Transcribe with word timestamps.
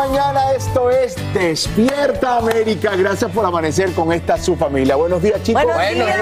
Mañana, 0.00 0.52
esto 0.52 0.90
es 0.90 1.14
Despierta 1.34 2.38
América. 2.38 2.96
Gracias 2.96 3.30
por 3.32 3.44
amanecer 3.44 3.92
con 3.92 4.10
esta 4.14 4.38
su 4.38 4.56
familia. 4.56 4.96
Buenos 4.96 5.20
días, 5.20 5.42
chicos. 5.42 5.62
Buenos 5.62 6.06
días. 6.06 6.16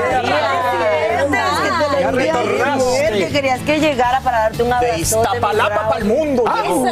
Ya 2.01 2.11
retornaste. 2.11 3.29
Querías 3.31 3.61
que 3.61 3.79
llegara 3.79 4.21
para 4.21 4.39
darte 4.41 4.63
un 4.65 4.73
abrazo. 4.73 4.95
De 4.95 5.01
Iztapalapa 5.01 5.89
para 5.91 6.01
el 6.01 6.07
mundo. 6.07 6.45
Como 6.45 6.87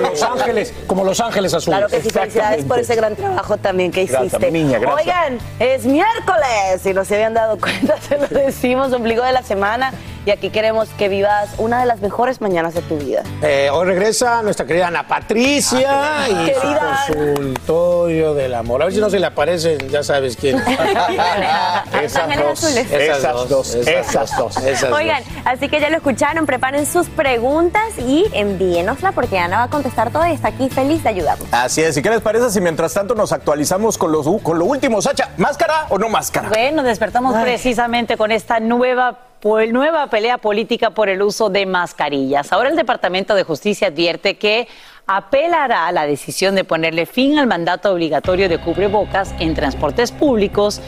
Los 0.00 0.22
Ángeles, 0.22 0.74
como 0.86 1.04
Los 1.04 1.20
Ángeles 1.20 1.54
Azules. 1.54 1.78
Claro 1.78 1.88
que 1.88 2.02
sí, 2.02 2.10
felicidades 2.10 2.64
por 2.64 2.78
ese 2.78 2.94
gran 2.94 3.16
trabajo 3.16 3.56
también 3.56 3.90
que 3.90 4.02
hiciste. 4.02 4.28
Gracias, 4.28 4.42
mi 4.42 4.50
niña, 4.50 4.78
gracias. 4.78 5.00
Oigan, 5.00 5.38
es 5.58 5.86
miércoles, 5.86 6.82
si 6.82 6.92
no 6.92 7.04
se 7.06 7.14
habían 7.14 7.32
dado 7.34 7.58
cuenta, 7.60 7.96
se 8.00 8.18
lo 8.18 8.26
decimos, 8.26 8.92
ombligo 8.92 9.24
de 9.24 9.32
la 9.32 9.42
semana. 9.42 9.92
Y 10.26 10.30
aquí 10.30 10.50
queremos 10.50 10.90
que 10.98 11.08
vivas 11.08 11.48
una 11.56 11.80
de 11.80 11.86
las 11.86 12.00
mejores 12.02 12.42
mañanas 12.42 12.74
de 12.74 12.82
tu 12.82 12.98
vida. 12.98 13.22
Eh, 13.40 13.70
hoy 13.72 13.86
regresa 13.86 14.42
nuestra 14.42 14.66
querida 14.66 14.88
Ana 14.88 15.08
Patricia 15.08 16.17
y 16.26 16.34
Querida. 16.46 17.06
su 17.06 17.12
consultorio 17.12 18.34
del 18.34 18.54
amor. 18.54 18.82
A 18.82 18.86
ver 18.86 18.94
si 18.94 19.00
no 19.00 19.10
se 19.10 19.18
le 19.18 19.26
aparecen, 19.26 19.88
ya 19.88 20.02
sabes 20.02 20.36
quién. 20.36 20.58
Esas 22.02 22.36
dos, 22.36 22.64
azules. 22.64 22.90
esas 22.90 23.48
dos, 23.48 23.74
esas 23.74 24.36
dos. 24.36 24.56
esas 24.58 24.92
Oigan, 24.92 25.22
así 25.44 25.68
que 25.68 25.80
ya 25.80 25.90
lo 25.90 25.96
escucharon, 25.96 26.46
preparen 26.46 26.86
sus 26.86 27.08
preguntas 27.08 27.82
y 27.98 28.26
envíenosla 28.32 29.12
porque 29.12 29.38
Ana 29.38 29.58
va 29.58 29.62
a 29.64 29.70
contestar 29.70 30.10
todo 30.10 30.26
y 30.26 30.32
está 30.32 30.48
aquí 30.48 30.68
feliz 30.68 31.02
de 31.02 31.10
ayudarnos. 31.10 31.48
Así 31.52 31.82
es, 31.82 31.96
¿y 31.96 32.02
qué 32.02 32.10
les 32.10 32.20
parece 32.20 32.50
si 32.50 32.60
mientras 32.60 32.94
tanto 32.94 33.14
nos 33.14 33.32
actualizamos 33.32 33.98
con, 33.98 34.12
los, 34.12 34.26
con 34.42 34.58
lo 34.58 34.64
último? 34.64 35.02
Sacha, 35.02 35.30
¿máscara 35.36 35.86
o 35.88 35.98
no 35.98 36.08
máscara? 36.08 36.48
Bueno, 36.48 36.82
despertamos 36.82 37.34
precisamente 37.42 38.16
con 38.16 38.30
esta 38.30 38.60
nueva, 38.60 39.18
nueva 39.42 40.08
pelea 40.08 40.38
política 40.38 40.90
por 40.90 41.08
el 41.08 41.22
uso 41.22 41.50
de 41.50 41.66
mascarillas. 41.66 42.52
Ahora 42.52 42.68
el 42.68 42.76
Departamento 42.76 43.34
de 43.34 43.42
Justicia 43.42 43.88
advierte 43.88 44.38
que 44.38 44.68
apelará 45.08 45.86
a 45.86 45.92
la 45.92 46.06
decisión 46.06 46.54
de 46.54 46.64
ponerle 46.64 47.06
fin 47.06 47.38
al 47.38 47.46
mandato 47.46 47.90
obligatorio 47.90 48.48
de 48.48 48.58
cubrebocas 48.58 49.34
en 49.40 49.54
transportes 49.54 50.12
públicos 50.12 50.82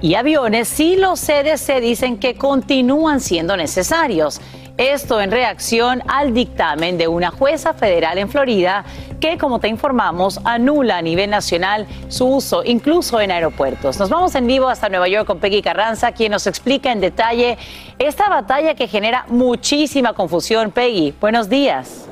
y 0.00 0.14
aviones 0.14 0.68
si 0.68 0.96
los 0.96 1.20
CDC 1.20 1.80
dicen 1.80 2.18
que 2.18 2.36
continúan 2.36 3.20
siendo 3.20 3.56
necesarios. 3.56 4.40
Esto 4.76 5.20
en 5.20 5.30
reacción 5.30 6.02
al 6.08 6.34
dictamen 6.34 6.98
de 6.98 7.08
una 7.08 7.30
jueza 7.30 7.74
federal 7.74 8.18
en 8.18 8.28
Florida 8.28 8.84
que, 9.20 9.38
como 9.38 9.60
te 9.60 9.68
informamos, 9.68 10.40
anula 10.44 10.98
a 10.98 11.02
nivel 11.02 11.30
nacional 11.30 11.86
su 12.08 12.26
uso, 12.26 12.62
incluso 12.64 13.20
en 13.20 13.30
aeropuertos. 13.30 13.98
Nos 13.98 14.10
vamos 14.10 14.34
en 14.34 14.46
vivo 14.46 14.68
hasta 14.68 14.88
Nueva 14.88 15.08
York 15.08 15.26
con 15.26 15.38
Peggy 15.38 15.62
Carranza, 15.62 16.12
quien 16.12 16.32
nos 16.32 16.46
explica 16.46 16.92
en 16.92 17.00
detalle 17.00 17.56
esta 17.98 18.28
batalla 18.28 18.74
que 18.74 18.88
genera 18.88 19.26
muchísima 19.28 20.12
confusión. 20.12 20.72
Peggy, 20.72 21.14
buenos 21.20 21.48
días. 21.48 22.08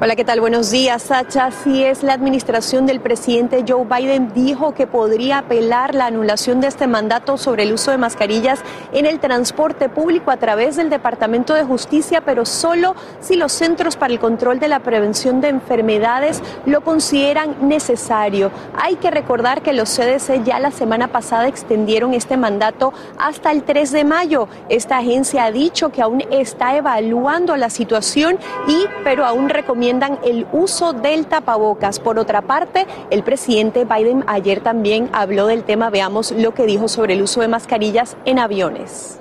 Hola, 0.00 0.16
¿qué 0.16 0.24
tal? 0.24 0.40
Buenos 0.40 0.72
días, 0.72 1.02
Sacha. 1.02 1.46
Así 1.46 1.84
es, 1.84 2.02
la 2.02 2.12
administración 2.14 2.86
del 2.86 3.00
presidente 3.00 3.64
Joe 3.66 3.84
Biden 3.84 4.32
dijo 4.34 4.74
que 4.74 4.88
podría 4.88 5.38
apelar 5.38 5.94
la 5.94 6.06
anulación 6.06 6.60
de 6.60 6.66
este 6.66 6.88
mandato 6.88 7.36
sobre 7.36 7.62
el 7.62 7.72
uso 7.72 7.92
de 7.92 7.98
mascarillas 7.98 8.60
en 8.92 9.06
el 9.06 9.20
transporte 9.20 9.88
público 9.88 10.32
a 10.32 10.38
través 10.38 10.74
del 10.74 10.90
Departamento 10.90 11.54
de 11.54 11.62
Justicia, 11.62 12.20
pero 12.20 12.44
solo 12.46 12.96
si 13.20 13.36
los 13.36 13.52
Centros 13.52 13.96
para 13.96 14.12
el 14.12 14.18
Control 14.18 14.58
de 14.58 14.66
la 14.66 14.80
Prevención 14.80 15.40
de 15.40 15.48
Enfermedades 15.48 16.42
lo 16.66 16.80
consideran 16.80 17.68
necesario. 17.68 18.50
Hay 18.74 18.96
que 18.96 19.10
recordar 19.10 19.62
que 19.62 19.72
los 19.72 19.88
CDC 19.88 20.42
ya 20.42 20.58
la 20.58 20.72
semana 20.72 21.08
pasada 21.08 21.46
extendieron 21.46 22.12
este 22.12 22.36
mandato 22.36 22.92
hasta 23.18 23.52
el 23.52 23.62
3 23.62 23.92
de 23.92 24.04
mayo. 24.04 24.48
Esta 24.68 24.98
agencia 24.98 25.44
ha 25.44 25.52
dicho 25.52 25.90
que 25.90 26.02
aún 26.02 26.24
está 26.30 26.76
evaluando 26.76 27.56
la 27.56 27.70
situación 27.70 28.38
y 28.66 28.86
pero 29.04 29.24
aún 29.24 29.48
recomiendan 29.92 30.18
el 30.24 30.46
uso 30.52 30.92
del 30.92 31.26
tapabocas. 31.26 32.00
Por 32.00 32.18
otra 32.18 32.42
parte, 32.42 32.86
el 33.10 33.22
presidente 33.22 33.84
Biden 33.84 34.24
ayer 34.26 34.60
también 34.60 35.10
habló 35.12 35.46
del 35.46 35.64
tema. 35.64 35.90
Veamos 35.90 36.32
lo 36.32 36.54
que 36.54 36.64
dijo 36.66 36.88
sobre 36.88 37.14
el 37.14 37.22
uso 37.22 37.40
de 37.40 37.48
mascarillas 37.48 38.16
en 38.24 38.38
aviones. 38.38 39.20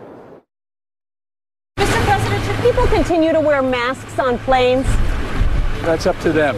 Mr. 1.77 1.87
President, 2.05 2.43
should 2.45 2.61
people 2.63 2.87
continue 2.95 3.33
to 3.33 3.39
wear 3.39 3.61
masks 3.61 4.17
on 4.19 4.37
planes? 4.39 4.85
That's 5.83 6.05
up 6.05 6.15
to 6.21 6.31
them. 6.31 6.55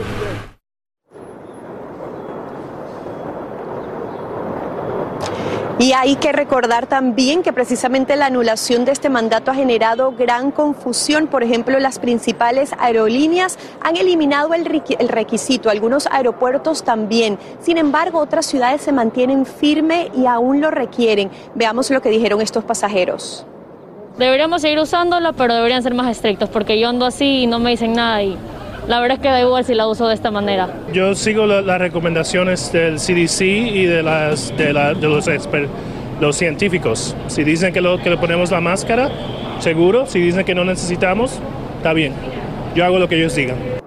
Y 5.79 5.91
hay 5.93 6.15
que 6.15 6.31
recordar 6.31 6.85
también 6.85 7.41
que 7.41 7.51
precisamente 7.51 8.15
la 8.15 8.27
anulación 8.27 8.85
de 8.85 8.91
este 8.91 9.09
mandato 9.09 9.51
ha 9.51 9.55
generado 9.55 10.13
gran 10.13 10.51
confusión. 10.51 11.27
Por 11.27 11.43
ejemplo, 11.43 11.79
las 11.79 11.99
principales 11.99 12.71
aerolíneas 12.79 13.57
han 13.81 13.97
eliminado 13.97 14.53
el 14.53 14.65
requi- 14.65 14.95
el 14.99 15.09
requisito, 15.09 15.69
algunos 15.69 16.07
aeropuertos 16.11 16.83
también. 16.83 17.39
Sin 17.59 17.77
embargo, 17.77 18.19
otras 18.19 18.45
ciudades 18.45 18.81
se 18.81 18.91
mantienen 18.91 19.45
firme 19.45 20.09
y 20.15 20.27
aún 20.27 20.61
lo 20.61 20.69
requieren. 20.71 21.31
Veamos 21.55 21.89
lo 21.89 22.01
que 22.01 22.09
dijeron 22.09 22.39
estos 22.39 22.63
pasajeros. 22.63 23.45
Deberíamos 24.17 24.61
seguir 24.61 24.77
usándola, 24.79 25.33
pero 25.33 25.55
deberían 25.55 25.81
ser 25.81 25.95
más 25.95 26.07
estrictos 26.07 26.49
porque 26.49 26.79
yo 26.79 26.87
ando 26.87 27.07
así 27.07 27.41
y 27.41 27.47
no 27.47 27.57
me 27.57 27.71
dicen 27.71 27.93
nada 27.93 28.21
y 28.21 28.37
la 28.87 28.99
verdad 28.99 29.17
es 29.17 29.21
que 29.21 29.29
da 29.29 29.39
igual 29.41 29.63
si 29.65 29.73
la 29.73 29.87
uso 29.87 30.07
de 30.07 30.13
esta 30.15 30.31
manera. 30.31 30.69
Yo 30.93 31.15
sigo 31.15 31.45
la- 31.45 31.61
las 31.61 31.79
recomendaciones 31.79 32.71
del 32.71 32.97
CDC 32.99 33.41
y 33.45 33.85
de, 33.85 34.03
las, 34.03 34.55
de, 34.57 34.73
la- 34.73 34.93
de 34.93 35.07
los, 35.07 35.27
exper- 35.27 35.67
los 36.19 36.35
científicos. 36.35 37.15
Si 37.27 37.43
dicen 37.43 37.73
que, 37.73 37.81
lo, 37.81 37.97
que 37.97 38.09
le 38.09 38.17
ponemos 38.17 38.51
la 38.51 38.61
máscara, 38.61 39.09
seguro. 39.59 40.05
Si 40.05 40.19
dicen 40.19 40.45
que 40.45 40.53
no 40.55 40.63
necesitamos, 40.65 41.39
está 41.77 41.93
bien. 41.93 42.13
Yo 42.75 42.83
hago 42.85 42.99
lo 42.99 43.07
que 43.07 43.15
ellos 43.17 43.35
digan. 43.35 43.82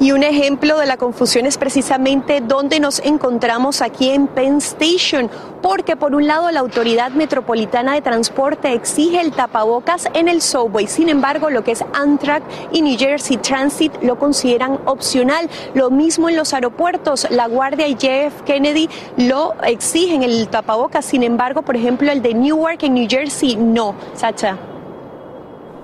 Y 0.00 0.12
un 0.12 0.22
ejemplo 0.22 0.78
de 0.78 0.86
la 0.86 0.96
confusión 0.96 1.44
es 1.44 1.58
precisamente 1.58 2.40
donde 2.40 2.78
nos 2.78 3.00
encontramos 3.00 3.82
aquí 3.82 4.10
en 4.10 4.28
Penn 4.28 4.58
Station, 4.58 5.28
porque 5.60 5.96
por 5.96 6.14
un 6.14 6.28
lado 6.28 6.52
la 6.52 6.60
Autoridad 6.60 7.10
Metropolitana 7.10 7.94
de 7.94 8.00
Transporte 8.00 8.72
exige 8.72 9.20
el 9.20 9.32
tapabocas 9.32 10.08
en 10.14 10.28
el 10.28 10.40
subway, 10.40 10.86
sin 10.86 11.08
embargo 11.08 11.50
lo 11.50 11.64
que 11.64 11.72
es 11.72 11.84
Amtrak 11.94 12.44
y 12.70 12.82
New 12.82 12.96
Jersey 12.96 13.38
Transit 13.38 13.92
lo 14.00 14.16
consideran 14.20 14.78
opcional. 14.84 15.50
Lo 15.74 15.90
mismo 15.90 16.28
en 16.28 16.36
los 16.36 16.54
aeropuertos, 16.54 17.26
la 17.30 17.48
Guardia 17.48 17.88
y 17.88 17.94
JF 17.94 18.42
Kennedy 18.46 18.88
lo 19.16 19.54
exigen 19.64 20.22
el 20.22 20.46
tapabocas, 20.46 21.04
sin 21.04 21.24
embargo, 21.24 21.62
por 21.62 21.74
ejemplo, 21.74 22.12
el 22.12 22.22
de 22.22 22.34
Newark 22.34 22.84
en 22.84 22.94
New 22.94 23.08
Jersey 23.10 23.56
no. 23.56 23.96
Sacha. 24.14 24.77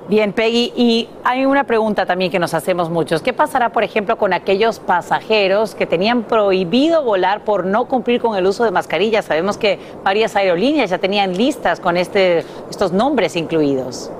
Bien, 0.06 0.34
Peggy, 0.34 0.70
y 0.76 1.08
hay 1.24 1.46
una 1.46 1.64
pregunta 1.64 2.04
también 2.04 2.30
que 2.30 2.38
nos 2.38 2.52
hacemos 2.52 2.90
muchos. 2.90 3.22
¿Qué 3.22 3.32
pasará, 3.32 3.70
por 3.70 3.84
ejemplo, 3.84 4.18
con 4.18 4.34
aquellos 4.34 4.78
pasajeros 4.78 5.74
que 5.74 5.86
tenían 5.86 6.24
prohibido 6.24 7.02
volar 7.02 7.42
por 7.42 7.64
no 7.64 7.86
cumplir 7.86 8.20
con 8.20 8.36
el 8.36 8.46
uso 8.46 8.64
de 8.64 8.70
mascarillas? 8.70 9.24
Sabemos 9.24 9.56
que 9.56 9.78
varias 10.04 10.36
aerolíneas 10.36 10.90
ya 10.90 10.98
tenían 10.98 11.34
listas 11.38 11.80
con 11.80 11.96
este, 11.96 12.44
estos 12.68 12.92
nombres 12.92 13.34
incluidos. 13.34 14.10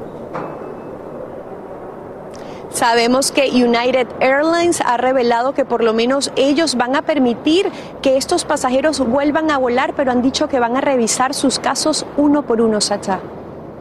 Sabemos 2.70 3.30
que 3.30 3.50
United 3.50 4.08
Airlines 4.20 4.80
ha 4.80 4.96
revelado 4.96 5.52
que 5.52 5.66
por 5.66 5.84
lo 5.84 5.92
menos 5.92 6.32
ellos 6.34 6.76
van 6.76 6.96
a 6.96 7.02
permitir 7.02 7.70
que 8.00 8.16
estos 8.16 8.46
pasajeros 8.46 9.00
vuelvan 9.06 9.50
a 9.50 9.58
volar, 9.58 9.92
pero 9.94 10.12
han 10.12 10.22
dicho 10.22 10.48
que 10.48 10.58
van 10.58 10.78
a 10.78 10.80
revisar 10.80 11.34
sus 11.34 11.58
casos 11.58 12.06
uno 12.16 12.42
por 12.42 12.62
uno, 12.62 12.80
Sacha. 12.80 13.20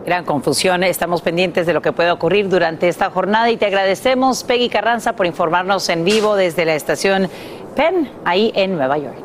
Gran 0.05 0.25
confusión. 0.25 0.83
Estamos 0.83 1.21
pendientes 1.21 1.65
de 1.65 1.73
lo 1.73 1.81
que 1.81 1.93
pueda 1.93 2.11
ocurrir 2.11 2.49
durante 2.49 2.89
esta 2.89 3.09
jornada 3.09 3.49
y 3.49 3.57
te 3.57 3.67
agradecemos, 3.67 4.43
Peggy 4.43 4.67
Carranza, 4.67 5.15
por 5.15 5.25
informarnos 5.25 5.87
en 5.87 6.03
vivo 6.03 6.35
desde 6.35 6.65
la 6.65 6.75
estación 6.75 7.29
Penn, 7.75 8.11
ahí 8.25 8.51
en 8.53 8.75
Nueva 8.75 8.97
York. 8.97 9.23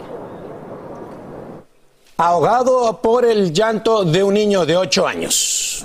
Ahogado 2.17 3.01
por 3.03 3.25
el 3.25 3.53
llanto 3.53 4.05
de 4.05 4.23
un 4.23 4.35
niño 4.35 4.65
de 4.65 4.77
8 4.77 5.07
años. 5.07 5.85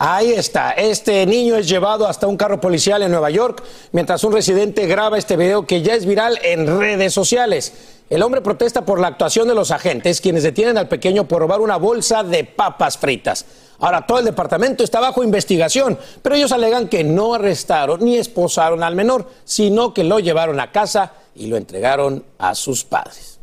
Ahí 0.00 0.32
está, 0.32 0.72
este 0.72 1.26
niño 1.26 1.56
es 1.56 1.68
llevado 1.68 2.06
hasta 2.06 2.28
un 2.28 2.36
carro 2.36 2.60
policial 2.60 3.02
en 3.02 3.10
Nueva 3.10 3.30
York 3.30 3.64
mientras 3.90 4.22
un 4.22 4.32
residente 4.32 4.86
graba 4.86 5.18
este 5.18 5.36
video 5.36 5.66
que 5.66 5.82
ya 5.82 5.94
es 5.94 6.06
viral 6.06 6.38
en 6.44 6.78
redes 6.78 7.12
sociales. 7.12 7.97
El 8.10 8.22
hombre 8.22 8.40
protesta 8.40 8.86
por 8.86 9.00
la 9.00 9.08
actuación 9.08 9.48
de 9.48 9.54
los 9.54 9.70
agentes, 9.70 10.22
quienes 10.22 10.42
detienen 10.42 10.78
al 10.78 10.88
pequeño 10.88 11.28
por 11.28 11.42
robar 11.42 11.60
una 11.60 11.76
bolsa 11.76 12.22
de 12.22 12.44
papas 12.44 12.96
fritas. 12.96 13.44
Ahora 13.80 14.06
todo 14.06 14.18
el 14.18 14.24
departamento 14.24 14.82
está 14.82 14.98
bajo 14.98 15.22
investigación, 15.22 15.98
pero 16.22 16.34
ellos 16.34 16.52
alegan 16.52 16.88
que 16.88 17.04
no 17.04 17.34
arrestaron 17.34 18.02
ni 18.02 18.16
esposaron 18.16 18.82
al 18.82 18.94
menor, 18.94 19.28
sino 19.44 19.92
que 19.92 20.04
lo 20.04 20.20
llevaron 20.20 20.58
a 20.58 20.72
casa 20.72 21.12
y 21.34 21.48
lo 21.48 21.58
entregaron 21.58 22.24
a 22.38 22.54
sus 22.54 22.82
padres. 22.82 23.37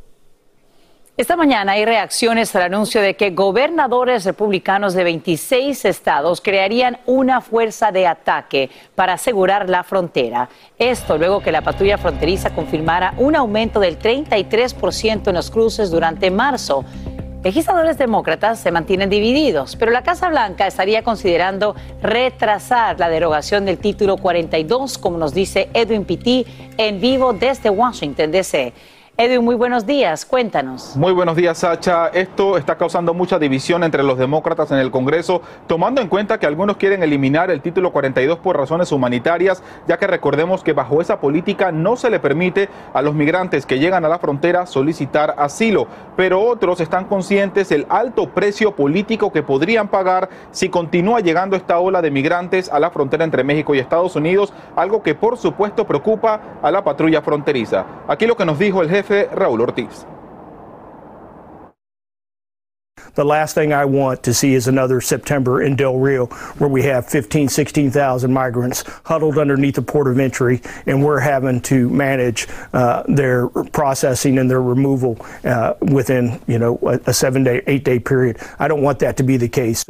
Esta 1.17 1.37
mañana 1.37 1.71
hay 1.71 1.85
reacciones 1.85 2.53
al 2.57 2.63
anuncio 2.63 2.99
de 2.99 3.15
que 3.15 3.29
gobernadores 3.29 4.25
republicanos 4.25 4.93
de 4.93 5.05
26 5.05 5.85
estados 5.85 6.41
crearían 6.41 6.97
una 7.05 7.39
fuerza 7.39 7.93
de 7.93 8.05
ataque 8.05 8.69
para 8.95 9.13
asegurar 9.13 9.69
la 9.69 9.85
frontera. 9.85 10.49
Esto 10.77 11.17
luego 11.17 11.39
que 11.39 11.53
la 11.53 11.61
patrulla 11.61 11.97
fronteriza 11.97 12.53
confirmara 12.53 13.13
un 13.17 13.37
aumento 13.37 13.79
del 13.79 13.97
33% 13.97 15.29
en 15.29 15.35
los 15.35 15.51
cruces 15.51 15.89
durante 15.89 16.29
marzo. 16.31 16.83
Legisladores 17.45 17.97
demócratas 17.97 18.59
se 18.59 18.73
mantienen 18.73 19.09
divididos, 19.09 19.77
pero 19.77 19.91
la 19.91 20.03
Casa 20.03 20.27
Blanca 20.27 20.67
estaría 20.67 21.01
considerando 21.01 21.75
retrasar 22.01 22.99
la 22.99 23.07
derogación 23.07 23.63
del 23.63 23.77
título 23.77 24.17
42, 24.17 24.97
como 24.97 25.17
nos 25.17 25.33
dice 25.33 25.69
Edwin 25.73 26.03
Pitti 26.03 26.45
en 26.75 26.99
vivo 26.99 27.31
desde 27.31 27.69
Washington, 27.69 28.31
D.C. 28.31 28.73
Edwin, 29.17 29.45
muy 29.45 29.55
buenos 29.55 29.85
días, 29.85 30.25
cuéntanos. 30.25 30.97
Muy 30.97 31.13
buenos 31.13 31.37
días, 31.37 31.59
Sacha. 31.59 32.07
Esto 32.09 32.57
está 32.57 32.77
causando 32.77 33.13
mucha 33.13 33.39
división 33.39 33.85
entre 33.85 34.03
los 34.03 34.17
demócratas 34.17 34.71
en 34.71 34.77
el 34.77 34.91
Congreso, 34.91 35.41
tomando 35.67 36.01
en 36.01 36.09
cuenta 36.09 36.37
que 36.37 36.45
algunos 36.45 36.75
quieren 36.75 37.01
eliminar 37.01 37.49
el 37.49 37.61
título 37.61 37.93
42 37.93 38.39
por 38.39 38.57
razones 38.57 38.91
humanitarias, 38.91 39.63
ya 39.87 39.97
que 39.97 40.05
recordemos 40.05 40.65
que 40.65 40.73
bajo 40.73 40.99
esa 40.99 41.21
política 41.21 41.71
no 41.71 41.95
se 41.95 42.09
le 42.09 42.19
permite 42.19 42.67
a 42.93 43.01
los 43.01 43.15
migrantes 43.15 43.65
que 43.65 43.79
llegan 43.79 44.03
a 44.03 44.09
la 44.09 44.19
frontera 44.19 44.65
solicitar 44.65 45.33
asilo, 45.37 45.87
pero 46.17 46.41
otros 46.41 46.81
están 46.81 47.05
conscientes 47.05 47.69
del 47.69 47.85
alto 47.87 48.31
precio 48.31 48.75
político 48.75 49.31
que 49.31 49.43
podrían 49.43 49.87
pagar 49.87 50.27
si 50.51 50.67
continúa 50.67 51.21
llegando 51.21 51.55
esta 51.55 51.79
ola 51.79 52.01
de 52.01 52.11
migrantes 52.11 52.69
a 52.69 52.81
la 52.81 52.91
frontera 52.91 53.23
entre 53.23 53.45
México 53.45 53.73
y 53.75 53.79
Estados 53.79 54.17
Unidos, 54.17 54.51
algo 54.75 55.01
que 55.01 55.15
por 55.15 55.37
supuesto 55.37 55.87
preocupa 55.87 56.41
a 56.61 56.69
la 56.69 56.83
patrulla 56.83 57.21
fronteriza. 57.21 57.85
Aquí 58.09 58.27
lo 58.27 58.35
que 58.35 58.43
nos 58.43 58.59
dijo 58.59 58.81
el 58.81 58.89
jefe 58.89 59.04
Raúl 59.07 59.61
Ortiz. 59.61 60.05
The 63.15 63.23
last 63.23 63.55
thing 63.55 63.71
I 63.71 63.85
want 63.85 64.23
to 64.23 64.33
see 64.33 64.55
is 64.55 64.67
another 64.67 64.99
September 64.99 65.61
in 65.61 65.77
Del 65.77 65.97
Rio 65.97 66.25
where 66.57 66.69
we 66.69 66.83
have 66.83 67.07
15, 67.07 67.47
16,000 67.47 68.31
migrants 68.31 68.83
huddled 69.05 69.37
underneath 69.37 69.75
the 69.75 69.81
port 69.81 70.07
of 70.07 70.19
entry 70.19 70.61
and 70.85 71.03
we're 71.03 71.19
having 71.19 71.61
to 71.61 71.89
manage 71.89 72.45
uh, 72.73 73.03
their 73.07 73.47
processing 73.47 74.37
and 74.37 74.51
their 74.51 74.61
removal 74.61 75.17
uh, 75.45 75.75
within, 75.81 76.41
you 76.45 76.59
know, 76.59 76.77
a, 76.83 76.99
a 77.09 77.13
seven 77.13 77.43
day, 77.43 77.61
eight 77.67 77.85
day 77.85 77.99
period. 77.99 78.37
I 78.59 78.67
don't 78.67 78.81
want 78.81 78.99
that 78.99 79.15
to 79.17 79.23
be 79.23 79.37
the 79.37 79.49
case. 79.49 79.85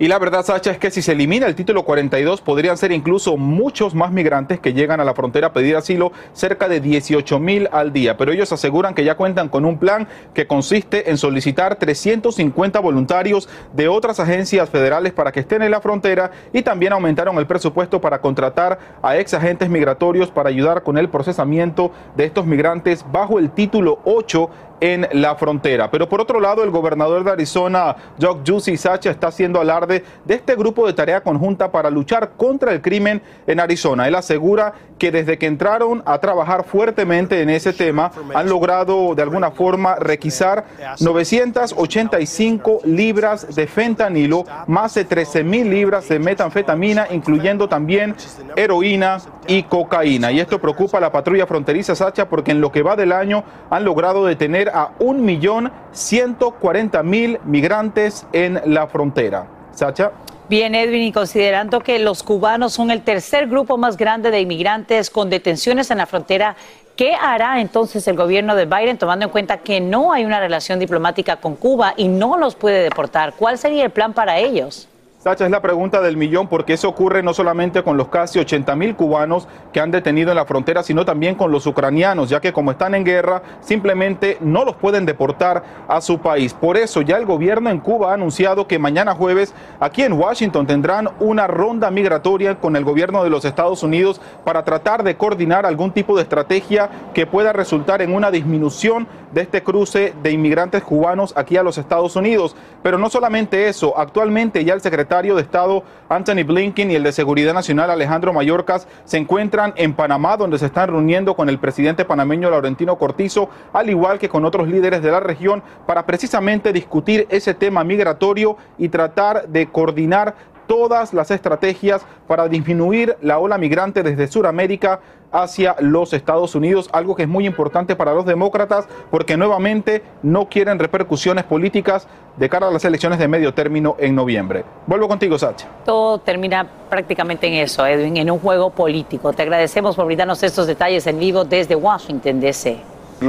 Y 0.00 0.06
la 0.06 0.20
verdad, 0.20 0.44
Sacha, 0.44 0.70
es 0.70 0.78
que 0.78 0.92
si 0.92 1.02
se 1.02 1.10
elimina 1.10 1.48
el 1.48 1.56
título 1.56 1.82
42, 1.82 2.40
podrían 2.40 2.76
ser 2.76 2.92
incluso 2.92 3.36
muchos 3.36 3.96
más 3.96 4.12
migrantes 4.12 4.60
que 4.60 4.72
llegan 4.72 5.00
a 5.00 5.04
la 5.04 5.12
frontera 5.12 5.48
a 5.48 5.52
pedir 5.52 5.74
asilo, 5.74 6.12
cerca 6.32 6.68
de 6.68 6.80
18 6.80 7.40
mil 7.40 7.68
al 7.72 7.92
día. 7.92 8.16
Pero 8.16 8.30
ellos 8.30 8.52
aseguran 8.52 8.94
que 8.94 9.02
ya 9.02 9.16
cuentan 9.16 9.48
con 9.48 9.64
un 9.64 9.76
plan 9.76 10.06
que 10.34 10.46
consiste 10.46 11.10
en 11.10 11.18
solicitar 11.18 11.74
350 11.74 12.78
voluntarios 12.78 13.48
de 13.72 13.88
otras 13.88 14.20
agencias 14.20 14.70
federales 14.70 15.12
para 15.12 15.32
que 15.32 15.40
estén 15.40 15.62
en 15.62 15.72
la 15.72 15.80
frontera 15.80 16.30
y 16.52 16.62
también 16.62 16.92
aumentaron 16.92 17.36
el 17.36 17.48
presupuesto 17.48 18.00
para 18.00 18.20
contratar 18.20 18.78
a 19.02 19.18
ex 19.18 19.34
agentes 19.34 19.68
migratorios 19.68 20.30
para 20.30 20.48
ayudar 20.48 20.84
con 20.84 20.96
el 20.96 21.08
procesamiento 21.08 21.90
de 22.16 22.24
estos 22.24 22.46
migrantes 22.46 23.04
bajo 23.10 23.40
el 23.40 23.50
título 23.50 23.98
8 24.04 24.48
en 24.80 25.08
la 25.12 25.36
frontera. 25.36 25.90
Pero 25.90 26.08
por 26.08 26.20
otro 26.20 26.40
lado, 26.40 26.62
el 26.62 26.70
gobernador 26.70 27.24
de 27.24 27.30
Arizona, 27.30 27.96
Doug 28.18 28.42
Juicy 28.46 28.76
Sacha, 28.76 29.10
está 29.10 29.28
haciendo 29.28 29.60
alarde 29.60 30.04
de 30.24 30.34
este 30.34 30.54
grupo 30.56 30.86
de 30.86 30.92
tarea 30.92 31.22
conjunta 31.22 31.70
para 31.70 31.90
luchar 31.90 32.32
contra 32.36 32.72
el 32.72 32.80
crimen 32.80 33.22
en 33.46 33.60
Arizona. 33.60 34.08
Él 34.08 34.14
asegura 34.14 34.74
que 34.98 35.10
desde 35.12 35.38
que 35.38 35.46
entraron 35.46 36.02
a 36.04 36.18
trabajar 36.18 36.64
fuertemente 36.64 37.40
en 37.40 37.50
ese 37.50 37.72
tema, 37.72 38.10
han 38.34 38.48
logrado 38.48 39.14
de 39.14 39.22
alguna 39.22 39.50
forma 39.50 39.94
requisar 39.96 40.64
985 41.00 42.80
libras 42.84 43.54
de 43.54 43.66
fentanilo, 43.66 44.44
más 44.66 44.94
de 44.94 45.04
13 45.04 45.44
mil 45.44 45.70
libras 45.70 46.08
de 46.08 46.18
metanfetamina, 46.18 47.06
incluyendo 47.10 47.68
también 47.68 48.16
heroína 48.56 49.18
y 49.46 49.62
cocaína. 49.62 50.32
Y 50.32 50.40
esto 50.40 50.60
preocupa 50.60 50.98
a 50.98 51.00
la 51.00 51.12
patrulla 51.12 51.46
fronteriza 51.46 51.94
Sacha 51.94 52.28
porque 52.28 52.50
en 52.50 52.60
lo 52.60 52.72
que 52.72 52.82
va 52.82 52.96
del 52.96 53.12
año 53.12 53.44
han 53.70 53.84
logrado 53.84 54.26
detener 54.26 54.67
a 54.72 54.96
1.140.000 54.98 57.40
migrantes 57.44 58.26
en 58.32 58.60
la 58.66 58.86
frontera. 58.86 59.46
Sacha. 59.72 60.12
Bien, 60.48 60.74
Edwin, 60.74 61.02
y 61.02 61.12
considerando 61.12 61.80
que 61.80 61.98
los 61.98 62.22
cubanos 62.22 62.72
son 62.72 62.90
el 62.90 63.02
tercer 63.02 63.48
grupo 63.48 63.76
más 63.76 63.98
grande 63.98 64.30
de 64.30 64.40
inmigrantes 64.40 65.10
con 65.10 65.28
detenciones 65.28 65.90
en 65.90 65.98
la 65.98 66.06
frontera, 66.06 66.56
¿qué 66.96 67.14
hará 67.14 67.60
entonces 67.60 68.08
el 68.08 68.16
gobierno 68.16 68.56
de 68.56 68.64
Biden 68.64 68.96
tomando 68.96 69.26
en 69.26 69.30
cuenta 69.30 69.58
que 69.58 69.80
no 69.80 70.10
hay 70.10 70.24
una 70.24 70.40
relación 70.40 70.78
diplomática 70.78 71.36
con 71.36 71.54
Cuba 71.54 71.92
y 71.98 72.08
no 72.08 72.38
los 72.38 72.54
puede 72.54 72.82
deportar? 72.82 73.34
¿Cuál 73.34 73.58
sería 73.58 73.84
el 73.84 73.90
plan 73.90 74.14
para 74.14 74.38
ellos? 74.38 74.88
Sacha, 75.20 75.46
es 75.46 75.50
la 75.50 75.60
pregunta 75.60 76.00
del 76.00 76.16
millón 76.16 76.46
porque 76.46 76.74
eso 76.74 76.88
ocurre 76.88 77.24
no 77.24 77.34
solamente 77.34 77.82
con 77.82 77.96
los 77.96 78.06
casi 78.06 78.38
80 78.38 78.76
mil 78.76 78.94
cubanos 78.94 79.48
que 79.72 79.80
han 79.80 79.90
detenido 79.90 80.30
en 80.30 80.36
la 80.36 80.44
frontera, 80.44 80.84
sino 80.84 81.04
también 81.04 81.34
con 81.34 81.50
los 81.50 81.66
ucranianos, 81.66 82.28
ya 82.28 82.40
que 82.40 82.52
como 82.52 82.70
están 82.70 82.94
en 82.94 83.02
guerra, 83.02 83.42
simplemente 83.60 84.38
no 84.40 84.64
los 84.64 84.76
pueden 84.76 85.06
deportar 85.06 85.64
a 85.88 86.00
su 86.02 86.20
país. 86.20 86.54
Por 86.54 86.76
eso 86.76 87.02
ya 87.02 87.16
el 87.16 87.26
gobierno 87.26 87.68
en 87.68 87.80
Cuba 87.80 88.12
ha 88.12 88.14
anunciado 88.14 88.68
que 88.68 88.78
mañana 88.78 89.12
jueves 89.16 89.54
aquí 89.80 90.04
en 90.04 90.12
Washington 90.12 90.68
tendrán 90.68 91.08
una 91.18 91.48
ronda 91.48 91.90
migratoria 91.90 92.54
con 92.60 92.76
el 92.76 92.84
gobierno 92.84 93.24
de 93.24 93.30
los 93.30 93.44
Estados 93.44 93.82
Unidos 93.82 94.20
para 94.44 94.62
tratar 94.62 95.02
de 95.02 95.16
coordinar 95.16 95.66
algún 95.66 95.90
tipo 95.90 96.14
de 96.14 96.22
estrategia 96.22 96.90
que 97.12 97.26
pueda 97.26 97.52
resultar 97.52 98.02
en 98.02 98.14
una 98.14 98.30
disminución 98.30 99.08
de 99.32 99.40
este 99.40 99.64
cruce 99.64 100.14
de 100.22 100.30
inmigrantes 100.30 100.84
cubanos 100.84 101.34
aquí 101.36 101.56
a 101.56 101.64
los 101.64 101.76
Estados 101.76 102.14
Unidos. 102.14 102.54
Pero 102.84 102.98
no 102.98 103.10
solamente 103.10 103.68
eso, 103.68 103.98
actualmente 103.98 104.64
ya 104.64 104.74
el 104.74 104.80
secretario 104.80 105.07
de 105.08 105.40
Estado 105.40 105.84
Anthony 106.10 106.44
Blinken 106.44 106.90
y 106.90 106.94
el 106.94 107.02
de 107.02 107.12
Seguridad 107.12 107.54
Nacional 107.54 107.90
Alejandro 107.90 108.34
Mayorkas 108.34 108.86
se 109.06 109.16
encuentran 109.16 109.72
en 109.76 109.94
Panamá, 109.94 110.36
donde 110.36 110.58
se 110.58 110.66
están 110.66 110.90
reuniendo 110.90 111.34
con 111.34 111.48
el 111.48 111.58
presidente 111.58 112.04
panameño 112.04 112.50
Laurentino 112.50 112.98
Cortizo, 112.98 113.48
al 113.72 113.88
igual 113.88 114.18
que 114.18 114.28
con 114.28 114.44
otros 114.44 114.68
líderes 114.68 115.02
de 115.02 115.10
la 115.10 115.20
región, 115.20 115.62
para 115.86 116.04
precisamente 116.04 116.74
discutir 116.74 117.26
ese 117.30 117.54
tema 117.54 117.84
migratorio 117.84 118.58
y 118.76 118.90
tratar 118.90 119.48
de 119.48 119.68
coordinar 119.68 120.34
todas 120.68 121.12
las 121.12 121.32
estrategias 121.32 122.06
para 122.28 122.46
disminuir 122.46 123.16
la 123.20 123.40
ola 123.40 123.58
migrante 123.58 124.04
desde 124.04 124.28
Sudamérica 124.28 125.00
hacia 125.32 125.74
los 125.80 126.12
Estados 126.12 126.54
Unidos, 126.54 126.88
algo 126.92 127.16
que 127.16 127.22
es 127.22 127.28
muy 127.28 127.46
importante 127.46 127.96
para 127.96 128.14
los 128.14 128.24
demócratas 128.24 128.86
porque 129.10 129.36
nuevamente 129.36 130.02
no 130.22 130.48
quieren 130.48 130.78
repercusiones 130.78 131.44
políticas 131.44 132.06
de 132.36 132.48
cara 132.48 132.68
a 132.68 132.70
las 132.70 132.84
elecciones 132.84 133.18
de 133.18 133.28
medio 133.28 133.52
término 133.52 133.96
en 133.98 134.14
noviembre. 134.14 134.64
Vuelvo 134.86 135.08
contigo, 135.08 135.38
Sacha. 135.38 135.66
Todo 135.84 136.18
termina 136.18 136.66
prácticamente 136.88 137.48
en 137.48 137.54
eso, 137.54 137.84
Edwin, 137.84 138.16
en 138.16 138.30
un 138.30 138.38
juego 138.38 138.70
político. 138.70 139.32
Te 139.32 139.42
agradecemos 139.42 139.96
por 139.96 140.06
brindarnos 140.06 140.42
estos 140.42 140.66
detalles 140.66 141.06
en 141.06 141.18
vivo 141.18 141.44
desde 141.44 141.74
Washington, 141.74 142.40
D.C. 142.40 142.78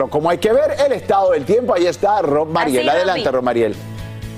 Como 0.10 0.30
hay 0.30 0.38
que 0.38 0.54
ver 0.54 0.76
el 0.86 0.92
estado 0.92 1.32
del 1.32 1.46
tiempo, 1.46 1.74
ahí 1.74 1.88
está 1.88 2.22
Rob 2.22 2.50
Mariel. 2.50 2.88
Así, 2.88 2.98
Adelante, 2.98 3.24
Romy. 3.24 3.36
Rob 3.36 3.44
Mariel. 3.44 3.76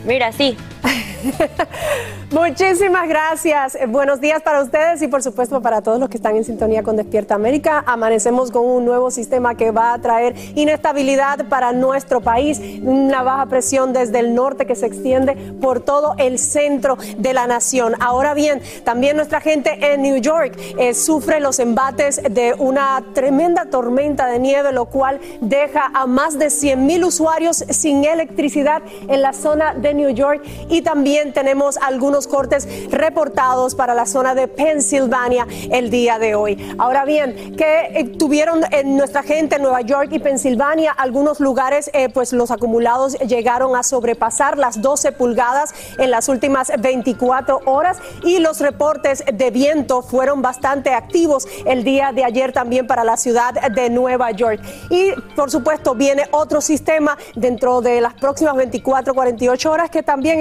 Mira, 0.05 0.31
sí. 0.31 0.57
Muchísimas 2.31 3.07
gracias. 3.07 3.75
Eh, 3.75 3.85
Buenos 3.87 4.21
días 4.21 4.41
para 4.41 4.61
ustedes 4.61 5.01
y 5.01 5.07
por 5.07 5.21
supuesto 5.21 5.61
para 5.61 5.81
todos 5.81 5.99
los 5.99 6.09
que 6.09 6.17
están 6.17 6.35
en 6.35 6.43
sintonía 6.43 6.83
con 6.83 6.95
Despierta 6.95 7.35
América. 7.35 7.83
Amanecemos 7.85 8.51
con 8.51 8.65
un 8.65 8.85
nuevo 8.85 9.11
sistema 9.11 9.55
que 9.55 9.71
va 9.71 9.93
a 9.93 9.99
traer 9.99 10.35
inestabilidad 10.55 11.47
para 11.49 11.73
nuestro 11.73 12.21
país, 12.21 12.59
una 12.81 13.21
baja 13.21 13.45
presión 13.47 13.93
desde 13.93 14.19
el 14.19 14.33
norte 14.33 14.65
que 14.65 14.75
se 14.75 14.85
extiende 14.85 15.35
por 15.61 15.81
todo 15.81 16.15
el 16.17 16.39
centro 16.39 16.97
de 17.17 17.33
la 17.33 17.47
nación. 17.47 17.95
Ahora 17.99 18.33
bien, 18.33 18.61
también 18.83 19.17
nuestra 19.17 19.41
gente 19.41 19.93
en 19.93 20.01
New 20.01 20.17
York 20.17 20.57
eh, 20.77 20.93
sufre 20.93 21.39
los 21.39 21.59
embates 21.59 22.21
de 22.23 22.55
una 22.57 23.03
tremenda 23.13 23.65
tormenta 23.65 24.27
de 24.27 24.39
nieve, 24.39 24.71
lo 24.71 24.85
cual 24.85 25.19
deja 25.41 25.91
a 25.93 26.07
más 26.07 26.39
de 26.39 26.49
100 26.49 26.85
mil 26.85 27.03
usuarios 27.03 27.65
sin 27.69 28.03
electricidad 28.05 28.81
en 29.07 29.21
la 29.21 29.33
zona 29.33 29.73
de 29.73 29.93
New 29.93 30.09
York 30.09 30.41
y 30.71 30.81
también 30.81 31.33
tenemos 31.33 31.77
algunos 31.77 32.27
cortes 32.27 32.67
reportados 32.89 33.75
para 33.75 33.93
la 33.93 34.05
zona 34.05 34.33
de 34.33 34.47
Pensilvania 34.47 35.45
el 35.69 35.91
día 35.91 36.17
de 36.17 36.33
hoy. 36.33 36.75
Ahora 36.79 37.05
bien, 37.05 37.55
que 37.55 37.91
eh, 37.93 38.05
tuvieron 38.17 38.61
en 38.71 38.95
nuestra 38.95 39.21
gente 39.21 39.57
en 39.57 39.63
Nueva 39.63 39.81
York 39.81 40.09
y 40.11 40.19
Pensilvania 40.19 40.93
algunos 40.93 41.39
lugares, 41.39 41.91
eh, 41.93 42.09
pues 42.09 42.31
los 42.31 42.51
acumulados 42.51 43.19
llegaron 43.19 43.75
a 43.75 43.83
sobrepasar 43.83 44.57
las 44.57 44.81
12 44.81 45.11
pulgadas 45.11 45.73
en 45.97 46.09
las 46.09 46.29
últimas 46.29 46.71
24 46.79 47.61
horas 47.65 47.97
y 48.23 48.39
los 48.39 48.61
reportes 48.61 49.23
de 49.31 49.51
viento 49.51 50.01
fueron 50.01 50.41
bastante 50.41 50.93
activos 50.93 51.47
el 51.65 51.83
día 51.83 52.13
de 52.13 52.23
ayer 52.23 52.53
también 52.53 52.87
para 52.87 53.03
la 53.03 53.17
ciudad 53.17 53.53
de 53.53 53.89
Nueva 53.89 54.31
York. 54.31 54.61
Y 54.89 55.11
por 55.35 55.51
supuesto 55.51 55.95
viene 55.95 56.23
otro 56.31 56.61
sistema 56.61 57.17
dentro 57.35 57.81
de 57.81 57.99
las 57.99 58.13
próximas 58.13 58.55
24, 58.55 59.13
48 59.13 59.71
horas 59.71 59.89
que 59.89 60.01
también 60.01 60.39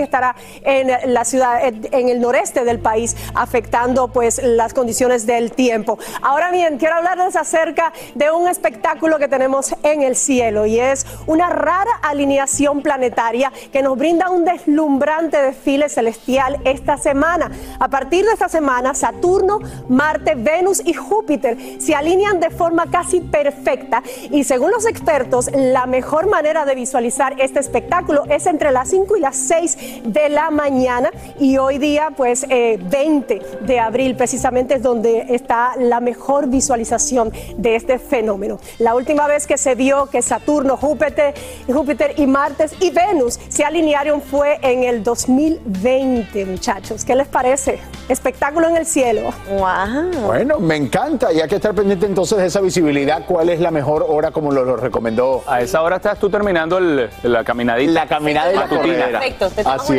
en 0.63 1.13
la 1.13 1.25
ciudad, 1.25 1.61
en 1.63 2.09
el 2.09 2.21
noreste 2.21 2.65
del 2.65 2.79
país, 2.79 3.17
afectando 3.35 4.09
pues 4.09 4.41
las 4.43 4.75
condiciones 4.75 5.27
del 5.27 5.53
tiempo. 5.53 5.99
Ahora 6.23 6.51
bien, 6.51 6.79
quiero 6.79 6.97
hablarles 6.97 7.37
acerca 7.37 7.93
de 8.15 8.31
un 8.31 8.49
espectáculo 8.49 9.19
que 9.19 9.29
tenemos 9.29 9.75
en 9.83 10.03
el 10.03 10.17
cielo 10.17 10.67
y 10.67 10.79
es 10.79 11.07
una 11.27 11.49
rara 11.49 11.91
alineación 12.03 12.83
planetaria 12.83 13.53
que 13.73 13.83
nos 13.83 13.97
brinda 13.97 14.31
un 14.31 14.45
deslumbrante 14.45 15.41
desfile 15.41 15.89
celestial 15.89 16.61
esta 16.65 16.97
semana. 16.97 17.51
A 17.79 17.89
partir 17.89 18.25
de 18.25 18.33
esta 18.33 18.49
semana, 18.49 18.95
Saturno, 18.95 19.59
Marte, 19.89 20.35
Venus 20.35 20.83
y 20.85 20.95
Júpiter 20.95 21.57
se 21.79 21.95
alinean 21.95 22.41
de 22.41 22.51
forma 22.51 22.91
casi 22.91 23.21
perfecta 23.21 24.03
y 24.31 24.45
según 24.45 24.71
los 24.71 24.87
expertos, 24.87 25.51
la 25.53 25.87
mejor 25.87 26.29
manera 26.29 26.65
de 26.65 26.75
visualizar 26.75 27.35
este 27.39 27.61
espectáculo 27.61 28.25
es 28.29 28.47
entre 28.47 28.71
las 28.71 28.89
5 28.91 29.17
y 29.17 29.21
las 29.21 29.37
6 29.37 29.79
de 30.13 30.29
la 30.29 30.51
mañana 30.51 31.11
y 31.39 31.57
hoy 31.59 31.79
día 31.79 32.09
pues 32.17 32.45
eh, 32.49 32.79
20 32.81 33.41
de 33.61 33.79
abril 33.81 34.17
precisamente 34.17 34.75
es 34.75 34.83
donde 34.83 35.27
está 35.31 35.73
la 35.79 36.01
mejor 36.01 36.49
visualización 36.49 37.33
de 37.57 37.77
este 37.77 37.99
fenómeno. 37.99 38.59
La 38.79 38.95
última 38.95 39.27
vez 39.27 39.47
que 39.47 39.57
se 39.59 39.75
vio 39.75 40.07
que 40.07 40.23
Saturno, 40.23 40.77
Júpiter, 40.77 41.35
Júpiter 41.67 42.15
y 42.17 42.27
Martes 42.27 42.75
y 42.81 42.91
Venus 42.91 43.39
se 43.49 43.65
alinearon 43.65 44.21
fue 44.23 44.59
en 44.63 44.85
el 44.85 45.03
2020 45.03 46.47
muchachos. 46.47 47.05
¿Qué 47.05 47.15
les 47.15 47.29
parece? 47.29 47.79
Espectáculo 48.09 48.69
en 48.69 48.77
el 48.77 48.87
cielo. 48.87 49.31
Wow. 49.49 50.27
Bueno, 50.27 50.59
me 50.59 50.77
encanta. 50.77 51.33
Y 51.33 51.41
hay 51.41 51.49
que 51.49 51.57
estar 51.57 51.75
pendiente 51.75 52.07
entonces 52.07 52.39
de 52.39 52.47
esa 52.47 52.61
visibilidad. 52.61 53.25
¿Cuál 53.27 53.51
es 53.51 53.61
la 53.61 53.71
mejor 53.71 54.05
hora 54.09 54.31
como 54.31 54.51
lo, 54.53 54.65
lo 54.65 54.77
recomendó? 54.77 55.43
A 55.47 55.61
esa 55.61 55.83
hora 55.83 55.97
estás 55.97 56.19
tú 56.19 56.29
terminando 56.31 56.79
el- 56.79 57.09
la 57.23 57.45
caminadita. 57.45 57.93
La 57.93 58.07
caminada 58.09 58.53
y 58.53 58.57
la. 58.57 58.67
Perfecto, 58.69 59.51
te 59.51 59.61
Así 59.63 59.99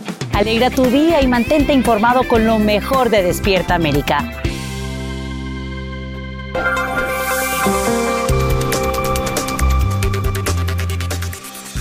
Alegra 0.33 0.69
tu 0.69 0.85
día 0.85 1.21
y 1.21 1.27
mantente 1.27 1.73
informado 1.73 2.27
con 2.27 2.45
lo 2.45 2.57
mejor 2.57 3.09
de 3.09 3.21
Despierta 3.21 3.75
América. 3.75 4.41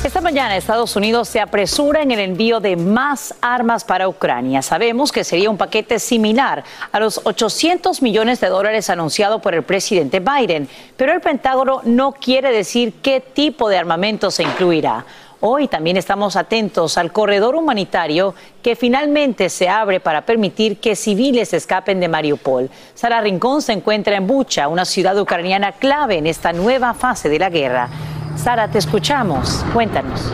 Esta 0.04 0.21
mañana 0.21 0.57
Estados 0.57 0.97
Unidos 0.97 1.28
se 1.28 1.40
apresura 1.40 2.02
en 2.02 2.11
el 2.11 2.19
envío 2.19 2.59
de 2.59 2.75
más 2.75 3.35
armas 3.40 3.85
para 3.85 4.09
Ucrania. 4.09 4.61
Sabemos 4.61 5.12
que 5.12 5.23
sería 5.23 5.49
un 5.49 5.57
paquete 5.57 6.00
similar 6.00 6.64
a 6.90 6.99
los 6.99 7.21
800 7.25 8.02
millones 8.02 8.40
de 8.40 8.49
dólares 8.49 8.90
anunciado 8.90 9.40
por 9.40 9.54
el 9.54 9.62
presidente 9.62 10.21
Biden, 10.21 10.69
pero 10.97 11.12
el 11.12 11.21
Pentágono 11.21 11.83
no 11.85 12.12
quiere 12.12 12.50
decir 12.50 12.95
qué 13.02 13.21
tipo 13.21 13.69
de 13.69 13.78
armamento 13.78 14.30
se 14.33 14.42
incluirá. 14.42 15.07
Hoy 15.42 15.68
también 15.68 15.97
estamos 15.97 16.37
atentos 16.37 16.99
al 16.99 17.12
corredor 17.12 17.56
humanitario 17.56 18.35
que 18.62 18.76
finalmente 18.76 19.49
se 19.49 19.70
abre 19.70 19.99
para 19.99 20.26
permitir 20.26 20.78
que 20.78 20.94
civiles 20.94 21.54
escapen 21.54 21.99
de 21.99 22.09
Mariupol. 22.09 22.68
Sara 22.94 23.23
Rincón 23.23 23.62
se 23.62 23.73
encuentra 23.73 24.16
en 24.16 24.26
Bucha, 24.26 24.68
una 24.68 24.85
ciudad 24.85 25.18
ucraniana 25.18 25.73
clave 25.73 26.18
en 26.18 26.26
esta 26.26 26.52
nueva 26.52 26.92
fase 26.92 27.30
de 27.30 27.38
la 27.38 27.49
guerra. 27.49 27.88
Sara, 28.37 28.70
te 28.70 28.76
escuchamos. 28.76 29.64
Cuéntanos. 29.73 30.30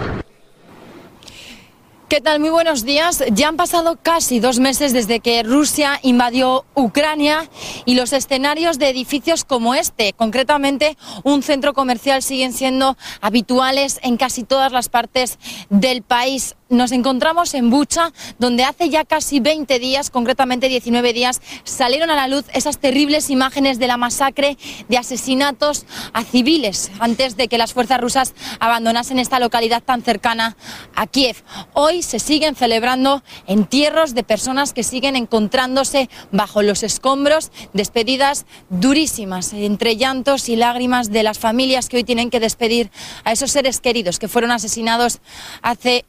¿Qué 2.09 2.21
tal? 2.21 2.39
Muy 2.39 2.51
buenos 2.51 2.85
días. 2.85 3.25
Ya 3.33 3.49
han 3.49 3.57
pasado 3.57 3.99
casi 4.01 4.39
dos 4.39 4.61
meses 4.61 4.93
desde 4.93 5.19
que 5.19 5.43
Rusia 5.43 5.99
invadió 6.03 6.65
Ucrania 6.75 7.51
y 7.85 7.97
los 7.97 8.13
escenarios 8.13 8.79
de 8.79 8.91
edificios 8.91 9.45
como 9.45 9.75
este, 9.75 10.13
concretamente 10.13 10.97
un 11.25 11.43
centro 11.43 11.75
comercial, 11.75 12.23
siguen 12.23 12.53
siendo 12.53 12.97
habituales 13.21 13.99
en 14.05 14.19
casi 14.19 14.45
todas 14.45 14.71
las 14.71 14.89
partes 14.89 15.41
del 15.69 16.03
país. 16.03 16.55
Nos 16.69 16.91
encontramos 16.91 17.55
en 17.55 17.71
Bucha, 17.71 18.13
donde 18.41 18.65
hace 18.65 18.89
ya 18.89 19.05
casi 19.05 19.39
20 19.39 19.79
días, 19.79 20.11
concretamente 20.11 20.69
19 20.69 21.13
días, 21.13 21.41
salieron 21.63 22.11
a 22.11 22.17
la 22.17 22.27
luz 22.27 22.45
esas 22.55 22.79
terribles 22.79 23.31
imágenes 23.31 23.79
de 23.79 23.87
la 23.87 23.97
masacre 23.97 24.59
de 24.89 24.99
asesinatos 24.99 25.87
a 26.13 26.25
civiles 26.25 26.91
antes 26.99 27.37
de 27.37 27.47
que 27.47 27.57
las 27.57 27.73
fuerzas 27.73 28.01
rusas 28.01 28.35
abandonasen 28.59 29.21
esta 29.21 29.39
localidad 29.39 29.81
tan 29.81 30.03
cercana 30.03 30.57
a 30.97 31.07
Kiev. 31.07 31.45
Hoy 31.73 32.03
se 32.03 32.19
siguen 32.19 32.57
celebrando 32.57 33.23
entierros 33.47 34.17
de 34.17 34.25
personas 34.25 34.73
que 34.73 34.83
siguen 34.83 35.15
encontrándose 35.15 36.11
bajo 36.33 36.63
los 36.63 36.83
escombros, 36.83 37.53
despedidas 37.75 38.45
durísimas, 38.71 39.53
entre 39.53 39.97
llantos 39.97 40.49
y 40.49 40.57
lágrimas 40.57 41.13
de 41.13 41.23
las 41.23 41.39
familias 41.39 41.89
que 41.89 41.99
hoy 41.99 42.05
tienen 42.05 42.29
que 42.29 42.41
despedir 42.41 42.91
a 43.23 43.31
esos 43.31 43.53
seres 43.53 43.81
queridos 43.81 44.19
que 44.19 44.27
fueron 44.27 44.51
asesinados 44.51 45.21
hace 45.63 46.05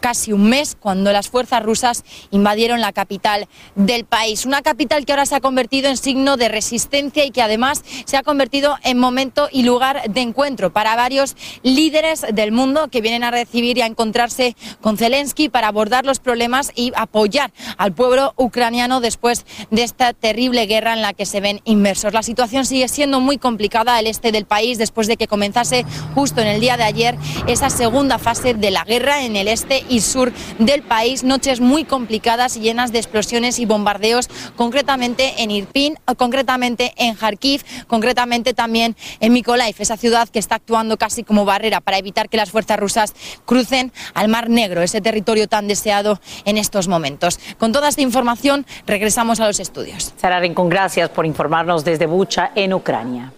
casi 0.00 0.32
un 0.32 0.48
mes 0.48 0.76
cuando 0.78 1.12
las 1.12 1.28
fuerzas 1.28 1.62
rusas 1.62 2.04
invadieron 2.30 2.80
la 2.80 2.92
capital 2.92 3.46
del 3.74 4.04
país. 4.04 4.46
Una 4.46 4.62
capital 4.62 5.04
que 5.04 5.12
ahora 5.12 5.26
se 5.26 5.36
ha 5.36 5.40
convertido 5.40 5.88
en 5.88 5.96
signo 5.96 6.36
de 6.36 6.48
resistencia 6.48 7.24
y 7.24 7.30
que 7.30 7.42
además 7.42 7.84
se 8.04 8.16
ha 8.16 8.22
convertido 8.22 8.76
en 8.82 8.98
momento 8.98 9.48
y 9.52 9.62
lugar 9.62 10.02
de 10.10 10.20
encuentro 10.20 10.72
para 10.72 10.96
varios 10.96 11.36
líderes 11.62 12.24
del 12.32 12.52
mundo 12.52 12.88
que 12.88 13.00
vienen 13.00 13.24
a 13.24 13.30
recibir 13.30 13.78
y 13.78 13.82
a 13.82 13.86
encontrarse 13.86 14.56
con 14.80 14.96
Zelensky 14.96 15.48
para 15.48 15.68
abordar 15.68 16.04
los 16.04 16.18
problemas 16.18 16.72
y 16.74 16.92
apoyar 16.96 17.52
al 17.76 17.92
pueblo 17.92 18.32
ucraniano 18.36 19.00
después 19.00 19.44
de 19.70 19.82
esta 19.82 20.12
terrible 20.12 20.66
guerra 20.66 20.94
en 20.94 21.02
la 21.02 21.12
que 21.12 21.26
se 21.26 21.40
ven 21.40 21.60
inmersos. 21.64 22.12
La 22.12 22.22
situación 22.22 22.64
sigue 22.64 22.88
siendo 22.88 23.20
muy 23.20 23.38
complicada 23.38 23.96
al 23.96 24.06
este 24.06 24.32
del 24.32 24.46
país 24.46 24.78
después 24.78 25.06
de 25.06 25.16
que 25.16 25.28
comenzase 25.28 25.84
justo 26.14 26.40
en 26.40 26.48
el 26.48 26.60
día 26.60 26.76
de 26.76 26.84
ayer 26.84 27.16
esa 27.46 27.70
segunda 27.70 28.18
fase 28.18 28.54
de 28.54 28.70
la 28.70 28.84
guerra 28.84 29.24
en 29.24 29.36
el 29.36 29.48
este 29.48 29.84
y 29.90 30.00
sur 30.00 30.32
del 30.58 30.82
país. 30.82 31.24
Noches 31.24 31.60
muy 31.60 31.84
complicadas 31.84 32.56
y 32.56 32.60
llenas 32.60 32.92
de 32.92 32.98
explosiones 32.98 33.58
y 33.58 33.66
bombardeos, 33.66 34.28
concretamente 34.56 35.42
en 35.42 35.50
Irpin, 35.50 35.98
concretamente 36.16 36.94
en 36.96 37.14
Kharkiv, 37.14 37.62
concretamente 37.86 38.54
también 38.54 38.96
en 39.20 39.32
Mykolaiv, 39.34 39.74
esa 39.78 39.98
ciudad 39.98 40.28
que 40.28 40.38
está 40.38 40.54
actuando 40.54 40.96
casi 40.96 41.24
como 41.24 41.44
barrera 41.44 41.80
para 41.80 41.98
evitar 41.98 42.28
que 42.28 42.36
las 42.36 42.50
fuerzas 42.50 42.78
rusas 42.78 43.14
crucen 43.44 43.92
al 44.14 44.28
Mar 44.28 44.48
Negro, 44.48 44.80
ese 44.80 45.00
territorio 45.00 45.48
tan 45.48 45.68
deseado 45.68 46.20
en 46.44 46.56
estos 46.56 46.88
momentos. 46.88 47.38
Con 47.58 47.72
toda 47.72 47.88
esta 47.88 48.00
información 48.00 48.64
regresamos 48.86 49.40
a 49.40 49.46
los 49.46 49.60
estudios. 49.60 50.14
Sara 50.16 50.40
Rincón, 50.40 50.68
gracias 50.68 51.10
por 51.10 51.26
informarnos 51.26 51.84
desde 51.84 52.06
Bucha, 52.06 52.52
en 52.54 52.72
Ucrania. 52.72 53.32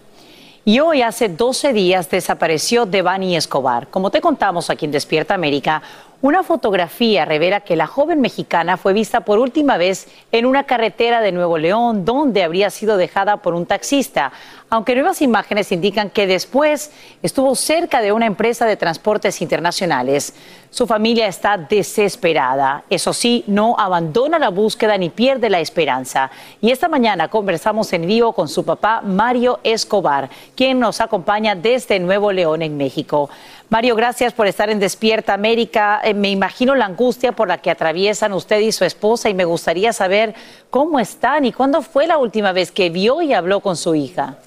Y 0.65 0.79
hoy 0.79 1.01
hace 1.01 1.27
12 1.27 1.73
días 1.73 2.09
desapareció 2.09 2.85
Devani 2.85 3.35
Escobar. 3.35 3.87
Como 3.89 4.11
te 4.11 4.21
contamos 4.21 4.69
aquí 4.69 4.85
en 4.85 4.91
Despierta 4.91 5.33
América, 5.33 5.81
una 6.23 6.41
fotografía 6.41 7.25
revela 7.25 7.59
que 7.59 7.75
la 7.75 7.85
joven 7.85 8.21
mexicana 8.21 8.77
fue 8.77 8.93
vista 8.93 9.25
por 9.25 9.39
última 9.39 9.75
vez 9.75 10.07
en 10.31 10.45
una 10.45 10.63
carretera 10.63 11.19
de 11.19 11.33
Nuevo 11.33 11.57
León, 11.57 12.05
donde 12.05 12.43
habría 12.43 12.69
sido 12.69 12.95
dejada 12.95 13.41
por 13.41 13.53
un 13.53 13.65
taxista, 13.65 14.31
aunque 14.69 14.95
nuevas 14.95 15.21
imágenes 15.21 15.73
indican 15.73 16.09
que 16.09 16.25
después 16.25 16.91
estuvo 17.21 17.53
cerca 17.55 18.01
de 18.01 18.13
una 18.13 18.25
empresa 18.25 18.65
de 18.65 18.77
transportes 18.77 19.41
internacionales. 19.41 20.33
Su 20.69 20.87
familia 20.87 21.27
está 21.27 21.57
desesperada. 21.57 22.85
Eso 22.89 23.11
sí, 23.11 23.43
no 23.45 23.75
abandona 23.77 24.39
la 24.39 24.49
búsqueda 24.49 24.97
ni 24.97 25.09
pierde 25.09 25.49
la 25.49 25.59
esperanza. 25.59 26.31
Y 26.61 26.71
esta 26.71 26.87
mañana 26.87 27.27
conversamos 27.27 27.91
en 27.91 28.07
vivo 28.07 28.31
con 28.31 28.47
su 28.47 28.63
papá, 28.63 29.01
Mario 29.01 29.59
Escobar, 29.63 30.29
quien 30.55 30.79
nos 30.79 31.01
acompaña 31.01 31.53
desde 31.53 31.99
Nuevo 31.99 32.31
León, 32.31 32.61
en 32.61 32.77
México. 32.77 33.29
Mario, 33.73 33.95
gracias 33.95 34.35
por 34.35 34.45
estar 34.45 34.69
en 34.69 34.77
Despierta 34.77 35.33
América. 35.33 35.99
Eh, 36.03 36.13
me 36.13 36.29
imagino 36.29 36.75
la 36.75 36.85
angustia 36.85 37.31
por 37.31 37.47
la 37.47 37.57
que 37.57 37.71
atraviesan 37.71 38.31
usted 38.31 38.59
y 38.59 38.71
su 38.71 38.85
esposa 38.85 39.31
y 39.31 39.33
me 39.33 39.45
gustaría 39.45 39.93
saber 39.93 40.35
cómo 40.69 40.99
están 40.99 41.43
y 41.43 41.51
cuándo 41.51 41.81
fue 41.81 42.05
la 42.05 42.19
última 42.19 42.51
vez 42.51 42.71
que 42.71 42.91
vio 42.91 43.23
y 43.23 43.33
habló 43.33 43.61
con 43.61 43.75
su 43.75 43.95
hija. 43.95 44.37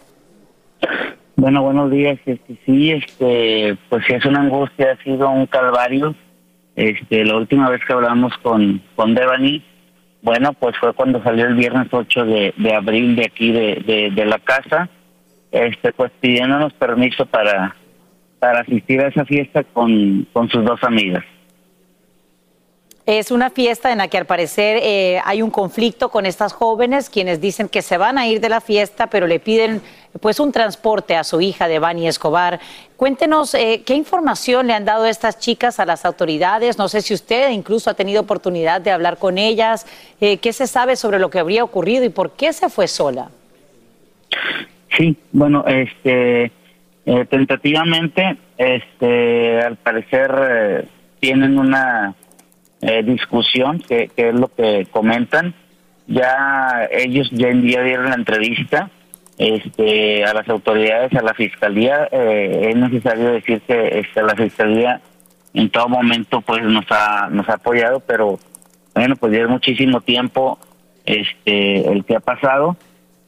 Bueno, 1.34 1.60
buenos 1.64 1.90
días. 1.90 2.20
Este, 2.24 2.56
sí, 2.64 2.92
este, 2.92 3.76
pues 3.88 4.04
sí 4.06 4.12
es 4.12 4.24
una 4.26 4.42
angustia, 4.42 4.92
ha 4.92 5.02
sido 5.02 5.28
un 5.28 5.46
calvario. 5.46 6.14
Este, 6.76 7.24
la 7.24 7.36
última 7.36 7.68
vez 7.68 7.80
que 7.84 7.94
hablamos 7.94 8.32
con, 8.44 8.80
con 8.94 9.16
Devani, 9.16 9.60
bueno, 10.22 10.52
pues 10.52 10.76
fue 10.78 10.92
cuando 10.92 11.20
salió 11.24 11.46
el 11.46 11.56
viernes 11.56 11.88
8 11.90 12.24
de, 12.26 12.54
de 12.56 12.74
abril 12.76 13.16
de 13.16 13.24
aquí 13.24 13.50
de, 13.50 14.12
de 14.14 14.24
la 14.24 14.38
casa, 14.38 14.88
este, 15.50 15.92
pues 15.94 16.12
pidiéndonos 16.20 16.72
permiso 16.74 17.26
para 17.26 17.74
para 18.38 18.60
asistir 18.60 19.00
a 19.00 19.08
esa 19.08 19.24
fiesta 19.24 19.64
con, 19.64 20.26
con 20.32 20.48
sus 20.48 20.64
dos 20.64 20.82
amigas. 20.82 21.24
Es 23.06 23.30
una 23.30 23.50
fiesta 23.50 23.92
en 23.92 23.98
la 23.98 24.08
que 24.08 24.18
al 24.18 24.26
parecer 24.26 24.80
eh, 24.82 25.20
hay 25.24 25.40
un 25.40 25.50
conflicto 25.52 26.08
con 26.08 26.26
estas 26.26 26.52
jóvenes, 26.52 27.08
quienes 27.08 27.40
dicen 27.40 27.68
que 27.68 27.80
se 27.80 27.98
van 27.98 28.18
a 28.18 28.26
ir 28.26 28.40
de 28.40 28.48
la 28.48 28.60
fiesta, 28.60 29.06
pero 29.06 29.28
le 29.28 29.38
piden 29.38 29.80
pues 30.20 30.40
un 30.40 30.50
transporte 30.50 31.14
a 31.14 31.22
su 31.22 31.40
hija 31.40 31.68
de 31.68 31.78
Bani 31.78 32.08
Escobar. 32.08 32.58
Cuéntenos 32.96 33.54
eh, 33.54 33.84
qué 33.86 33.94
información 33.94 34.66
le 34.66 34.72
han 34.72 34.84
dado 34.84 35.06
estas 35.06 35.38
chicas 35.38 35.78
a 35.78 35.86
las 35.86 36.04
autoridades. 36.04 36.78
No 36.78 36.88
sé 36.88 37.00
si 37.00 37.14
usted 37.14 37.50
incluso 37.50 37.90
ha 37.90 37.94
tenido 37.94 38.22
oportunidad 38.22 38.80
de 38.80 38.90
hablar 38.90 39.18
con 39.18 39.38
ellas. 39.38 39.86
Eh, 40.20 40.38
¿Qué 40.38 40.52
se 40.52 40.66
sabe 40.66 40.96
sobre 40.96 41.20
lo 41.20 41.30
que 41.30 41.38
habría 41.38 41.62
ocurrido 41.62 42.04
y 42.04 42.08
por 42.08 42.32
qué 42.32 42.52
se 42.52 42.68
fue 42.68 42.88
sola? 42.88 43.30
Sí, 44.96 45.16
bueno, 45.30 45.64
este 45.68 46.50
eh, 47.08 47.24
tentativamente, 47.24 48.36
este, 48.58 49.60
al 49.62 49.76
parecer 49.76 50.34
eh, 50.50 50.88
tienen 51.20 51.56
una 51.56 52.16
eh, 52.80 53.04
discusión, 53.04 53.78
que, 53.78 54.10
es 54.16 54.34
lo 54.34 54.48
que 54.48 54.88
comentan. 54.90 55.54
Ya 56.08 56.88
ellos 56.90 57.30
ya 57.30 57.48
día 57.50 57.82
dieron 57.82 58.06
la 58.06 58.16
entrevista 58.16 58.90
este, 59.38 60.24
a 60.24 60.34
las 60.34 60.48
autoridades, 60.48 61.14
a 61.14 61.22
la 61.22 61.34
fiscalía. 61.34 62.08
es 62.10 62.74
necesario 62.74 63.32
decir 63.32 63.60
que 63.62 64.00
este, 64.00 64.22
la 64.22 64.34
fiscalía 64.34 65.00
en 65.54 65.70
todo 65.70 65.88
momento 65.88 66.40
pues 66.40 66.62
nos 66.64 66.86
ha 66.90 67.28
nos 67.30 67.48
ha 67.48 67.54
apoyado, 67.54 68.00
pero 68.00 68.38
bueno, 68.94 69.14
pues 69.14 69.32
ya 69.32 69.42
es 69.42 69.48
muchísimo 69.48 70.00
tiempo 70.00 70.58
este 71.04 71.88
el 71.88 72.04
que 72.04 72.16
ha 72.16 72.20
pasado 72.20 72.76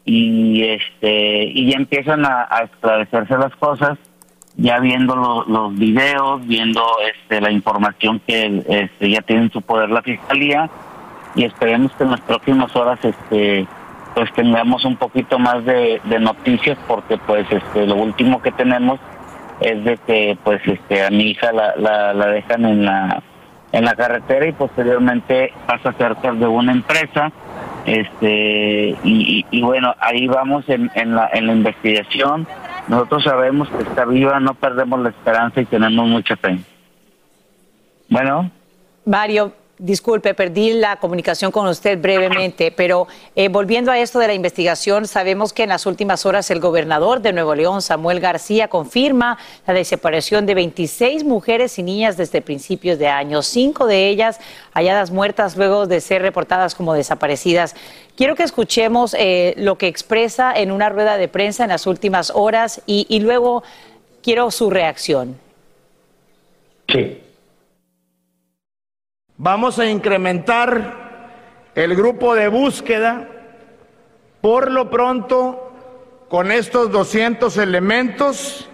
y 0.09 0.64
este 0.64 1.44
y 1.44 1.71
ya 1.71 1.77
empiezan 1.77 2.25
a, 2.25 2.49
esclarecerse 2.64 3.37
las 3.37 3.55
cosas 3.57 3.99
ya 4.57 4.81
viendo 4.81 5.44
los 5.47 5.79
videos 5.79 6.47
viendo 6.47 6.83
este 7.14 7.42
la 7.42 7.51
información 7.51 8.18
que 8.27 8.64
este, 8.66 9.11
ya 9.11 9.21
tiene 9.21 9.42
en 9.42 9.53
su 9.53 9.61
poder 9.61 9.90
la 9.90 10.01
fiscalía 10.01 10.71
y 11.35 11.44
esperemos 11.44 11.92
que 11.92 12.05
en 12.05 12.12
las 12.12 12.23
próximas 12.23 12.75
horas 12.75 12.99
este 13.05 13.66
pues 14.14 14.33
tengamos 14.33 14.87
un 14.87 14.97
poquito 14.97 15.38
más 15.38 15.62
de, 15.66 16.01
noticias 16.21 16.79
porque 16.88 17.18
pues 17.18 17.47
este 17.51 17.87
lo 17.87 17.97
último 17.97 18.40
que 18.40 18.51
tenemos 18.53 18.99
es 19.61 19.85
de 19.85 19.99
que 19.99 20.38
pues 20.42 20.62
este 20.66 21.05
a 21.05 21.11
mi 21.11 21.33
hija 21.33 21.53
la, 21.53 21.77
la, 21.77 22.14
la 22.14 22.27
dejan 22.29 22.64
en 22.64 22.87
la 22.87 23.23
en 23.73 23.85
la 23.85 23.94
carretera 23.94 24.47
y 24.47 24.53
posteriormente 24.53 25.53
pasa 25.66 25.92
cerca 25.92 26.33
de 26.33 26.47
una 26.47 26.73
empresa 26.73 27.31
este 27.87 28.97
y, 29.03 29.62
bueno 29.62 29.94
ahí 30.01 30.27
vamos 30.27 30.68
en, 30.68 30.90
en, 30.94 31.14
la, 31.14 31.31
en 31.33 31.47
la 31.47 31.53
investigación. 31.53 32.47
Nosotros 32.88 33.25
sabemos 33.25 33.68
que 33.68 33.83
está 33.83 34.05
viva 34.05 34.40
no 34.40 34.55
perdemos 34.55 35.01
la 35.01 35.11
esperanza 35.11 35.61
y 35.61 35.66
tenemos 35.66 36.07
mucha 36.07 36.37
fe. 36.37 36.59
Bueno. 38.09 38.51
Mario 39.05 39.53
Disculpe, 39.81 40.35
perdí 40.35 40.73
la 40.73 40.97
comunicación 40.97 41.53
con 41.53 41.69
usted 41.69 42.01
brevemente, 42.01 42.73
pero 42.73 43.07
eh, 43.37 43.49
volviendo 43.49 43.93
a 43.93 43.99
esto 44.01 44.19
de 44.19 44.27
la 44.27 44.35
investigación, 44.35 45.07
sabemos 45.07 45.53
que 45.53 45.62
en 45.62 45.69
las 45.69 45.87
últimas 45.87 46.27
horas 46.27 46.51
el 46.51 46.59
gobernador 46.59 47.23
de 47.23 47.33
Nuevo 47.33 47.55
León, 47.55 47.81
Samuel 47.81 48.19
García, 48.19 48.67
confirma 48.67 49.38
la 49.69 49.75
desaparición 49.75 50.47
de 50.47 50.57
26 50.57 51.23
mujeres 51.23 51.79
y 51.79 51.85
niñas 51.85 52.17
desde 52.17 52.43
principios 52.43 52.99
de 52.99 53.07
año, 53.07 53.41
cinco 53.43 53.87
de 53.87 54.09
ellas 54.09 54.41
halladas 54.73 55.12
muertas 55.12 55.57
luego 55.57 55.87
de 55.87 56.01
ser 56.01 56.23
reportadas 56.23 56.75
como 56.75 56.93
desaparecidas. 56.95 57.77
Quiero 58.17 58.35
que 58.35 58.43
escuchemos 58.43 59.14
eh, 59.17 59.55
lo 59.59 59.79
que 59.79 59.87
expresa 59.87 60.53
en 60.57 60.73
una 60.73 60.88
rueda 60.88 61.17
de 61.17 61.29
prensa 61.29 61.62
en 61.62 61.71
las 61.71 61.87
últimas 61.87 62.33
horas 62.35 62.83
y, 62.85 63.07
y 63.09 63.21
luego 63.21 63.62
quiero 64.23 64.51
su 64.51 64.71
reacción. 64.71 65.38
Sí. 66.88 67.23
Vamos 69.40 69.79
a 69.79 69.88
incrementar 69.88 71.70
el 71.77 71.94
grupo 71.94 72.35
de 72.35 72.48
búsqueda 72.48 73.29
por 74.40 74.68
lo 74.68 74.90
pronto 74.90 75.70
con 76.29 76.51
estos 76.51 76.90
200 76.90 77.57
elementos, 77.59 78.68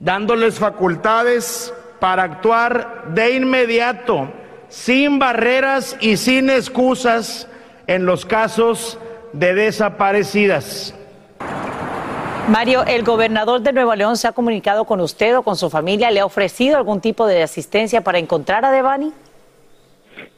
dándoles 0.00 0.58
facultades 0.58 1.72
para 2.00 2.24
actuar 2.24 3.14
de 3.14 3.36
inmediato, 3.36 4.28
sin 4.68 5.20
barreras 5.20 5.96
y 6.00 6.16
sin 6.16 6.50
excusas 6.50 7.46
en 7.86 8.06
los 8.06 8.26
casos 8.26 8.98
de 9.32 9.54
desaparecidas. 9.54 10.96
Mario, 12.48 12.84
¿el 12.86 13.04
gobernador 13.04 13.60
de 13.60 13.72
Nueva 13.72 13.94
León 13.94 14.16
se 14.16 14.26
ha 14.26 14.32
comunicado 14.32 14.84
con 14.84 15.00
usted 15.00 15.38
o 15.38 15.44
con 15.44 15.54
su 15.54 15.70
familia? 15.70 16.10
¿Le 16.10 16.18
ha 16.18 16.26
ofrecido 16.26 16.76
algún 16.76 17.00
tipo 17.00 17.24
de 17.24 17.44
asistencia 17.44 18.02
para 18.02 18.18
encontrar 18.18 18.64
a 18.64 18.72
Devani? 18.72 19.12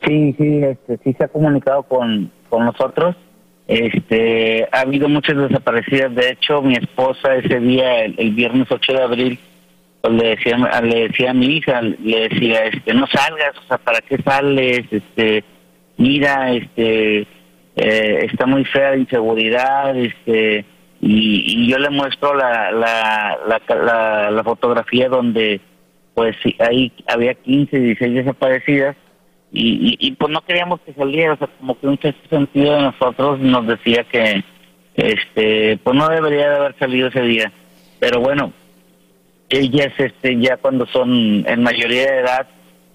Sí, 0.06 0.34
sí, 0.38 0.62
este, 0.64 0.98
sí 1.04 1.12
se 1.14 1.24
ha 1.24 1.28
comunicado 1.28 1.82
con, 1.84 2.30
con 2.48 2.64
nosotros. 2.64 3.16
Este, 3.66 4.66
ha 4.72 4.80
habido 4.80 5.08
muchas 5.08 5.36
desaparecidas. 5.36 6.14
De 6.14 6.30
hecho, 6.30 6.62
mi 6.62 6.74
esposa 6.74 7.36
ese 7.36 7.60
día, 7.60 8.04
el, 8.04 8.34
viernes 8.34 8.66
8 8.70 8.92
de 8.92 9.02
abril, 9.02 9.38
pues, 10.00 10.14
le 10.14 10.28
decía, 10.30 10.56
le 10.82 11.08
decía 11.08 11.30
a 11.30 11.34
mi 11.34 11.46
hija, 11.56 11.80
le 11.82 12.28
decía, 12.28 12.64
este, 12.64 12.94
no 12.94 13.06
salgas, 13.06 13.56
o 13.58 13.68
sea, 13.68 13.78
¿para 13.78 14.00
qué 14.00 14.18
sales? 14.22 14.86
Este, 14.90 15.44
mira, 15.98 16.52
este, 16.52 17.20
eh, 17.76 18.26
está 18.30 18.46
muy 18.46 18.64
fea 18.64 18.92
de 18.92 19.00
inseguridad, 19.00 19.96
este, 19.96 20.64
y, 21.00 21.68
yo 21.70 21.78
le 21.78 21.90
muestro 21.90 22.34
la, 22.34 22.72
la, 22.72 23.38
la, 23.46 23.74
la, 23.76 24.30
la 24.30 24.44
fotografía 24.44 25.08
donde 25.08 25.60
pues 26.14 26.36
ahí 26.58 26.92
había 27.06 27.34
15, 27.34 27.78
16 27.78 28.14
desaparecidas 28.14 28.96
y, 29.52 29.96
y, 29.98 30.06
y, 30.06 30.12
pues 30.12 30.32
no 30.32 30.42
queríamos 30.42 30.80
que 30.82 30.92
saliera, 30.94 31.32
o 31.32 31.36
sea, 31.36 31.48
como 31.58 31.78
que 31.78 31.86
un 31.88 31.98
sexto 31.98 32.28
sentido 32.28 32.72
de 32.72 32.82
nosotros 32.82 33.40
nos 33.40 33.66
decía 33.66 34.04
que 34.04 34.44
este 34.94 35.78
pues 35.78 35.96
no 35.96 36.08
debería 36.08 36.50
de 36.50 36.56
haber 36.56 36.78
salido 36.78 37.08
ese 37.08 37.22
día. 37.22 37.52
Pero 37.98 38.20
bueno, 38.20 38.52
ellas 39.48 39.92
este 39.98 40.38
ya 40.38 40.56
cuando 40.56 40.86
son 40.86 41.44
en 41.46 41.62
mayoría 41.62 42.10
de 42.10 42.18
edad 42.20 42.46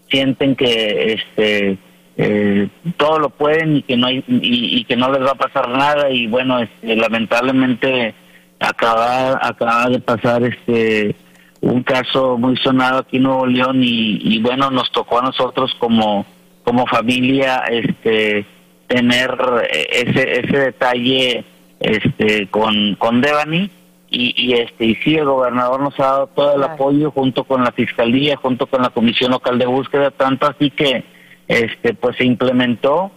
sienten 0.09 0.55
que 0.55 1.13
este 1.13 1.77
eh, 2.17 2.69
todo 2.95 3.19
lo 3.19 3.29
pueden 3.29 3.77
y 3.77 3.81
que 3.81 3.97
no 3.97 4.07
hay 4.07 4.23
y, 4.27 4.83
que 4.85 4.95
no 4.95 5.11
les 5.11 5.21
va 5.21 5.31
a 5.31 5.35
pasar 5.35 5.67
nada 5.69 6.09
y 6.09 6.27
bueno 6.27 6.59
este, 6.59 6.95
lamentablemente 6.95 8.15
acaba 8.59 9.37
acaba 9.41 9.89
de 9.89 9.99
pasar 9.99 10.43
este 10.43 11.15
un 11.59 11.83
caso 11.83 12.37
muy 12.37 12.55
sonado 12.57 12.99
aquí 12.99 13.17
en 13.17 13.23
Nuevo 13.23 13.45
León 13.45 13.83
y, 13.83 14.19
y 14.21 14.39
bueno 14.41 14.71
nos 14.71 14.89
tocó 14.91 15.19
a 15.19 15.23
nosotros 15.23 15.75
como 15.77 16.25
como 16.65 16.85
familia 16.87 17.63
este 17.69 18.45
tener 18.87 19.33
ese 19.69 20.39
ese 20.41 20.57
detalle 20.59 21.45
este 21.79 22.47
con 22.47 22.95
con 22.95 23.21
Devani. 23.21 23.69
Y, 24.07 24.33
y 24.37 24.53
este 24.53 24.85
y 24.85 24.95
sí 24.95 25.15
el 25.15 25.25
gobernador 25.25 25.81
nos 25.81 25.99
ha 25.99 26.03
dado 26.03 26.27
todo 26.27 26.55
el 26.55 26.63
apoyo 26.63 27.11
junto 27.11 27.43
con 27.43 27.63
la 27.63 27.71
fiscalía 27.71 28.37
junto 28.37 28.67
con 28.67 28.81
la 28.81 28.89
comisión 28.89 29.31
local 29.31 29.57
de 29.57 29.65
búsqueda 29.65 30.11
tanto 30.11 30.45
así 30.47 30.69
que 30.69 31.03
este 31.47 31.95
pues 31.95 32.15
se 32.15 32.23
implementó 32.23 33.11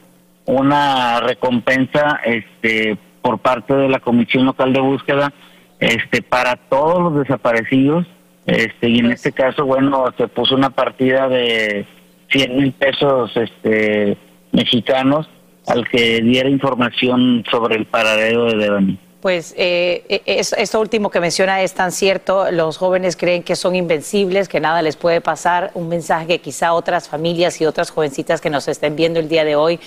una 0.47 1.21
recompensa 1.21 2.21
este 2.25 2.97
por 3.21 3.39
parte 3.39 3.75
de 3.75 3.89
la 3.89 4.01
comisión 4.01 4.47
local 4.47 4.73
de 4.73 4.81
búsqueda 4.81 5.33
este 5.79 6.23
para 6.23 6.57
todos 6.57 7.01
los 7.03 7.23
desaparecidos. 7.23 8.07
Este 8.47 8.89
y 8.89 8.99
en 8.99 9.13
este 9.13 9.33
caso 9.33 9.67
bueno 9.67 10.07
se 10.17 10.27
puso 10.27 10.55
una 10.55 10.71
partida 10.71 11.29
de 11.29 11.87
100 12.31 12.57
mil 12.57 12.73
pesos 12.73 13.31
este 13.37 14.17
mexicanos 14.53 15.29
al 15.67 15.87
que 15.89 16.21
diera 16.21 16.49
información 16.49 17.45
sobre 17.51 17.77
el 17.77 17.87
paradero 17.87 18.47
de 18.47 18.57
Devani. 18.57 18.99
Pues 19.21 19.53
eh, 19.59 20.23
es, 20.27 20.53
esto 20.53 20.81
último 20.81 21.11
que 21.11 21.21
menciona 21.21 21.63
es 21.63 21.75
tan 21.75 21.91
cierto. 21.91 22.51
Los 22.53 22.79
jóvenes 22.79 23.17
creen 23.17 23.43
que 23.43 23.57
son 23.57 23.75
invencibles, 23.75 24.49
que 24.49 24.61
nada 24.61 24.81
les 24.81 24.97
puede 24.97 25.21
pasar. 25.21 25.73
Un 25.75 25.89
mensaje 25.89 26.27
que 26.27 26.39
quizá 26.39 26.73
otras 26.73 27.09
familias 27.09 27.61
y 27.61 27.67
otras 27.67 27.91
jovencitas 27.91 28.41
que 28.41 28.49
nos 28.49 28.69
estén 28.69 28.95
viendo 28.95 29.19
el 29.19 29.29
día 29.29 29.45
de 29.45 29.57
hoy 29.57 29.81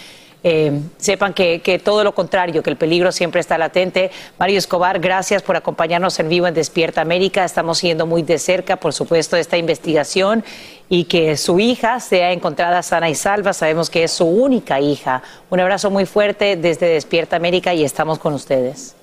eh, 0.43 0.79
sepan 0.97 1.33
que, 1.33 1.61
que, 1.61 1.77
todo 1.77 2.03
lo 2.03 2.15
contrario, 2.15 2.63
que 2.63 2.69
el 2.71 2.77
peligro 2.77 3.11
siempre 3.11 3.41
está 3.41 3.57
latente. 3.57 4.09
Mario 4.39 4.57
Escobar, 4.57 4.99
gracias 4.99 5.43
por 5.43 5.55
acompañarnos 5.55 6.19
en 6.19 6.29
vivo 6.29 6.47
en 6.47 6.53
Despierta 6.53 7.01
América. 7.01 7.45
Estamos 7.45 7.77
siguiendo 7.77 8.07
muy 8.07 8.23
de 8.23 8.39
cerca, 8.39 8.77
por 8.77 8.93
supuesto, 8.93 9.37
esta 9.37 9.57
investigación 9.57 10.43
y 10.89 11.05
que 11.05 11.37
su 11.37 11.59
hija 11.59 11.99
sea 11.99 12.31
encontrada 12.31 12.81
sana 12.81 13.09
y 13.09 13.15
salva. 13.15 13.53
Sabemos 13.53 13.89
que 13.89 14.03
es 14.03 14.11
su 14.11 14.25
única 14.25 14.79
hija. 14.79 15.21
Un 15.49 15.59
abrazo 15.59 15.91
muy 15.91 16.05
fuerte 16.05 16.55
desde 16.55 16.87
Despierta 16.87 17.35
América 17.35 17.73
y 17.73 17.83
estamos 17.83 18.17
con 18.17 18.33
ustedes. 18.33 18.95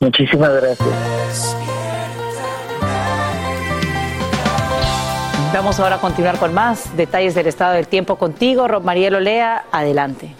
Muchísimas 0.00 0.52
gracias. 0.54 1.56
Vamos 5.54 5.78
ahora 5.78 5.94
a 5.94 6.00
continuar 6.00 6.36
con 6.38 6.52
más 6.52 6.96
detalles 6.96 7.36
del 7.36 7.46
estado 7.46 7.74
del 7.74 7.86
tiempo 7.86 8.16
contigo. 8.16 8.66
Marielo 8.80 9.20
Lea, 9.20 9.66
adelante. 9.70 10.34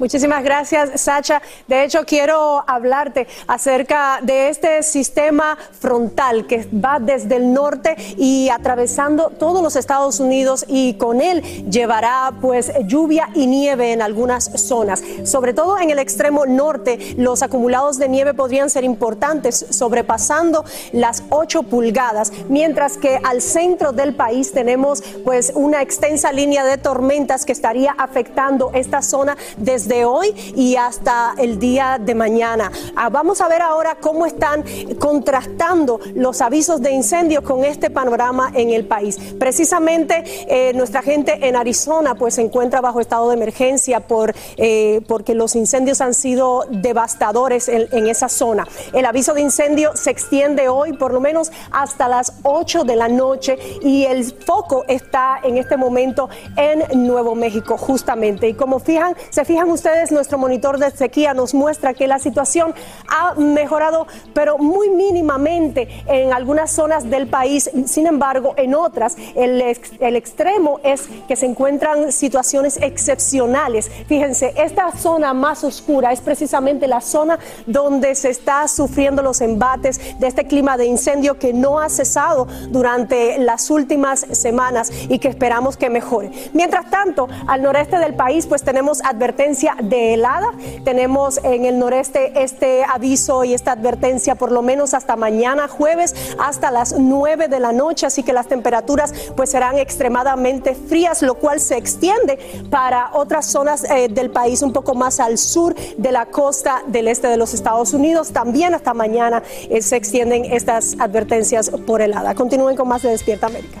Muchísimas 0.00 0.42
gracias, 0.42 0.98
Sacha. 0.98 1.42
De 1.68 1.84
hecho, 1.84 2.06
quiero 2.06 2.64
hablarte 2.66 3.28
acerca 3.46 4.20
de 4.22 4.48
este 4.48 4.82
sistema 4.82 5.58
frontal 5.78 6.46
que 6.46 6.66
va 6.72 6.98
desde 6.98 7.36
el 7.36 7.52
norte 7.52 7.94
y 8.16 8.48
atravesando 8.48 9.28
todos 9.28 9.62
los 9.62 9.76
Estados 9.76 10.18
Unidos 10.18 10.64
y 10.66 10.94
con 10.94 11.20
él 11.20 11.42
llevará 11.70 12.32
pues 12.40 12.72
lluvia 12.86 13.28
y 13.34 13.46
nieve 13.46 13.92
en 13.92 14.00
algunas 14.00 14.44
zonas. 14.58 15.02
Sobre 15.24 15.52
todo 15.52 15.78
en 15.78 15.90
el 15.90 15.98
extremo 15.98 16.46
norte, 16.46 17.14
los 17.18 17.42
acumulados 17.42 17.98
de 17.98 18.08
nieve 18.08 18.32
podrían 18.32 18.70
ser 18.70 18.84
importantes, 18.84 19.66
sobrepasando 19.68 20.64
las 20.92 21.24
8 21.28 21.64
pulgadas, 21.64 22.32
mientras 22.48 22.96
que 22.96 23.20
al 23.22 23.42
centro 23.42 23.92
del 23.92 24.14
país 24.14 24.52
tenemos 24.52 25.02
pues 25.26 25.52
una 25.54 25.82
extensa 25.82 26.32
línea 26.32 26.64
de 26.64 26.78
tormentas 26.78 27.44
que 27.44 27.52
estaría 27.52 27.94
afectando 27.98 28.70
esta 28.72 29.02
zona 29.02 29.36
desde 29.58 29.89
de 29.90 30.04
hoy 30.04 30.32
y 30.54 30.76
hasta 30.76 31.34
el 31.36 31.58
día 31.58 31.98
de 32.00 32.14
mañana. 32.14 32.70
Ah, 32.94 33.08
vamos 33.10 33.40
a 33.40 33.48
ver 33.48 33.60
ahora 33.60 33.96
cómo 34.00 34.24
están 34.24 34.64
contrastando 34.98 36.00
los 36.14 36.40
avisos 36.40 36.80
de 36.80 36.92
incendios 36.92 37.42
con 37.42 37.64
este 37.64 37.90
panorama 37.90 38.52
en 38.54 38.70
el 38.70 38.86
país. 38.86 39.18
Precisamente 39.38 40.22
eh, 40.48 40.72
nuestra 40.74 41.02
gente 41.02 41.48
en 41.48 41.56
Arizona 41.56 42.14
pues 42.14 42.34
se 42.34 42.42
encuentra 42.42 42.80
bajo 42.80 43.00
estado 43.00 43.28
de 43.28 43.34
emergencia 43.34 43.98
por, 43.98 44.32
eh, 44.56 45.00
porque 45.08 45.34
los 45.34 45.56
incendios 45.56 46.00
han 46.00 46.14
sido 46.14 46.64
devastadores 46.70 47.68
en, 47.68 47.88
en 47.90 48.06
esa 48.06 48.28
zona. 48.28 48.68
El 48.92 49.04
aviso 49.06 49.34
de 49.34 49.40
incendio 49.40 49.90
se 49.96 50.10
extiende 50.10 50.68
hoy 50.68 50.92
por 50.92 51.12
lo 51.12 51.20
menos 51.20 51.50
hasta 51.72 52.06
las 52.06 52.34
8 52.44 52.84
de 52.84 52.94
la 52.94 53.08
noche 53.08 53.58
y 53.82 54.04
el 54.04 54.24
foco 54.24 54.84
está 54.86 55.40
en 55.42 55.58
este 55.58 55.76
momento 55.76 56.28
en 56.56 57.06
Nuevo 57.08 57.34
México 57.34 57.76
justamente. 57.76 58.48
Y 58.48 58.54
como 58.54 58.78
fijan, 58.78 59.16
se 59.30 59.44
fijan 59.44 59.68
ustedes, 59.68 59.79
nuestro 60.10 60.38
monitor 60.38 60.78
de 60.78 60.90
sequía 60.90 61.34
nos 61.34 61.54
muestra 61.54 61.94
que 61.94 62.06
la 62.06 62.18
situación 62.18 62.74
ha 63.08 63.34
mejorado, 63.34 64.06
pero 64.34 64.58
muy 64.58 64.90
mínimamente 64.90 65.88
en 66.06 66.32
algunas 66.32 66.70
zonas 66.70 67.08
del 67.08 67.28
país. 67.28 67.70
Sin 67.86 68.06
embargo, 68.06 68.54
en 68.56 68.74
otras, 68.74 69.16
el, 69.34 69.62
el 70.00 70.16
extremo 70.16 70.80
es 70.82 71.08
que 71.28 71.36
se 71.36 71.46
encuentran 71.46 72.12
situaciones 72.12 72.78
excepcionales. 72.82 73.90
Fíjense, 74.06 74.52
esta 74.56 74.92
zona 74.92 75.32
más 75.34 75.64
oscura 75.64 76.12
es 76.12 76.20
precisamente 76.20 76.86
la 76.86 77.00
zona 77.00 77.38
donde 77.66 78.14
se 78.14 78.30
está 78.30 78.66
sufriendo 78.68 79.22
los 79.22 79.40
embates 79.40 80.18
de 80.18 80.26
este 80.26 80.46
clima 80.46 80.76
de 80.76 80.86
incendio 80.86 81.38
que 81.38 81.52
no 81.52 81.80
ha 81.80 81.88
cesado 81.88 82.46
durante 82.68 83.38
las 83.38 83.70
últimas 83.70 84.20
semanas 84.32 84.90
y 85.08 85.18
que 85.18 85.28
esperamos 85.28 85.76
que 85.76 85.90
mejore. 85.90 86.30
Mientras 86.52 86.90
tanto, 86.90 87.28
al 87.46 87.62
noreste 87.62 87.98
del 87.98 88.14
país, 88.14 88.46
pues 88.46 88.62
tenemos 88.62 89.02
advertencia 89.04 89.69
de 89.82 90.14
helada. 90.14 90.50
Tenemos 90.84 91.38
en 91.44 91.64
el 91.64 91.78
noreste 91.78 92.42
este 92.42 92.84
aviso 92.84 93.44
y 93.44 93.54
esta 93.54 93.72
advertencia 93.72 94.34
por 94.34 94.52
lo 94.52 94.62
menos 94.62 94.94
hasta 94.94 95.16
mañana 95.16 95.68
jueves 95.68 96.14
hasta 96.38 96.70
las 96.70 96.98
9 96.98 97.48
de 97.48 97.60
la 97.60 97.72
noche, 97.72 98.06
así 98.06 98.22
que 98.22 98.32
las 98.32 98.46
temperaturas 98.46 99.12
pues 99.36 99.50
serán 99.50 99.78
extremadamente 99.78 100.74
frías, 100.74 101.22
lo 101.22 101.34
cual 101.34 101.60
se 101.60 101.76
extiende 101.76 102.38
para 102.70 103.10
otras 103.14 103.46
zonas 103.46 103.84
eh, 103.84 104.08
del 104.08 104.30
país 104.30 104.62
un 104.62 104.72
poco 104.72 104.94
más 104.94 105.20
al 105.20 105.38
sur 105.38 105.74
de 105.74 106.12
la 106.12 106.26
costa 106.26 106.82
del 106.86 107.08
este 107.08 107.28
de 107.28 107.36
los 107.36 107.54
Estados 107.54 107.92
Unidos. 107.94 108.30
También 108.30 108.74
hasta 108.74 108.94
mañana 108.94 109.42
eh, 109.68 109.82
se 109.82 109.96
extienden 109.96 110.44
estas 110.44 110.96
advertencias 110.98 111.70
por 111.86 112.00
helada. 112.00 112.34
Continúen 112.34 112.76
con 112.76 112.88
más 112.88 113.02
de 113.02 113.10
Despierta 113.10 113.46
América. 113.46 113.80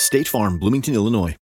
State 0.00 0.26
Farm, 0.26 0.58
Bloomington, 0.58 0.94
Illinois. 0.94 1.36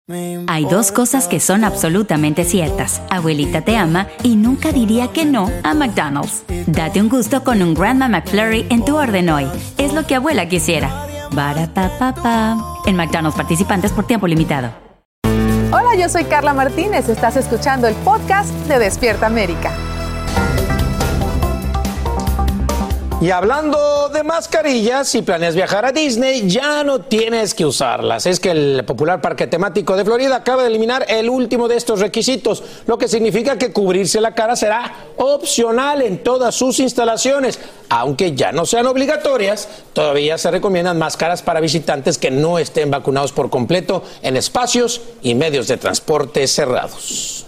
Hay 0.49 0.65
dos 0.67 0.93
cosas 0.93 1.29
que 1.29 1.41
son 1.41 1.65
absolutamente 1.65 2.45
ciertas. 2.45 3.01
Abuelita 3.11 3.63
te 3.63 3.77
ama 3.77 4.07
y 4.23 4.37
nunca 4.37 4.71
diría 4.71 5.09
que 5.09 5.25
no 5.25 5.51
a 5.63 5.75
McDonald's. 5.75 6.45
Date 6.67 7.01
un 7.01 7.09
gusto 7.09 7.43
con 7.43 7.63
un 7.63 7.75
Grandma 7.75 8.09
McFlurry 8.09 8.67
en 8.71 8.85
tu 8.85 8.97
orden 8.97 9.31
hoy. 9.31 9.47
Es 9.79 9.93
lo 9.93 10.07
que 10.07 10.17
abuela 10.17 10.49
quisiera. 10.49 11.07
Para 11.35 11.67
pa 11.73 11.91
pa 11.99 12.15
pa. 12.15 12.57
En 12.87 12.97
McDonald's 12.97 13.37
participantes 13.37 13.93
por 13.93 14.07
tiempo 14.07 14.27
limitado. 14.27 14.73
Hola, 15.73 15.97
yo 15.99 16.09
soy 16.09 16.25
Carla 16.25 16.55
Martínez. 16.55 17.09
Estás 17.09 17.37
escuchando 17.37 17.89
el 17.89 17.95
podcast 17.97 18.51
de 18.69 18.79
Despierta 18.79 19.27
América. 19.27 19.73
Y 23.21 23.31
hablando 23.31 24.11
de 24.11 24.23
mascarillas, 24.23 25.09
si 25.09 25.23
planeas 25.23 25.55
viajar 25.55 25.87
a 25.87 25.93
Disney, 25.93 26.47
ya 26.47 26.85
no 26.85 27.01
tienes 27.01 27.55
que 27.55 27.65
usarlas. 27.65 28.27
Es 28.27 28.39
que 28.39 28.51
el 28.51 28.85
popular 28.85 29.23
parque 29.23 29.47
temático 29.47 29.97
de 29.97 30.05
Florida 30.05 30.37
acaba 30.37 30.63
de 30.63 30.69
eliminar 30.69 31.07
el 31.09 31.31
último 31.31 31.69
de 31.69 31.77
estos 31.77 32.01
requisitos, 32.01 32.63
lo 32.87 32.99
que 32.99 33.09
significa 33.09 33.57
que 33.57 33.73
cubrirse 33.73 34.21
la 34.21 34.35
cara 34.35 34.57
será 34.57 34.93
opcional 35.17 36.03
en 36.03 36.23
todas 36.23 36.55
sus 36.55 36.81
instalaciones. 36.81 37.61
Aunque 37.89 38.35
ya 38.35 38.53
no 38.53 38.67
sean 38.67 38.87
obligatorias, 38.87 39.69
todavía 39.93 40.37
se 40.37 40.51
recomiendan 40.51 40.99
máscaras 40.99 41.41
para 41.41 41.61
visitantes 41.61 42.19
que 42.19 42.31
no 42.31 42.59
estén 42.59 42.91
vacunados 42.91 43.33
por 43.33 43.49
completo 43.49 44.03
en 44.23 44.37
espacios 44.37 45.01
y 45.23 45.35
medios 45.35 45.69
de 45.69 45.79
transporte 45.79 46.47
cerrados. 46.47 47.47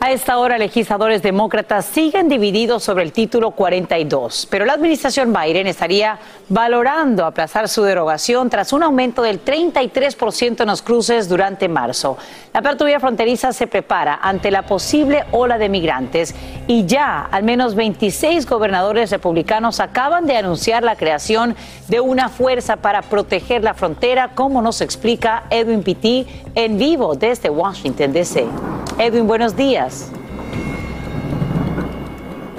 A 0.00 0.12
esta 0.12 0.38
hora, 0.38 0.58
legisladores 0.58 1.22
demócratas 1.22 1.84
siguen 1.84 2.28
divididos 2.28 2.84
sobre 2.84 3.02
el 3.02 3.10
título 3.10 3.50
42, 3.50 4.46
pero 4.48 4.64
la 4.64 4.74
administración 4.74 5.32
Biden 5.32 5.66
estaría 5.66 6.20
valorando 6.48 7.26
aplazar 7.26 7.68
su 7.68 7.82
derogación 7.82 8.48
tras 8.48 8.72
un 8.72 8.84
aumento 8.84 9.22
del 9.22 9.44
33% 9.44 10.60
en 10.60 10.68
los 10.68 10.82
cruces 10.82 11.28
durante 11.28 11.68
marzo. 11.68 12.16
La 12.54 12.60
apertura 12.60 13.00
fronteriza 13.00 13.52
se 13.52 13.66
prepara 13.66 14.20
ante 14.22 14.52
la 14.52 14.62
posible 14.66 15.24
ola 15.32 15.58
de 15.58 15.68
migrantes 15.68 16.32
y 16.68 16.86
ya 16.86 17.22
al 17.22 17.42
menos 17.42 17.74
26 17.74 18.46
gobernadores 18.46 19.10
republicanos 19.10 19.80
acaban 19.80 20.26
de 20.26 20.36
anunciar 20.36 20.84
la 20.84 20.94
creación 20.94 21.56
de 21.88 21.98
una 21.98 22.28
fuerza 22.28 22.76
para 22.76 23.02
proteger 23.02 23.64
la 23.64 23.74
frontera, 23.74 24.30
como 24.36 24.62
nos 24.62 24.80
explica 24.80 25.42
Edwin 25.50 25.82
Pitti 25.82 26.24
en 26.54 26.78
vivo 26.78 27.16
desde 27.16 27.50
Washington, 27.50 28.12
D.C. 28.12 28.46
Edwin, 29.00 29.28
buenos 29.28 29.54
días. 29.54 29.87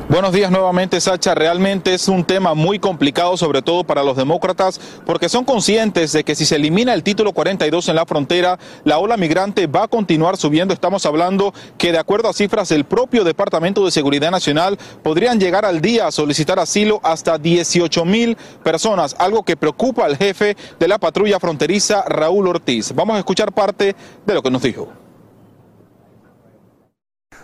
Buenos 0.09 0.33
días 0.33 0.49
nuevamente, 0.49 0.99
Sacha. 0.99 1.35
Realmente 1.35 1.93
es 1.93 2.07
un 2.07 2.23
tema 2.23 2.55
muy 2.55 2.79
complicado, 2.79 3.37
sobre 3.37 3.61
todo 3.61 3.83
para 3.83 4.01
los 4.01 4.17
demócratas, 4.17 4.81
porque 5.05 5.29
son 5.29 5.45
conscientes 5.45 6.13
de 6.13 6.23
que 6.23 6.33
si 6.33 6.45
se 6.45 6.55
elimina 6.55 6.95
el 6.95 7.03
título 7.03 7.31
42 7.31 7.89
en 7.89 7.95
la 7.95 8.07
frontera, 8.07 8.57
la 8.85 8.97
ola 8.97 9.17
migrante 9.17 9.67
va 9.67 9.83
a 9.83 9.87
continuar 9.87 10.35
subiendo. 10.35 10.73
Estamos 10.73 11.05
hablando 11.05 11.53
que, 11.77 11.91
de 11.91 11.99
acuerdo 11.99 12.27
a 12.27 12.33
cifras 12.33 12.69
del 12.69 12.85
propio 12.85 13.23
Departamento 13.23 13.85
de 13.85 13.91
Seguridad 13.91 14.31
Nacional, 14.31 14.79
podrían 15.03 15.39
llegar 15.39 15.63
al 15.63 15.79
día 15.79 16.07
a 16.07 16.11
solicitar 16.11 16.57
asilo 16.57 16.99
hasta 17.03 17.37
18 17.37 18.03
mil 18.03 18.35
personas, 18.63 19.15
algo 19.19 19.43
que 19.43 19.57
preocupa 19.57 20.05
al 20.05 20.17
jefe 20.17 20.57
de 20.79 20.87
la 20.87 20.97
patrulla 20.97 21.39
fronteriza, 21.39 22.03
Raúl 22.07 22.47
Ortiz. 22.47 22.95
Vamos 22.95 23.15
a 23.15 23.19
escuchar 23.19 23.51
parte 23.51 23.95
de 24.25 24.33
lo 24.33 24.41
que 24.41 24.49
nos 24.49 24.63
dijo. 24.63 24.98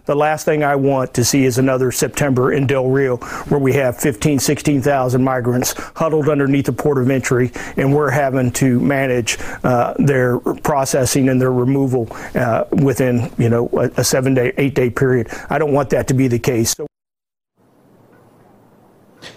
The 0.06 0.16
last 0.16 0.46
thing 0.46 0.64
I 0.64 0.76
want 0.76 1.14
to 1.16 1.26
see 1.26 1.46
is 1.46 1.58
another 1.58 1.92
September 1.92 2.52
in 2.52 2.68
Del 2.68 2.88
Rio 2.88 3.18
where 3.48 3.60
we 3.60 3.74
have 3.74 3.98
15, 3.98 4.40
16,000 4.40 5.24
migrants 5.24 5.74
huddled 5.96 6.30
underneath 6.30 6.66
the 6.68 6.74
port 6.74 6.98
of 6.98 7.10
entry 7.10 7.52
and 7.78 7.94
we're 7.94 8.12
having 8.12 8.52
to 8.54 8.80
manage 8.80 9.38
uh, 9.64 9.94
their 9.98 10.40
processing 10.40 11.30
and 11.30 11.42
their 11.42 11.52
removal 11.52 12.08
uh, 12.36 12.66
within, 12.72 13.32
you 13.38 13.50
know, 13.50 13.70
a, 13.74 13.90
a 13.98 14.04
seven 14.04 14.34
day, 14.34 14.54
eight 14.58 14.76
day 14.76 14.90
period. 14.90 15.28
I 15.50 15.58
don't 15.58 15.74
want 15.74 15.90
that 15.92 16.08
to 16.08 16.14
be 16.14 16.28
the 16.28 16.40
case. 16.40 16.72
So 16.72 16.88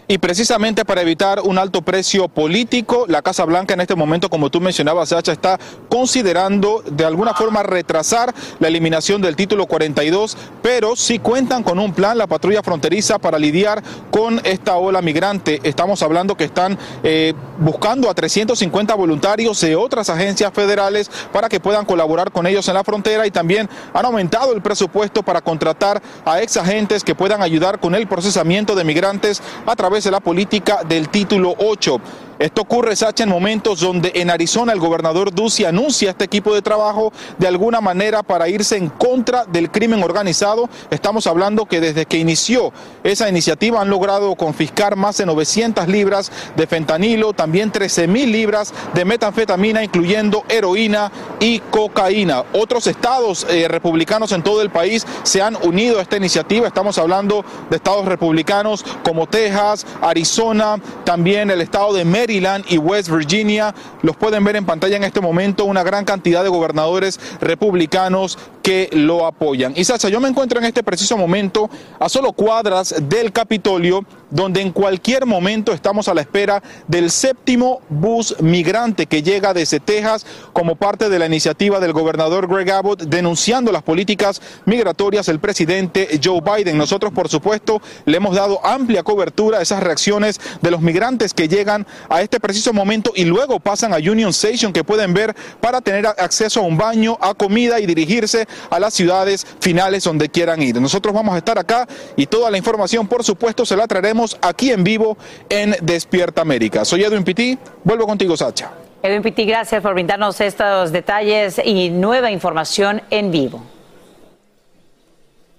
Y 0.06 0.18
precisamente 0.18 0.84
para 0.84 1.02
evitar 1.02 1.40
un 1.40 1.58
alto 1.58 1.82
precio 1.82 2.28
político, 2.28 3.04
la 3.08 3.22
Casa 3.22 3.44
Blanca 3.44 3.74
en 3.74 3.80
este 3.80 3.94
momento, 3.94 4.30
como 4.30 4.50
tú 4.50 4.60
mencionabas, 4.60 5.10
Sacha, 5.10 5.32
está 5.32 5.58
considerando 5.88 6.82
de 6.90 7.04
alguna 7.04 7.34
forma 7.34 7.62
retrasar 7.62 8.34
la 8.58 8.68
eliminación 8.68 9.20
del 9.20 9.36
título 9.36 9.66
42, 9.66 10.36
pero 10.62 10.96
sí 10.96 11.18
cuentan 11.18 11.62
con 11.62 11.78
un 11.78 11.92
plan, 11.92 12.16
la 12.16 12.26
patrulla 12.26 12.62
fronteriza, 12.62 13.18
para 13.18 13.38
lidiar 13.38 13.82
con 14.10 14.40
esta 14.44 14.76
ola 14.76 15.02
migrante. 15.02 15.60
Estamos 15.62 16.02
hablando 16.02 16.36
que 16.36 16.44
están 16.44 16.78
eh, 17.02 17.34
buscando 17.58 18.08
a 18.08 18.14
350 18.14 18.94
voluntarios 18.94 19.60
de 19.60 19.76
otras 19.76 20.10
agencias 20.10 20.52
federales 20.52 21.10
para 21.32 21.48
que 21.48 21.60
puedan 21.60 21.84
colaborar 21.84 22.32
con 22.32 22.46
ellos 22.46 22.66
en 22.68 22.74
la 22.74 22.84
frontera 22.84 23.26
y 23.26 23.30
también 23.30 23.68
han 23.92 24.04
aumentado 24.04 24.52
el 24.52 24.62
presupuesto 24.62 25.22
para 25.22 25.40
contratar 25.40 26.02
a 26.24 26.40
ex 26.40 26.56
agentes 26.56 27.04
que 27.04 27.14
puedan 27.14 27.42
ayudar 27.42 27.80
con 27.80 27.94
el 27.94 28.06
procesamiento 28.06 28.74
de 28.74 28.84
migrantes 28.84 29.42
a 29.66 29.76
través 29.78 30.02
de 30.02 30.10
la 30.10 30.18
política 30.18 30.82
del 30.82 31.08
título 31.08 31.54
8. 31.56 32.00
Esto 32.38 32.62
ocurre, 32.62 32.94
Sacha, 32.94 33.24
en 33.24 33.30
momentos 33.30 33.80
donde 33.80 34.12
en 34.14 34.30
Arizona 34.30 34.72
el 34.72 34.78
gobernador 34.78 35.34
Ducey 35.34 35.64
anuncia 35.64 36.10
este 36.10 36.24
equipo 36.24 36.54
de 36.54 36.62
trabajo 36.62 37.12
de 37.36 37.48
alguna 37.48 37.80
manera 37.80 38.22
para 38.22 38.48
irse 38.48 38.76
en 38.76 38.90
contra 38.90 39.44
del 39.44 39.72
crimen 39.72 40.04
organizado. 40.04 40.70
Estamos 40.88 41.26
hablando 41.26 41.66
que 41.66 41.80
desde 41.80 42.06
que 42.06 42.16
inició 42.16 42.72
esa 43.02 43.28
iniciativa 43.28 43.80
han 43.80 43.90
logrado 43.90 44.36
confiscar 44.36 44.94
más 44.94 45.16
de 45.16 45.26
900 45.26 45.88
libras 45.88 46.30
de 46.54 46.68
fentanilo, 46.68 47.32
también 47.32 47.72
13 47.72 48.06
mil 48.06 48.30
libras 48.30 48.72
de 48.94 49.04
metanfetamina, 49.04 49.82
incluyendo 49.82 50.44
heroína 50.48 51.10
y 51.40 51.58
cocaína. 51.58 52.44
Otros 52.52 52.86
estados 52.86 53.48
eh, 53.50 53.66
republicanos 53.66 54.30
en 54.30 54.44
todo 54.44 54.62
el 54.62 54.70
país 54.70 55.04
se 55.24 55.42
han 55.42 55.56
unido 55.56 55.98
a 55.98 56.02
esta 56.02 56.18
iniciativa. 56.18 56.68
Estamos 56.68 56.98
hablando 56.98 57.44
de 57.68 57.74
estados 57.74 58.04
republicanos 58.04 58.84
como 59.02 59.26
Texas, 59.26 59.84
Arizona, 60.00 60.76
también 61.04 61.50
el 61.50 61.62
estado 61.62 61.92
de 61.92 62.04
Maryland 62.04 62.27
Maryland 62.28 62.66
y 62.68 62.76
West 62.76 63.08
Virginia. 63.08 63.74
Los 64.02 64.14
pueden 64.16 64.44
ver 64.44 64.56
en 64.56 64.66
pantalla 64.66 64.96
en 64.96 65.04
este 65.04 65.20
momento, 65.20 65.64
una 65.64 65.82
gran 65.82 66.04
cantidad 66.04 66.42
de 66.42 66.50
gobernadores 66.50 67.18
republicanos 67.40 68.38
que 68.62 68.90
lo 68.92 69.26
apoyan. 69.26 69.72
Y 69.76 69.84
Sacha, 69.84 70.10
yo 70.10 70.20
me 70.20 70.28
encuentro 70.28 70.58
en 70.58 70.66
este 70.66 70.82
preciso 70.82 71.16
momento 71.16 71.70
a 71.98 72.08
solo 72.10 72.32
cuadras 72.32 72.94
del 73.00 73.32
Capitolio, 73.32 74.04
donde 74.30 74.60
en 74.60 74.72
cualquier 74.72 75.26
momento 75.26 75.72
estamos 75.72 76.08
a 76.08 76.14
la 76.14 76.20
espera 76.20 76.62
del 76.86 77.10
séptimo 77.10 77.80
bus 77.88 78.36
migrante 78.40 79.06
que 79.06 79.22
llega 79.22 79.54
desde 79.54 79.80
Texas 79.80 80.26
como 80.52 80.76
parte 80.76 81.08
de 81.08 81.18
la 81.18 81.26
iniciativa 81.26 81.80
del 81.80 81.92
gobernador 81.92 82.46
Greg 82.46 82.70
Abbott 82.70 83.02
denunciando 83.02 83.72
las 83.72 83.82
políticas 83.82 84.40
migratorias 84.66 85.26
del 85.26 85.40
presidente 85.40 86.20
Joe 86.22 86.40
Biden. 86.40 86.76
Nosotros, 86.76 87.12
por 87.12 87.28
supuesto, 87.28 87.80
le 88.04 88.16
hemos 88.16 88.36
dado 88.36 88.64
amplia 88.64 89.02
cobertura 89.02 89.58
a 89.58 89.62
esas 89.62 89.82
reacciones 89.82 90.40
de 90.60 90.70
los 90.70 90.80
migrantes 90.80 91.34
que 91.34 91.48
llegan 91.48 91.86
a 92.08 92.22
este 92.22 92.40
preciso 92.40 92.72
momento 92.72 93.12
y 93.14 93.24
luego 93.24 93.60
pasan 93.60 93.92
a 93.92 93.96
Union 93.96 94.30
Station 94.30 94.72
que 94.72 94.84
pueden 94.84 95.14
ver 95.14 95.34
para 95.60 95.80
tener 95.80 96.06
acceso 96.06 96.60
a 96.60 96.64
un 96.64 96.76
baño, 96.76 97.16
a 97.20 97.34
comida 97.34 97.80
y 97.80 97.86
dirigirse 97.86 98.46
a 98.70 98.78
las 98.78 98.94
ciudades 98.94 99.46
finales 99.60 100.04
donde 100.04 100.28
quieran 100.28 100.62
ir. 100.62 100.80
Nosotros 100.80 101.14
vamos 101.14 101.34
a 101.34 101.38
estar 101.38 101.58
acá 101.58 101.86
y 102.16 102.26
toda 102.26 102.50
la 102.50 102.58
información, 102.58 103.06
por 103.06 103.24
supuesto, 103.24 103.64
se 103.64 103.76
la 103.76 103.86
traeremos 103.86 104.17
aquí 104.40 104.70
en 104.70 104.84
vivo 104.84 105.16
en 105.48 105.76
Despierta 105.82 106.42
América. 106.42 106.84
Soy 106.84 107.04
Edwin 107.04 107.24
Pitti, 107.24 107.58
vuelvo 107.84 108.06
contigo, 108.06 108.36
Sacha. 108.36 108.70
Edwin 109.02 109.22
Pitti, 109.22 109.44
gracias 109.44 109.80
por 109.80 109.94
brindarnos 109.94 110.40
estos 110.40 110.90
detalles 110.90 111.60
y 111.64 111.90
nueva 111.90 112.30
información 112.30 113.02
en 113.10 113.30
vivo. 113.30 113.62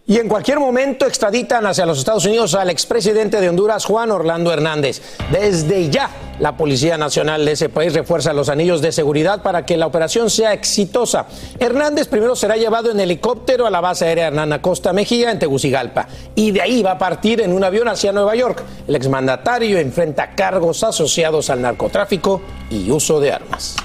Y 0.09 0.17
en 0.17 0.27
cualquier 0.27 0.59
momento 0.59 1.05
extraditan 1.05 1.67
hacia 1.67 1.85
los 1.85 1.99
Estados 1.99 2.25
Unidos 2.25 2.55
al 2.55 2.71
expresidente 2.71 3.39
de 3.39 3.47
Honduras, 3.47 3.85
Juan 3.85 4.09
Orlando 4.09 4.51
Hernández. 4.51 5.03
Desde 5.31 5.87
ya, 5.91 6.09
la 6.39 6.57
Policía 6.57 6.97
Nacional 6.97 7.45
de 7.45 7.51
ese 7.51 7.69
país 7.69 7.93
refuerza 7.93 8.33
los 8.33 8.49
anillos 8.49 8.81
de 8.81 8.91
seguridad 8.91 9.43
para 9.43 9.67
que 9.67 9.77
la 9.77 9.85
operación 9.85 10.31
sea 10.31 10.51
exitosa. 10.51 11.27
Hernández 11.59 12.07
primero 12.07 12.35
será 12.35 12.57
llevado 12.57 12.89
en 12.89 12.99
helicóptero 12.99 13.67
a 13.67 13.69
la 13.69 13.81
base 13.81 14.05
aérea 14.05 14.29
Hernán 14.29 14.51
Acosta 14.51 14.93
Mejía 14.93 15.29
en 15.29 15.37
Tegucigalpa 15.37 16.07
y 16.33 16.49
de 16.49 16.63
ahí 16.63 16.81
va 16.81 16.93
a 16.93 16.97
partir 16.97 17.41
en 17.41 17.53
un 17.53 17.63
avión 17.63 17.87
hacia 17.87 18.11
Nueva 18.11 18.35
York. 18.35 18.63
El 18.87 18.95
exmandatario 18.95 19.77
enfrenta 19.77 20.31
cargos 20.33 20.83
asociados 20.83 21.51
al 21.51 21.61
narcotráfico 21.61 22.41
y 22.71 22.89
uso 22.89 23.19
de 23.19 23.31
armas. 23.31 23.75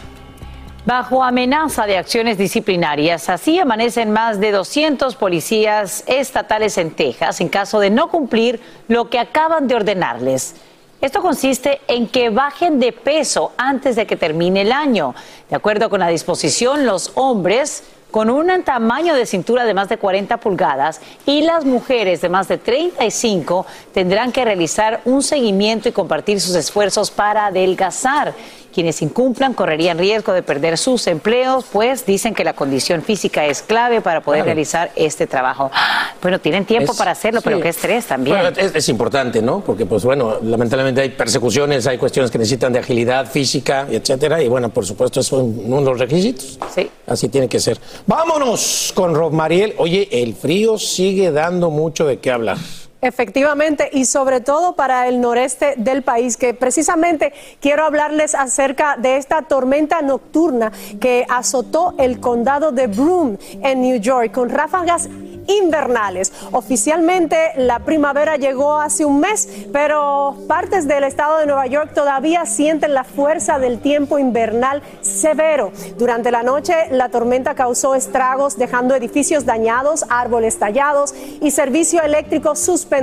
Bajo 0.87 1.25
amenaza 1.25 1.87
de 1.87 1.97
acciones 1.97 2.37
disciplinarias, 2.37 3.31
así 3.31 3.59
amanecen 3.59 4.11
más 4.11 4.39
de 4.39 4.53
200 4.53 5.17
policías 5.17 6.05
estatales 6.07 6.77
en 6.77 6.91
Texas 6.91 7.41
en 7.41 7.49
caso 7.49 7.81
de 7.81 7.89
no 7.89 8.11
cumplir 8.11 8.61
lo 8.87 9.09
que 9.09 9.19
acaban 9.19 9.67
de 9.67 9.77
ordenarles. 9.77 10.57
Esto 11.01 11.23
consiste 11.23 11.81
en 11.89 12.07
que 12.07 12.29
bajen 12.29 12.81
de 12.81 12.93
peso 12.93 13.53
antes 13.57 13.97
de 13.97 14.07
que 14.07 14.17
termine 14.17 14.61
el 14.61 14.73
año. 14.73 15.15
De 15.49 15.57
acuerdo 15.57 15.89
con 15.89 16.01
la 16.01 16.09
disposición, 16.09 16.85
los 16.85 17.13
hombres 17.15 17.85
con 18.15 18.31
un 18.31 18.63
tamaño 18.63 19.17
de 19.17 19.27
cintura 19.27 19.65
de 19.65 19.75
más 19.75 19.89
de 19.89 19.97
40 19.97 20.37
pulgadas 20.37 21.01
y 21.27 21.43
las 21.43 21.65
mujeres 21.65 22.21
de 22.21 22.29
más 22.29 22.47
de 22.47 22.59
35 22.59 23.67
tendrán 23.93 24.31
que 24.31 24.45
realizar 24.45 25.01
un 25.05 25.21
seguimiento 25.21 25.89
y 25.89 25.93
compartir 25.93 26.41
sus 26.41 26.55
esfuerzos 26.55 27.11
para 27.11 27.47
adelgazar. 27.47 28.33
Quienes 28.75 29.01
incumplan 29.03 29.55
correrían 29.55 29.99
riesgo 29.99 30.33
de 30.33 30.43
perder 30.43 30.77
sus 30.79 31.07
empleos, 31.07 31.65
pues 31.73 32.05
dicen 32.07 32.35
que 32.35 32.43
la 32.43 32.55
condición 32.55 33.03
física 33.03 33.47
es 33.47 33.63
clave 33.63 34.01
para 34.01 34.21
poder 34.21 34.39
Claro. 34.41 34.47
realizar 34.47 34.91
este 34.97 35.27
trabajo. 35.29 35.71
Bueno, 36.21 36.41
tienen 36.41 36.65
tiempo 36.65 36.93
Es- 36.93 36.99
para 36.99 37.11
hacerlo, 37.11 37.41
pero 37.43 37.59
sí. 37.59 37.63
qué 37.63 37.69
estrés 37.69 38.07
también. 38.07 38.37
Bueno, 38.39 38.57
es, 38.57 38.75
es 38.75 38.89
importante, 38.89 39.43
¿no? 39.43 39.61
Porque, 39.61 39.85
pues 39.85 40.05
bueno, 40.05 40.39
lamentablemente 40.43 41.03
hay 41.03 41.11
persecuciones, 41.11 41.87
hay 41.87 41.99
cuestiones 41.99 42.31
que 42.31 42.39
necesitan 42.39 42.73
de 42.73 42.79
agilidad 42.79 43.27
física, 43.31 43.87
etcétera. 43.91 44.43
Y 44.43 44.49
bueno, 44.49 44.71
por 44.71 44.87
supuesto, 44.87 45.21
eso 45.21 45.37
es 45.37 45.43
uno 45.43 45.81
de 45.81 45.85
los 45.85 45.99
requisitos. 46.01 46.59
Sí. 46.75 46.91
Así 47.07 47.29
tiene 47.29 47.47
que 47.47 47.61
ser. 47.61 47.79
Vámonos 48.07 48.93
con 48.95 49.15
Rob 49.15 49.33
Mariel. 49.35 49.75
Oye, 49.77 50.09
el 50.11 50.35
frío 50.35 50.79
sigue 50.79 51.31
dando 51.31 51.69
mucho 51.69 52.07
de 52.07 52.19
qué 52.19 52.31
hablar. 52.31 52.57
Efectivamente, 53.05 53.91
y 53.93 54.07
sobre 54.07 54.41
todo 54.41 54.77
para 54.77 55.09
el 55.09 55.21
noreste 55.21 55.75
del 55.77 56.03
país, 56.03 56.39
que 56.39 56.55
precisamente 56.55 57.35
quiero 57.61 57.85
hablarles 57.85 58.35
acerca 58.35 58.97
de 58.97 59.19
esta 59.19 59.43
tormenta 59.43 60.01
nocturna 60.01 60.73
que 61.03 61.27
azotó 61.29 61.93
el 61.99 62.19
condado 62.19 62.73
de 62.73 62.87
Broome 62.87 63.37
en 63.63 63.83
New 63.83 64.01
York 64.01 64.33
con 64.33 64.49
ráfagas 64.49 65.11
invernales. 65.47 66.33
Oficialmente 66.53 67.37
la 67.57 67.81
primavera 67.81 68.37
llegó 68.37 68.81
hace 68.81 69.05
un 69.05 69.21
mes, 69.21 69.49
pero 69.71 70.37
partes 70.49 70.89
del 70.89 71.05
estado 71.05 71.37
de 71.37 71.45
Nueva 71.45 71.67
York 71.67 71.93
todavía 71.95 72.47
sienten 72.47 72.95
la 72.95 73.05
fuerza 73.05 73.59
del 73.59 73.81
tiempo 73.81 74.19
invernal 74.19 74.83
severo. 75.03 75.73
Durante 75.99 76.31
la 76.31 76.43
noche 76.43 76.75
la 76.91 77.11
tormenta 77.11 77.55
causó 77.55 77.95
estragos 77.95 78.57
dejando 78.57 78.95
edificios 78.95 79.45
dañados, 79.45 80.07
árboles 80.09 80.59
tallados 80.59 81.15
y 81.43 81.51
servicio 81.51 82.03
eléctrico 82.03 82.57
suspendido. 82.57 82.94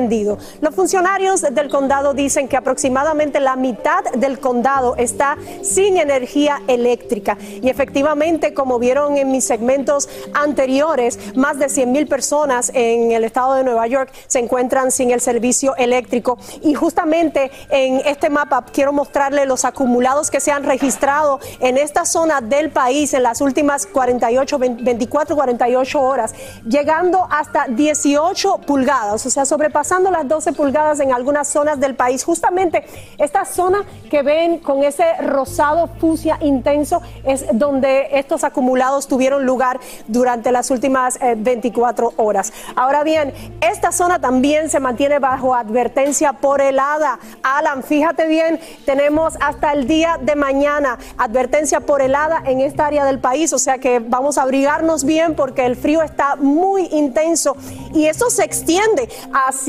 Los 0.61 0.73
funcionarios 0.73 1.41
del 1.41 1.67
condado 1.69 2.13
dicen 2.13 2.47
que 2.47 2.55
aproximadamente 2.55 3.41
la 3.41 3.57
mitad 3.57 4.05
del 4.15 4.39
condado 4.39 4.95
está 4.95 5.37
sin 5.63 5.97
energía 5.97 6.61
eléctrica. 6.67 7.37
Y 7.61 7.67
efectivamente 7.67 8.53
como 8.53 8.79
vieron 8.79 9.17
en 9.17 9.31
mis 9.31 9.43
segmentos 9.43 10.07
anteriores, 10.33 11.19
más 11.35 11.59
de 11.59 11.67
100 11.67 11.91
mil 11.91 12.07
personas 12.07 12.71
en 12.73 13.11
el 13.11 13.25
estado 13.25 13.55
de 13.55 13.65
Nueva 13.65 13.85
York 13.87 14.13
se 14.27 14.39
encuentran 14.39 14.91
sin 14.91 15.11
el 15.11 15.19
servicio 15.19 15.75
eléctrico. 15.75 16.37
Y 16.61 16.73
justamente 16.73 17.51
en 17.69 18.01
este 18.05 18.29
mapa 18.29 18.63
quiero 18.71 18.93
mostrarle 18.93 19.45
los 19.45 19.65
acumulados 19.65 20.31
que 20.31 20.39
se 20.39 20.53
han 20.53 20.63
registrado 20.63 21.41
en 21.59 21.77
esta 21.77 22.05
zona 22.05 22.39
del 22.39 22.69
país 22.69 23.13
en 23.13 23.23
las 23.23 23.41
últimas 23.41 23.85
48, 23.87 24.57
24, 24.57 25.35
48 25.35 26.01
horas, 26.01 26.33
llegando 26.65 27.27
hasta 27.29 27.65
18 27.67 28.59
pulgadas, 28.59 29.25
o 29.25 29.29
sea, 29.29 29.45
sobrepasando 29.45 29.80
las 30.11 30.27
12 30.27 30.53
pulgadas 30.53 30.99
en 30.99 31.11
algunas 31.13 31.47
zonas 31.47 31.79
del 31.79 31.95
país. 31.95 32.23
Justamente 32.23 32.85
esta 33.17 33.45
zona 33.45 33.83
que 34.09 34.21
ven 34.21 34.59
con 34.59 34.83
ese 34.83 35.03
rosado 35.21 35.87
fucsia 35.99 36.37
intenso 36.41 37.01
es 37.23 37.45
donde 37.53 38.09
estos 38.11 38.43
acumulados 38.43 39.07
tuvieron 39.07 39.45
lugar 39.45 39.79
durante 40.07 40.51
las 40.51 40.69
últimas 40.69 41.17
eh, 41.21 41.35
24 41.37 42.13
horas. 42.17 42.53
Ahora 42.75 43.03
bien, 43.03 43.33
esta 43.61 43.91
zona 43.91 44.19
también 44.19 44.69
se 44.69 44.79
mantiene 44.79 45.19
bajo 45.19 45.55
advertencia 45.55 46.33
por 46.33 46.61
helada. 46.61 47.19
Alan, 47.41 47.83
fíjate 47.83 48.27
bien, 48.27 48.59
tenemos 48.85 49.33
hasta 49.39 49.73
el 49.73 49.87
día 49.87 50.17
de 50.21 50.35
mañana 50.35 50.97
advertencia 51.17 51.79
por 51.79 52.01
helada 52.01 52.43
en 52.45 52.61
esta 52.61 52.85
área 52.85 53.05
del 53.05 53.19
país, 53.19 53.53
o 53.53 53.59
sea 53.59 53.79
que 53.79 53.99
vamos 53.99 54.37
a 54.37 54.43
abrigarnos 54.43 55.03
bien 55.05 55.35
porque 55.35 55.65
el 55.65 55.75
frío 55.75 56.01
está 56.03 56.35
muy 56.35 56.87
intenso 56.91 57.55
y 57.93 58.05
eso 58.05 58.29
se 58.29 58.43
extiende 58.43 59.09
hacia 59.33 59.60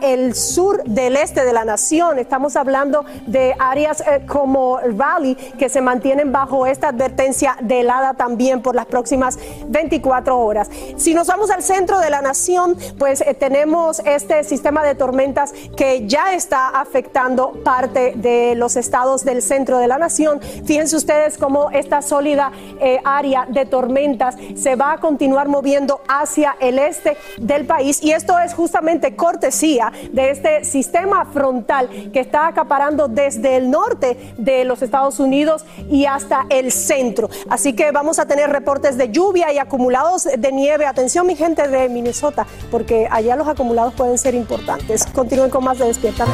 el 0.00 0.34
sur 0.34 0.82
del 0.84 1.16
este 1.16 1.44
de 1.44 1.52
la 1.52 1.64
nación. 1.64 2.18
Estamos 2.18 2.56
hablando 2.56 3.04
de 3.26 3.54
áreas 3.58 4.00
eh, 4.00 4.24
como 4.26 4.78
Valley 4.92 5.34
que 5.34 5.68
se 5.68 5.82
mantienen 5.82 6.32
bajo 6.32 6.66
esta 6.66 6.88
advertencia 6.88 7.56
de 7.60 7.80
helada 7.80 8.14
también 8.14 8.62
por 8.62 8.74
las 8.74 8.86
próximas 8.86 9.38
24 9.66 10.38
horas. 10.38 10.70
Si 10.96 11.12
nos 11.12 11.26
vamos 11.26 11.50
al 11.50 11.62
centro 11.62 11.98
de 11.98 12.08
la 12.08 12.22
nación, 12.22 12.76
pues 12.98 13.20
eh, 13.20 13.34
tenemos 13.34 14.00
este 14.06 14.44
sistema 14.44 14.82
de 14.82 14.94
tormentas 14.94 15.52
que 15.76 16.06
ya 16.06 16.32
está 16.32 16.68
afectando 16.68 17.52
parte 17.64 18.14
de 18.16 18.54
los 18.54 18.76
estados 18.76 19.24
del 19.24 19.42
centro 19.42 19.78
de 19.78 19.88
la 19.88 19.98
nación. 19.98 20.40
Fíjense 20.64 20.96
ustedes 20.96 21.36
cómo 21.36 21.70
esta 21.70 22.00
sólida 22.00 22.50
eh, 22.80 22.98
área 23.04 23.46
de 23.48 23.66
tormentas 23.66 24.36
se 24.56 24.76
va 24.76 24.92
a 24.92 24.98
continuar 24.98 25.48
moviendo 25.48 26.00
hacia 26.08 26.56
el 26.60 26.78
este 26.78 27.18
del 27.38 27.66
país 27.66 28.02
y 28.02 28.12
esto 28.12 28.38
es 28.38 28.54
justamente 28.54 29.14
de 29.40 30.30
este 30.30 30.64
sistema 30.64 31.24
frontal 31.26 31.88
que 32.12 32.20
está 32.20 32.46
acaparando 32.46 33.08
desde 33.08 33.56
el 33.56 33.70
norte 33.70 34.34
de 34.38 34.64
los 34.64 34.82
Estados 34.82 35.20
Unidos 35.20 35.64
y 35.90 36.06
hasta 36.06 36.46
el 36.50 36.72
centro. 36.72 37.28
Así 37.48 37.74
que 37.74 37.90
vamos 37.90 38.18
a 38.18 38.26
tener 38.26 38.50
reportes 38.50 38.96
de 38.96 39.10
lluvia 39.10 39.52
y 39.52 39.58
acumulados 39.58 40.24
de 40.24 40.52
nieve. 40.52 40.86
Atención 40.86 41.26
mi 41.26 41.36
gente 41.36 41.68
de 41.68 41.88
Minnesota, 41.88 42.46
porque 42.70 43.08
allá 43.10 43.36
los 43.36 43.48
acumulados 43.48 43.94
pueden 43.94 44.18
ser 44.18 44.34
importantes. 44.34 45.06
Continúen 45.06 45.50
con 45.50 45.64
más 45.64 45.78
de 45.78 45.86
Despierta. 45.86 46.26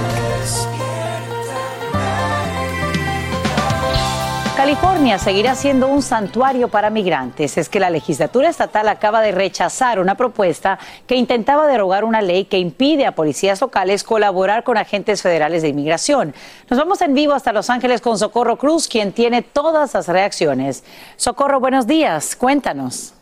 California 4.61 5.19
seguirá 5.19 5.55
siendo 5.55 5.89
un 5.89 6.03
santuario 6.03 6.69
para 6.69 6.91
migrantes. 6.91 7.57
Es 7.57 7.71
que 7.71 7.81
la 7.81 7.89
legislatura 7.89 8.51
estatal 8.51 8.91
acaba 8.91 9.23
de 9.23 9.33
rechazar 9.33 9.99
una 9.99 10.17
propuesta 10.17 10.79
que 11.07 11.17
intentaba 11.17 11.67
derogar 11.67 12.05
una 12.05 12.21
ley 12.21 12.45
que 12.45 12.59
impide 12.59 13.07
a 13.07 13.15
policías 13.15 13.63
locales 13.63 14.05
colaborar 14.05 14.63
con 14.63 14.77
agentes 14.77 15.23
federales 15.23 15.63
de 15.63 15.69
inmigración. 15.69 16.35
Nos 16.69 16.79
vamos 16.79 17.01
en 17.01 17.15
vivo 17.15 17.33
hasta 17.33 17.55
Los 17.55 17.71
Ángeles 17.71 18.03
con 18.03 18.19
Socorro 18.19 18.59
Cruz, 18.59 18.87
quien 18.87 19.13
tiene 19.13 19.41
todas 19.41 19.95
las 19.95 20.09
reacciones. 20.09 20.85
Socorro, 21.17 21.59
buenos 21.59 21.87
días. 21.87 22.37
Cuéntanos. 22.37 23.15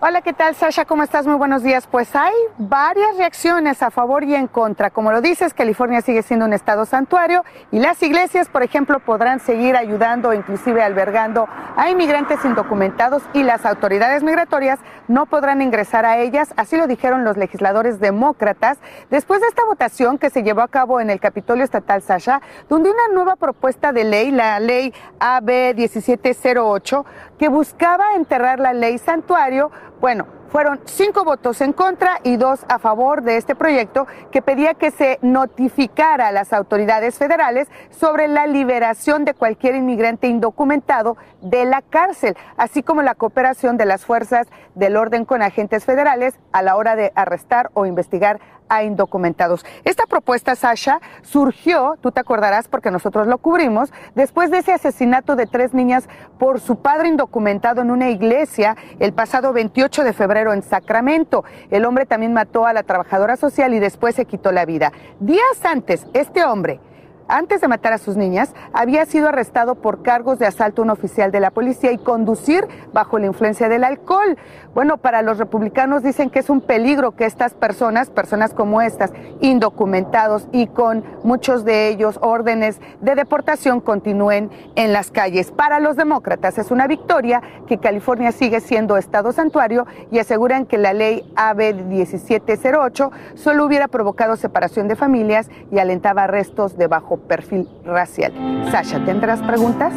Hola, 0.00 0.22
¿qué 0.22 0.32
tal, 0.32 0.54
Sasha? 0.54 0.84
¿Cómo 0.84 1.02
estás? 1.02 1.26
Muy 1.26 1.34
buenos 1.34 1.64
días. 1.64 1.88
Pues 1.88 2.14
hay 2.14 2.32
varias 2.56 3.16
reacciones 3.16 3.82
a 3.82 3.90
favor 3.90 4.22
y 4.22 4.36
en 4.36 4.46
contra. 4.46 4.90
Como 4.90 5.10
lo 5.10 5.20
dices, 5.20 5.54
California 5.54 6.02
sigue 6.02 6.22
siendo 6.22 6.46
un 6.46 6.52
estado 6.52 6.84
santuario 6.84 7.44
y 7.72 7.80
las 7.80 8.00
iglesias, 8.04 8.48
por 8.48 8.62
ejemplo, 8.62 9.00
podrán 9.00 9.40
seguir 9.40 9.74
ayudando, 9.74 10.32
inclusive 10.32 10.84
albergando 10.84 11.48
a 11.74 11.90
inmigrantes 11.90 12.44
indocumentados 12.44 13.24
y 13.32 13.42
las 13.42 13.66
autoridades 13.66 14.22
migratorias 14.22 14.78
no 15.08 15.26
podrán 15.26 15.62
ingresar 15.62 16.06
a 16.06 16.18
ellas. 16.18 16.54
Así 16.56 16.76
lo 16.76 16.86
dijeron 16.86 17.24
los 17.24 17.36
legisladores 17.36 17.98
demócratas 17.98 18.78
después 19.10 19.40
de 19.40 19.48
esta 19.48 19.64
votación 19.64 20.16
que 20.16 20.30
se 20.30 20.44
llevó 20.44 20.60
a 20.60 20.68
cabo 20.68 21.00
en 21.00 21.10
el 21.10 21.18
Capitolio 21.18 21.64
Estatal, 21.64 22.02
Sasha, 22.02 22.40
donde 22.68 22.88
una 22.88 23.08
nueva 23.12 23.34
propuesta 23.34 23.90
de 23.92 24.04
ley, 24.04 24.30
la 24.30 24.60
ley 24.60 24.94
AB 25.18 25.74
1708, 25.74 27.04
que 27.36 27.48
buscaba 27.48 28.14
enterrar 28.14 28.60
la 28.60 28.72
ley 28.72 28.98
santuario, 28.98 29.72
bueno, 30.00 30.26
fueron 30.48 30.80
cinco 30.86 31.24
votos 31.24 31.60
en 31.60 31.72
contra 31.72 32.20
y 32.22 32.36
dos 32.36 32.64
a 32.68 32.78
favor 32.78 33.22
de 33.22 33.36
este 33.36 33.54
proyecto 33.54 34.06
que 34.30 34.40
pedía 34.40 34.74
que 34.74 34.90
se 34.90 35.18
notificara 35.20 36.28
a 36.28 36.32
las 36.32 36.52
autoridades 36.52 37.18
federales 37.18 37.68
sobre 37.90 38.28
la 38.28 38.46
liberación 38.46 39.24
de 39.24 39.34
cualquier 39.34 39.74
inmigrante 39.74 40.26
indocumentado 40.26 41.16
de 41.42 41.64
la 41.66 41.82
cárcel, 41.82 42.36
así 42.56 42.82
como 42.82 43.02
la 43.02 43.14
cooperación 43.14 43.76
de 43.76 43.84
las 43.84 44.06
fuerzas 44.06 44.46
del 44.74 44.96
orden 44.96 45.24
con 45.24 45.42
agentes 45.42 45.84
federales 45.84 46.38
a 46.52 46.62
la 46.62 46.76
hora 46.76 46.96
de 46.96 47.12
arrestar 47.14 47.70
o 47.74 47.84
investigar 47.84 48.40
a 48.68 48.82
indocumentados. 48.82 49.64
Esta 49.84 50.06
propuesta, 50.06 50.54
Sasha, 50.56 51.00
surgió, 51.22 51.96
tú 52.00 52.12
te 52.12 52.20
acordarás 52.20 52.68
porque 52.68 52.90
nosotros 52.90 53.26
lo 53.26 53.38
cubrimos, 53.38 53.92
después 54.14 54.50
de 54.50 54.58
ese 54.58 54.72
asesinato 54.72 55.36
de 55.36 55.46
tres 55.46 55.74
niñas 55.74 56.08
por 56.38 56.60
su 56.60 56.80
padre 56.80 57.08
indocumentado 57.08 57.82
en 57.82 57.90
una 57.90 58.10
iglesia 58.10 58.76
el 58.98 59.12
pasado 59.12 59.52
28 59.52 60.04
de 60.04 60.12
febrero 60.12 60.52
en 60.52 60.62
Sacramento. 60.62 61.44
El 61.70 61.84
hombre 61.84 62.06
también 62.06 62.32
mató 62.32 62.66
a 62.66 62.72
la 62.72 62.82
trabajadora 62.82 63.36
social 63.36 63.74
y 63.74 63.78
después 63.78 64.14
se 64.14 64.24
quitó 64.24 64.52
la 64.52 64.64
vida. 64.64 64.92
Días 65.20 65.64
antes, 65.64 66.06
este 66.12 66.44
hombre 66.44 66.80
antes 67.28 67.60
de 67.60 67.68
matar 67.68 67.92
a 67.92 67.98
sus 67.98 68.16
niñas, 68.16 68.54
había 68.72 69.04
sido 69.04 69.28
arrestado 69.28 69.74
por 69.74 70.02
cargos 70.02 70.38
de 70.38 70.46
asalto 70.46 70.80
a 70.80 70.84
un 70.86 70.90
oficial 70.90 71.30
de 71.30 71.40
la 71.40 71.50
policía 71.50 71.92
y 71.92 71.98
conducir 71.98 72.66
bajo 72.94 73.18
la 73.18 73.26
influencia 73.26 73.68
del 73.68 73.84
alcohol. 73.84 74.38
Bueno, 74.78 74.96
para 74.96 75.22
los 75.22 75.38
republicanos 75.38 76.04
dicen 76.04 76.30
que 76.30 76.38
es 76.38 76.48
un 76.48 76.60
peligro 76.60 77.16
que 77.16 77.24
estas 77.24 77.52
personas, 77.52 78.10
personas 78.10 78.54
como 78.54 78.80
estas, 78.80 79.10
indocumentados 79.40 80.46
y 80.52 80.68
con 80.68 81.02
muchos 81.24 81.64
de 81.64 81.88
ellos 81.88 82.16
órdenes 82.22 82.78
de 83.00 83.16
deportación, 83.16 83.80
continúen 83.80 84.52
en 84.76 84.92
las 84.92 85.10
calles. 85.10 85.50
Para 85.50 85.80
los 85.80 85.96
demócratas 85.96 86.58
es 86.58 86.70
una 86.70 86.86
victoria 86.86 87.42
que 87.66 87.78
California 87.78 88.30
sigue 88.30 88.60
siendo 88.60 88.96
estado 88.96 89.32
santuario 89.32 89.84
y 90.12 90.20
aseguran 90.20 90.64
que 90.64 90.78
la 90.78 90.92
ley 90.92 91.28
AB 91.34 91.74
1708 91.74 93.10
solo 93.34 93.64
hubiera 93.64 93.88
provocado 93.88 94.36
separación 94.36 94.86
de 94.86 94.94
familias 94.94 95.50
y 95.72 95.80
alentaba 95.80 96.22
arrestos 96.22 96.78
de 96.78 96.86
bajo 96.86 97.16
perfil 97.16 97.68
racial. 97.84 98.32
Sasha, 98.70 99.04
¿tendrás 99.04 99.42
preguntas? 99.42 99.92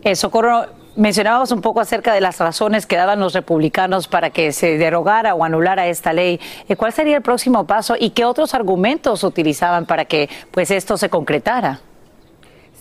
Eh, 0.00 0.16
Socorro, 0.16 0.85
mencionábamos 0.96 1.52
un 1.52 1.60
poco 1.60 1.80
acerca 1.80 2.12
de 2.12 2.20
las 2.20 2.38
razones 2.38 2.86
que 2.86 2.96
daban 2.96 3.20
los 3.20 3.34
republicanos 3.34 4.08
para 4.08 4.30
que 4.30 4.52
se 4.52 4.78
derogara 4.78 5.34
o 5.34 5.44
anulara 5.44 5.86
esta 5.86 6.12
ley. 6.12 6.40
Eh, 6.68 6.76
¿Cuál 6.76 6.92
sería 6.92 7.16
el 7.16 7.22
próximo 7.22 7.66
paso 7.66 7.94
y 7.98 8.10
qué 8.10 8.24
otros 8.24 8.54
argumentos 8.54 9.22
utilizaban 9.24 9.86
para 9.86 10.04
que 10.04 10.28
pues 10.50 10.70
esto 10.70 10.96
se 10.96 11.08
concretara? 11.08 11.80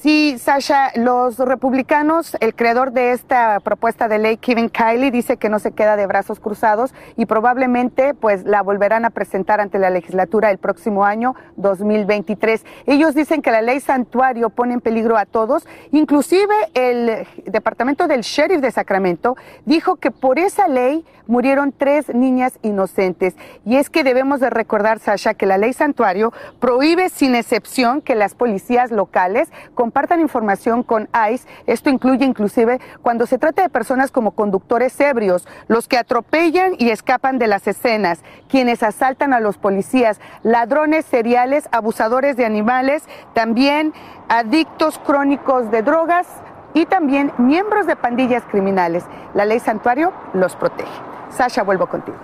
Sí, 0.06 0.38
Sasha, 0.38 0.92
los 0.94 1.40
republicanos, 1.40 2.38
el 2.40 2.54
creador 2.54 2.92
de 2.92 3.12
esta 3.12 3.60
propuesta 3.60 4.08
de 4.08 4.20
ley, 4.20 4.38
Kevin 4.38 4.70
Kiley, 4.70 5.10
dice 5.10 5.38
que 5.38 5.50
no 5.50 5.58
se 5.58 5.72
queda 5.72 5.96
de 5.96 6.06
brazos 6.06 6.40
cruzados 6.40 6.94
y 7.18 7.26
probablemente 7.26 8.14
pues 8.14 8.44
la 8.44 8.62
volverán 8.62 9.04
a 9.06 9.10
presentar 9.10 9.60
ante 9.60 9.80
la 9.80 9.90
legislatura 9.90 10.52
el 10.52 10.60
próximo 10.60 11.06
año 11.06 11.34
2023. 11.56 12.64
Ellos 12.86 13.16
dicen 13.16 13.42
que 13.42 13.50
la 13.50 13.64
ley 13.64 13.80
santuario 13.80 14.52
pone 14.52 14.76
en 14.76 14.82
peligro 14.82 15.18
a 15.18 15.26
todos, 15.26 15.68
inclusive 15.92 16.54
el 16.76 17.26
departamento 17.44 18.08
del 18.08 18.22
sheriff 18.22 18.62
de 18.62 18.70
Sacramento 18.70 19.36
dijo 19.66 19.96
que 19.96 20.12
por 20.12 20.38
esa 20.38 20.68
ley 20.68 21.04
murieron 21.28 21.72
tres 21.72 22.14
niñas 22.14 22.60
inocentes. 22.62 23.36
Y 23.66 23.78
es 23.78 23.90
que 23.90 24.04
debemos 24.04 24.40
de 24.40 24.50
recordar, 24.50 25.00
Sasha, 25.00 25.34
que 25.34 25.46
la 25.46 25.58
ley 25.58 25.74
santuario 25.74 26.34
prohíbe 26.60 27.10
sin 27.10 27.36
excepción 27.36 28.02
que 28.02 28.16
las 28.16 28.36
policías 28.36 28.92
locales 28.92 29.50
compartan 29.74 30.20
información 30.20 30.84
con 30.84 31.10
ICE. 31.32 31.48
Esto 31.66 31.90
incluye 31.90 32.26
inclusive 32.26 32.80
cuando 33.02 33.26
se 33.26 33.38
trata 33.38 33.62
de 33.62 33.70
personas 33.70 34.12
como 34.12 34.32
conductores 34.32 35.00
ebrios, 35.00 35.48
los 35.68 35.88
que 35.88 35.98
atropellan 35.98 36.74
y 36.78 36.90
escapan 36.90 37.40
de 37.40 37.48
las 37.48 37.68
escenas, 37.68 38.20
quienes 38.50 38.84
asaltan 38.84 39.34
a 39.34 39.40
los 39.40 39.58
policías, 39.58 40.20
ladrones 40.44 41.06
seriales, 41.06 41.68
abusadores 41.72 42.38
de 42.38 42.46
animales, 42.46 43.04
también 43.34 43.94
adictos 44.30 45.00
crónicos 45.00 45.72
de 45.72 45.82
drogas 45.82 46.28
y 46.74 46.86
también 46.86 47.32
miembros 47.38 47.88
de 47.88 47.96
pandillas 47.96 48.44
criminales. 48.44 49.06
La 49.34 49.46
ley 49.46 49.60
santuario 49.60 50.12
los 50.34 50.56
protege. 50.56 51.15
Sasha, 51.36 51.64
vuelvo 51.64 51.88
contigo. 51.88 52.18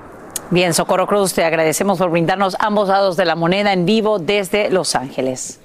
Bien, 0.49 0.73
Socorro 0.73 1.07
Cruz, 1.07 1.33
te 1.33 1.43
agradecemos 1.43 1.97
por 1.97 2.09
brindarnos 2.09 2.55
ambos 2.59 2.89
lados 2.89 3.17
de 3.17 3.25
la 3.25 3.35
moneda 3.35 3.73
en 3.73 3.85
vivo 3.85 4.19
desde 4.19 4.69
Los 4.69 4.95
Ángeles. 4.95 5.59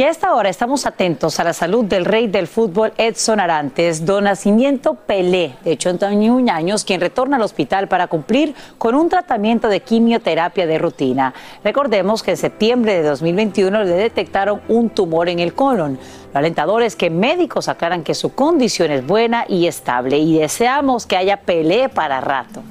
Y 0.00 0.02
a 0.02 0.08
esta 0.08 0.34
hora 0.34 0.48
estamos 0.48 0.86
atentos 0.86 1.38
a 1.40 1.44
la 1.44 1.52
salud 1.52 1.84
del 1.84 2.06
rey 2.06 2.26
del 2.26 2.46
fútbol 2.46 2.94
Edson 2.96 3.38
Arantes, 3.38 4.06
don 4.06 4.24
Nacimiento 4.24 4.94
Pelé, 4.94 5.56
de 5.62 5.72
81 5.72 6.50
años, 6.50 6.86
quien 6.86 7.02
retorna 7.02 7.36
al 7.36 7.42
hospital 7.42 7.86
para 7.86 8.06
cumplir 8.06 8.54
con 8.78 8.94
un 8.94 9.10
tratamiento 9.10 9.68
de 9.68 9.80
quimioterapia 9.80 10.66
de 10.66 10.78
rutina. 10.78 11.34
Recordemos 11.62 12.22
que 12.22 12.30
en 12.30 12.38
septiembre 12.38 12.94
de 12.94 13.02
2021 13.02 13.84
le 13.84 13.90
detectaron 13.90 14.62
un 14.68 14.88
tumor 14.88 15.28
en 15.28 15.38
el 15.38 15.52
colon. 15.52 15.98
Lo 16.32 16.38
alentador 16.38 16.82
es 16.82 16.96
que 16.96 17.10
médicos 17.10 17.68
aclaran 17.68 18.02
que 18.02 18.14
su 18.14 18.34
condición 18.34 18.90
es 18.92 19.06
buena 19.06 19.44
y 19.48 19.66
estable 19.66 20.16
y 20.16 20.38
deseamos 20.38 21.04
que 21.04 21.18
haya 21.18 21.42
Pelé 21.42 21.90
para 21.90 22.22
rato 22.22 22.62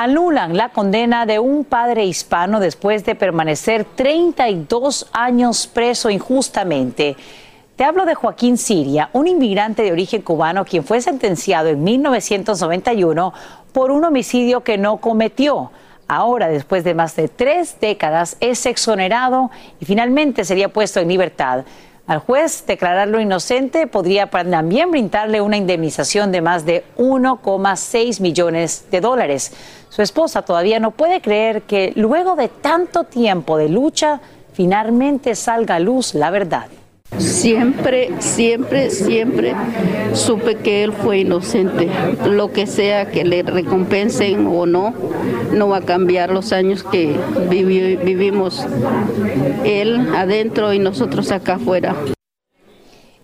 anulan 0.00 0.56
la 0.56 0.70
condena 0.70 1.26
de 1.26 1.38
un 1.38 1.62
padre 1.62 2.06
hispano 2.06 2.58
después 2.58 3.04
de 3.04 3.14
permanecer 3.14 3.84
32 3.84 5.10
años 5.12 5.66
preso 5.66 6.08
injustamente. 6.08 7.18
Te 7.76 7.84
hablo 7.84 8.06
de 8.06 8.14
Joaquín 8.14 8.56
Siria, 8.56 9.10
un 9.12 9.26
inmigrante 9.26 9.82
de 9.82 9.92
origen 9.92 10.22
cubano 10.22 10.64
quien 10.64 10.84
fue 10.84 11.02
sentenciado 11.02 11.68
en 11.68 11.84
1991 11.84 13.34
por 13.74 13.90
un 13.90 14.02
homicidio 14.02 14.64
que 14.64 14.78
no 14.78 15.02
cometió. 15.02 15.70
Ahora, 16.08 16.48
después 16.48 16.82
de 16.82 16.94
más 16.94 17.14
de 17.16 17.28
tres 17.28 17.76
décadas, 17.78 18.38
es 18.40 18.64
exonerado 18.64 19.50
y 19.80 19.84
finalmente 19.84 20.46
sería 20.46 20.72
puesto 20.72 21.00
en 21.00 21.08
libertad. 21.08 21.66
Al 22.10 22.18
juez 22.18 22.66
declararlo 22.66 23.20
inocente 23.20 23.86
podría 23.86 24.28
también 24.28 24.90
brindarle 24.90 25.40
una 25.40 25.56
indemnización 25.56 26.32
de 26.32 26.40
más 26.40 26.66
de 26.66 26.82
1,6 26.98 28.20
millones 28.20 28.86
de 28.90 29.00
dólares. 29.00 29.52
Su 29.90 30.02
esposa 30.02 30.42
todavía 30.42 30.80
no 30.80 30.90
puede 30.90 31.20
creer 31.20 31.62
que 31.62 31.92
luego 31.94 32.34
de 32.34 32.48
tanto 32.48 33.04
tiempo 33.04 33.56
de 33.56 33.68
lucha, 33.68 34.20
finalmente 34.52 35.36
salga 35.36 35.76
a 35.76 35.78
luz 35.78 36.16
la 36.16 36.30
verdad. 36.30 36.66
Siempre, 37.18 38.10
siempre, 38.20 38.90
siempre 38.90 39.54
supe 40.14 40.56
que 40.56 40.84
él 40.84 40.92
fue 40.92 41.18
inocente. 41.18 41.88
Lo 42.26 42.52
que 42.52 42.66
sea 42.66 43.10
que 43.10 43.24
le 43.24 43.42
recompensen 43.42 44.46
o 44.46 44.66
no, 44.66 44.94
no 45.52 45.68
va 45.68 45.78
a 45.78 45.82
cambiar 45.82 46.30
los 46.30 46.52
años 46.52 46.82
que 46.82 47.16
vivimos 47.48 48.64
él 49.64 50.14
adentro 50.14 50.72
y 50.72 50.78
nosotros 50.78 51.30
acá 51.30 51.54
afuera. 51.54 51.94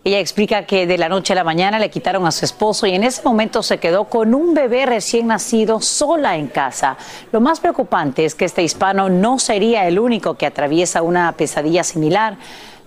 Ella 0.06 0.20
explica 0.20 0.66
que 0.66 0.86
de 0.86 0.98
la 0.98 1.08
noche 1.08 1.32
a 1.32 1.36
la 1.36 1.42
mañana 1.42 1.80
le 1.80 1.90
quitaron 1.90 2.26
a 2.26 2.30
su 2.30 2.44
esposo 2.44 2.86
y 2.86 2.92
en 2.92 3.02
ese 3.02 3.22
momento 3.24 3.64
se 3.64 3.78
quedó 3.78 4.04
con 4.04 4.34
un 4.34 4.54
bebé 4.54 4.86
recién 4.86 5.26
nacido 5.26 5.80
sola 5.80 6.36
en 6.36 6.46
casa. 6.46 6.96
Lo 7.32 7.40
más 7.40 7.58
preocupante 7.58 8.24
es 8.24 8.36
que 8.36 8.44
este 8.44 8.62
hispano 8.62 9.08
no 9.08 9.40
sería 9.40 9.88
el 9.88 9.98
único 9.98 10.34
que 10.34 10.46
atraviesa 10.46 11.02
una 11.02 11.32
pesadilla 11.32 11.82
similar. 11.82 12.36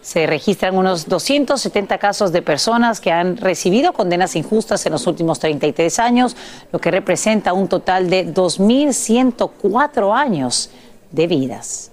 Se 0.01 0.25
registran 0.25 0.77
unos 0.77 1.07
270 1.07 1.97
casos 1.97 2.31
de 2.31 2.41
personas 2.41 3.01
que 3.01 3.11
han 3.11 3.37
recibido 3.37 3.93
condenas 3.93 4.35
injustas 4.35 4.85
en 4.85 4.93
los 4.93 5.07
últimos 5.07 5.39
33 5.39 5.99
años, 5.99 6.35
lo 6.71 6.79
que 6.79 6.91
representa 6.91 7.53
un 7.53 7.67
total 7.67 8.09
de 8.09 8.33
2.104 8.33 10.15
años 10.15 10.69
de 11.11 11.27
vidas. 11.27 11.91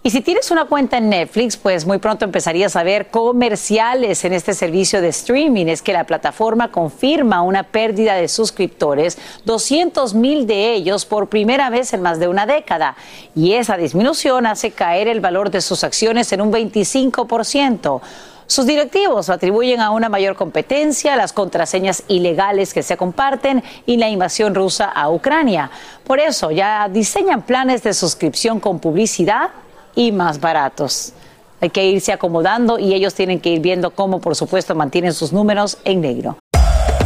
Y 0.00 0.10
si 0.10 0.20
tienes 0.20 0.52
una 0.52 0.66
cuenta 0.66 0.98
en 0.98 1.08
Netflix, 1.08 1.56
pues 1.56 1.84
muy 1.84 1.98
pronto 1.98 2.24
empezarías 2.24 2.76
a 2.76 2.84
ver 2.84 3.08
comerciales 3.08 4.24
en 4.24 4.32
este 4.32 4.54
servicio 4.54 5.02
de 5.02 5.08
streaming. 5.08 5.66
Es 5.66 5.82
que 5.82 5.92
la 5.92 6.04
plataforma 6.04 6.70
confirma 6.70 7.42
una 7.42 7.64
pérdida 7.64 8.14
de 8.14 8.28
suscriptores, 8.28 9.18
200 9.44 10.14
mil 10.14 10.46
de 10.46 10.72
ellos 10.72 11.04
por 11.04 11.28
primera 11.28 11.68
vez 11.68 11.92
en 11.92 12.02
más 12.02 12.20
de 12.20 12.28
una 12.28 12.46
década. 12.46 12.96
Y 13.34 13.54
esa 13.54 13.76
disminución 13.76 14.46
hace 14.46 14.70
caer 14.70 15.08
el 15.08 15.20
valor 15.20 15.50
de 15.50 15.60
sus 15.60 15.82
acciones 15.82 16.32
en 16.32 16.42
un 16.42 16.52
25%. 16.52 18.00
Sus 18.46 18.66
directivos 18.66 19.28
atribuyen 19.28 19.80
a 19.80 19.90
una 19.90 20.08
mayor 20.08 20.36
competencia, 20.36 21.16
las 21.16 21.34
contraseñas 21.34 22.04
ilegales 22.08 22.72
que 22.72 22.84
se 22.84 22.96
comparten 22.96 23.62
y 23.84 23.96
la 23.98 24.08
invasión 24.08 24.54
rusa 24.54 24.86
a 24.86 25.10
Ucrania. 25.10 25.70
Por 26.04 26.20
eso 26.20 26.52
ya 26.52 26.88
diseñan 26.88 27.42
planes 27.42 27.82
de 27.82 27.92
suscripción 27.92 28.58
con 28.58 28.78
publicidad 28.78 29.50
y 29.98 30.12
más 30.12 30.40
baratos. 30.40 31.12
Hay 31.60 31.70
que 31.70 31.84
irse 31.84 32.12
acomodando 32.12 32.78
y 32.78 32.94
ellos 32.94 33.14
tienen 33.14 33.40
que 33.40 33.50
ir 33.50 33.60
viendo 33.60 33.90
cómo, 33.90 34.20
por 34.20 34.36
supuesto, 34.36 34.76
mantienen 34.76 35.12
sus 35.12 35.32
números 35.32 35.76
en 35.84 36.00
negro. 36.00 36.38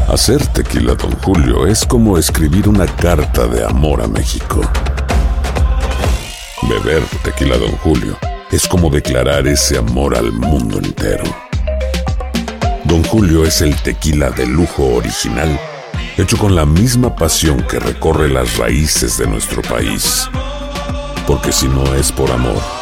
Hacer 0.09 0.47
tequila, 0.49 0.95
don 0.95 1.13
Julio, 1.23 1.67
es 1.67 1.87
como 1.87 2.19
escribir 2.19 2.69
una 2.69 2.85
carta 2.85 3.47
de 3.47 3.65
amor 3.65 4.03
a 4.03 4.07
México. 4.07 4.61
Beber 6.69 7.03
tequila, 7.25 7.57
don 7.57 7.73
Julio, 7.79 8.19
es 8.51 8.69
como 8.69 8.91
declarar 8.91 9.47
ese 9.47 9.79
amor 9.79 10.15
al 10.15 10.31
mundo 10.31 10.77
entero. 10.77 11.25
Don 12.85 13.03
Julio 13.05 13.47
es 13.47 13.63
el 13.63 13.75
tequila 13.77 14.29
de 14.29 14.45
lujo 14.45 14.85
original, 14.97 15.59
hecho 16.19 16.37
con 16.37 16.55
la 16.55 16.67
misma 16.67 17.17
pasión 17.17 17.63
que 17.63 17.79
recorre 17.79 18.29
las 18.29 18.59
raíces 18.59 19.17
de 19.17 19.27
nuestro 19.27 19.63
país. 19.63 20.29
Porque 21.27 21.53
si 21.53 21.69
no 21.69 21.95
es 21.95 22.13
por 22.13 22.31
amor, 22.31 22.82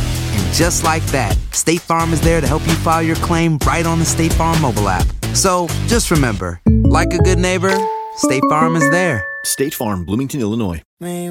And 0.51 0.57
just 0.57 0.83
like 0.83 1.03
that, 1.11 1.37
State 1.51 1.81
Farm 1.81 2.11
is 2.13 2.19
there 2.21 2.41
to 2.41 2.47
help 2.47 2.61
you 2.67 2.73
file 2.83 3.01
your 3.01 3.15
claim 3.17 3.57
right 3.65 3.85
on 3.85 3.99
the 3.99 4.05
State 4.05 4.33
Farm 4.33 4.59
mobile 4.61 4.89
app. 4.89 5.05
So 5.33 5.67
just 5.87 6.11
remember, 6.11 6.59
like 6.83 7.13
a 7.13 7.17
good 7.19 7.39
neighbor, 7.39 7.73
State 8.17 8.43
Farm 8.49 8.75
is 8.75 8.89
there. 8.91 9.23
State 9.45 9.73
Farm, 9.73 10.05
Bloomington, 10.05 10.41
Illinois. 10.41 10.81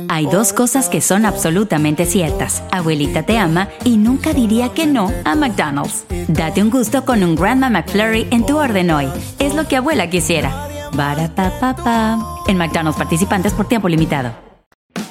Hay 0.09 0.27
dos 0.27 0.53
cosas 0.53 0.89
que 0.89 1.01
son 1.01 1.27
absolutamente 1.27 2.07
ciertas. 2.07 2.63
Abuelita 2.73 3.25
te 3.25 3.39
ama 3.39 3.69
y 3.85 3.99
nunca 3.99 4.33
diría 4.33 4.71
que 4.71 4.87
no 4.87 5.13
a 5.25 5.35
McDonald's. 5.35 6.05
Date 6.29 6.63
un 6.63 6.71
gusto 6.71 7.05
con 7.05 7.23
un 7.23 7.37
Grandma 7.37 7.71
McFlurry 7.71 8.27
en 8.31 8.47
tu 8.47 8.59
orden 8.59 8.91
hoy. 8.91 9.09
Es 9.39 9.55
lo 9.55 9.69
que 9.69 9.77
abuela 9.77 10.09
quisiera. 10.09 10.69
Barapapapa. 10.95 12.19
En 12.49 12.57
McDonald's 12.57 12.99
participantes 12.99 13.53
por 13.53 13.69
tiempo 13.69 13.89
limitado. 13.89 14.50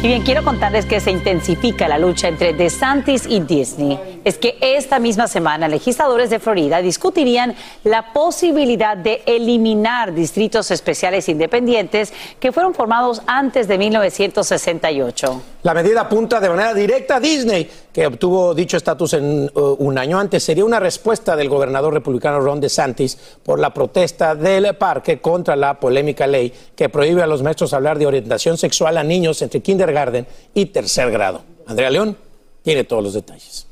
Y 0.00 0.06
bien, 0.06 0.22
quiero 0.22 0.44
contarles 0.44 0.86
que 0.86 1.00
se 1.00 1.10
intensifica 1.10 1.88
la 1.88 1.98
lucha 1.98 2.28
entre 2.28 2.52
DeSantis 2.52 3.26
y 3.26 3.40
Disney. 3.40 4.20
Es 4.24 4.38
que 4.38 4.56
esta 4.60 5.00
misma 5.00 5.26
semana 5.26 5.66
legisladores 5.66 6.30
de 6.30 6.38
Florida 6.38 6.80
discutirían 6.80 7.56
la 7.82 8.12
posibilidad 8.12 8.96
de 8.96 9.22
eliminar 9.26 10.14
distritos 10.14 10.70
especiales 10.70 11.28
independientes 11.28 12.12
que 12.38 12.52
fueron 12.52 12.74
formados 12.74 13.22
antes 13.26 13.66
de 13.66 13.76
1968. 13.76 15.42
La 15.64 15.74
medida 15.74 16.02
apunta 16.02 16.38
de 16.38 16.48
manera 16.48 16.72
directa 16.72 17.16
a 17.16 17.20
Disney, 17.20 17.68
que 17.92 18.06
obtuvo 18.06 18.54
dicho 18.54 18.76
estatus 18.76 19.14
en 19.14 19.50
uh, 19.52 19.76
un 19.80 19.98
año 19.98 20.20
antes. 20.20 20.44
Sería 20.44 20.64
una 20.64 20.78
respuesta 20.78 21.34
del 21.34 21.48
gobernador 21.48 21.92
republicano 21.92 22.38
Ron 22.38 22.60
DeSantis 22.60 23.18
por 23.42 23.58
la 23.58 23.74
protesta 23.74 24.36
del 24.36 24.76
parque 24.76 25.20
contra 25.20 25.56
la 25.56 25.80
polémica 25.80 26.28
ley 26.28 26.52
que 26.76 26.88
prohíbe 26.88 27.24
a 27.24 27.26
los 27.26 27.42
maestros 27.42 27.74
hablar 27.74 27.98
de 27.98 28.06
orientación 28.06 28.56
sexual 28.56 28.98
a 28.98 29.02
niños 29.02 29.42
entre 29.42 29.60
kindergarten 29.88 30.26
y 30.54 30.66
tercer 30.66 31.10
grado. 31.10 31.42
Andrea 31.66 31.90
León 31.90 32.16
tiene 32.62 32.84
todos 32.84 33.02
los 33.02 33.14
detalles. 33.14 33.66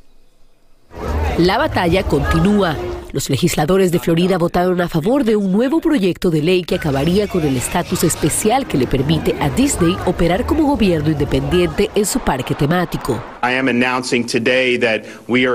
La 1.39 1.59
batalla 1.59 2.03
continúa. 2.03 2.77
Los 3.13 3.31
legisladores 3.31 3.93
de 3.93 3.99
Florida 3.99 4.37
votaron 4.39 4.81
a 4.81 4.89
favor 4.89 5.25
de 5.25 5.37
un 5.37 5.53
nuevo 5.53 5.81
proyecto 5.81 6.31
de 6.31 6.43
ley 6.43 6.65
que 6.65 6.75
acabaría 6.75 7.29
con 7.29 7.43
el 7.47 7.57
estatus 7.57 8.05
especial 8.05 8.67
que 8.67 8.79
le 8.79 8.87
permite 8.87 9.35
a 9.41 9.49
Disney 9.51 9.97
operar 10.07 10.45
como 10.45 10.67
gobierno 10.67 11.11
independiente 11.11 11.91
en 11.95 12.05
su 12.05 12.21
parque 12.21 12.55
temático. 12.55 13.23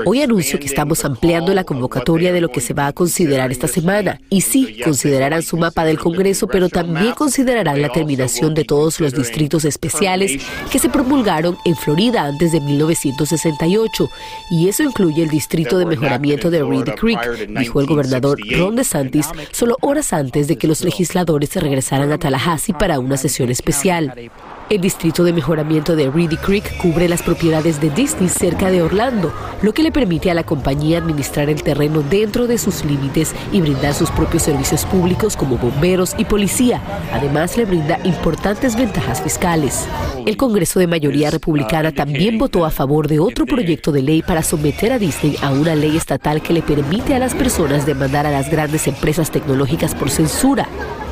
Hoy 0.06 0.22
anuncio 0.22 0.58
que 0.58 0.66
estamos 0.66 1.04
ampliando 1.04 1.54
la 1.54 1.64
convocatoria 1.64 2.32
de 2.32 2.40
lo 2.40 2.48
que 2.48 2.60
se 2.60 2.74
va 2.74 2.86
a 2.86 2.92
considerar 2.92 3.50
esta 3.50 3.68
semana. 3.68 4.20
Y 4.30 4.42
sí, 4.42 4.78
considerarán 4.82 5.42
su 5.42 5.56
mapa 5.56 5.84
del 5.84 5.98
Congreso, 5.98 6.46
pero 6.46 6.68
también 6.68 7.12
considerarán 7.12 7.82
la 7.82 7.88
terminación 7.90 8.54
de 8.54 8.64
todos 8.64 9.00
los 9.00 9.14
distritos 9.14 9.64
especiales 9.64 10.40
que 10.70 10.78
se 10.78 10.88
promulgaron 10.88 11.56
en 11.64 11.76
Florida 11.76 12.24
antes 12.24 12.52
de 12.52 12.60
1968. 12.60 14.10
Y 14.50 14.68
eso 14.68 14.82
incluye 14.82 15.22
el 15.22 15.28
distrito 15.28 15.78
de 15.78 15.86
mejoramiento 15.86 16.50
de 16.50 16.62
Reedy 16.62 16.92
Creek, 16.92 17.48
dijo 17.48 17.80
el 17.80 17.86
gobernador 17.86 18.38
Ron 18.56 18.76
DeSantis 18.76 19.28
solo 19.50 19.76
horas 19.80 20.12
antes 20.12 20.48
de 20.48 20.56
que 20.56 20.66
los 20.66 20.82
legisladores 20.84 21.50
se 21.50 21.60
regresaran 21.60 22.12
a 22.12 22.18
Tallahassee 22.18 22.72
para 22.72 22.98
una 22.98 23.16
sesión 23.16 23.50
especial. 23.50 24.30
El 24.70 24.80
distrito 24.80 25.24
de 25.24 25.34
mejoramiento 25.34 25.96
de 25.96 26.10
Reedy 26.10 26.36
Creek 26.36 26.78
cubre 26.78 27.06
las 27.08 27.22
propiedades 27.22 27.80
de 27.82 27.90
Disney 27.90 28.30
cerca 28.30 28.70
de 28.70 28.80
Orlando, 28.80 29.34
lo 29.60 29.74
que 29.74 29.82
le 29.82 29.92
permite 29.92 30.30
a 30.30 30.34
la 30.34 30.44
compañía 30.44 30.98
administrar 30.98 31.50
el 31.50 31.62
terreno 31.62 32.02
dentro 32.02 32.46
de 32.46 32.56
sus 32.56 32.84
límites 32.84 33.34
y 33.52 33.60
brindar 33.60 33.92
sus 33.92 34.10
propios 34.10 34.44
servicios 34.44 34.86
públicos 34.86 35.36
como 35.36 35.58
bomberos 35.58 36.14
y 36.16 36.24
policía. 36.24 36.80
Además, 37.12 37.56
le 37.56 37.66
brinda 37.66 37.98
importantes 38.04 38.76
ventajas 38.76 39.20
fiscales. 39.20 39.86
El 40.24 40.36
Congreso 40.36 40.78
de 40.78 40.86
mayoría 40.86 41.30
republicana 41.30 41.92
también 41.92 42.38
votó 42.38 42.64
a 42.64 42.70
favor 42.70 43.08
de 43.08 43.18
otro 43.18 43.44
proyecto 43.44 43.92
de 43.92 44.02
ley 44.02 44.22
para 44.22 44.42
someter 44.42 44.92
a 44.92 44.98
Disney 44.98 45.36
a 45.42 45.50
una 45.50 45.74
ley 45.74 45.96
estatal 45.96 46.40
que 46.40 46.52
le 46.52 46.62
permite 46.62 47.14
a 47.14 47.18
las 47.18 47.34
personas 47.34 47.84
demandar 47.84 48.26
a 48.26 48.30
las 48.30 48.48
grandes 48.48 48.86
empresas 48.86 49.30
tecnológicas 49.30 49.94
por 49.94 50.08
censura. 50.08 50.68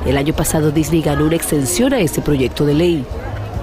El 0.06 0.16
año 0.16 0.32
pasado 0.34 0.70
Disney 0.70 1.02
ganó 1.02 1.26
una 1.26 1.36
extensión 1.36 1.92
a 1.92 1.98
ese 1.98 2.22
proyecto 2.22 2.64
de 2.64 2.74
ley. 2.74 3.04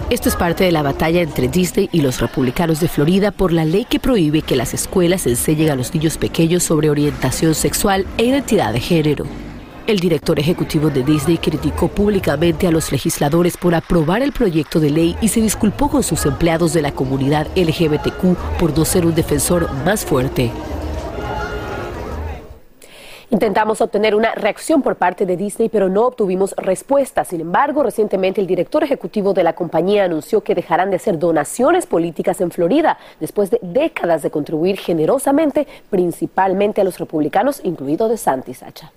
Esto 0.10 0.30
es 0.30 0.38
parte 0.38 0.64
de 0.64 0.72
la 0.72 0.84
batalla 0.84 1.22
entre 1.22 1.50
Disney 1.50 1.90
y 1.92 2.00
los 2.00 2.22
republicanos 2.22 2.80
de 2.80 2.88
Florida 2.88 3.32
por 3.32 3.52
la 3.52 3.66
ley 3.66 3.84
que 3.84 4.00
prohíbe 4.00 4.42
que 4.42 4.56
las 4.56 4.74
escuelas 4.74 5.28
enseñen 5.28 5.70
a 5.70 5.76
los 5.76 5.94
niños 5.94 6.18
pequeños 6.18 6.64
sobre 6.64 6.90
orientación 6.90 7.54
sexual 7.54 8.08
e 8.18 8.24
identidad 8.24 8.72
de 8.72 8.80
género. 8.80 9.26
El 9.86 10.00
director 10.00 10.40
ejecutivo 10.40 10.90
de 10.90 11.04
Disney 11.04 11.38
criticó 11.38 11.90
públicamente 11.90 12.68
a 12.68 12.72
los 12.72 12.90
legisladores 12.94 13.58
por 13.58 13.76
aprobar 13.76 14.22
el 14.22 14.32
proyecto 14.32 14.80
de 14.80 14.92
ley 14.92 15.18
y 15.22 15.28
se 15.28 15.42
disculpó 15.42 15.90
con 15.90 16.04
sus 16.04 16.26
empleados 16.26 16.72
de 16.72 16.84
la 16.84 16.94
comunidad 16.94 17.48
LGBTQ 17.58 18.58
por 18.58 18.78
no 18.78 18.86
ser 18.86 19.06
un 19.06 19.14
defensor 19.14 19.70
más 19.84 20.06
fuerte. 20.06 20.54
Intentamos 23.30 23.82
obtener 23.82 24.16
una 24.16 24.34
reacción 24.36 24.82
por 24.82 24.96
parte 24.96 25.26
de 25.26 25.36
Disney, 25.36 25.68
pero 25.68 25.90
no 25.90 26.06
obtuvimos 26.06 26.54
respuesta. 26.56 27.26
Sin 27.26 27.42
embargo, 27.42 27.84
recientemente 27.84 28.40
el 28.40 28.48
director 28.48 28.86
ejecutivo 28.86 29.34
de 29.34 29.44
la 29.44 29.52
compañía 29.52 30.06
anunció 30.06 30.42
que 30.42 30.56
dejarán 30.56 30.92
de 30.92 30.96
hacer 30.96 31.20
donaciones 31.20 31.86
políticas 31.86 32.40
en 32.40 32.52
Florida 32.52 32.98
después 33.20 33.52
de 33.52 33.60
décadas 33.62 34.22
de 34.22 34.32
contribuir 34.32 34.78
generosamente, 34.78 35.68
principalmente 35.90 36.80
a 36.80 36.84
los 36.86 37.00
republicanos, 37.00 37.60
incluido 37.66 38.08
de 38.08 38.16
Santi 38.16 38.54
Sacha. 38.54 38.94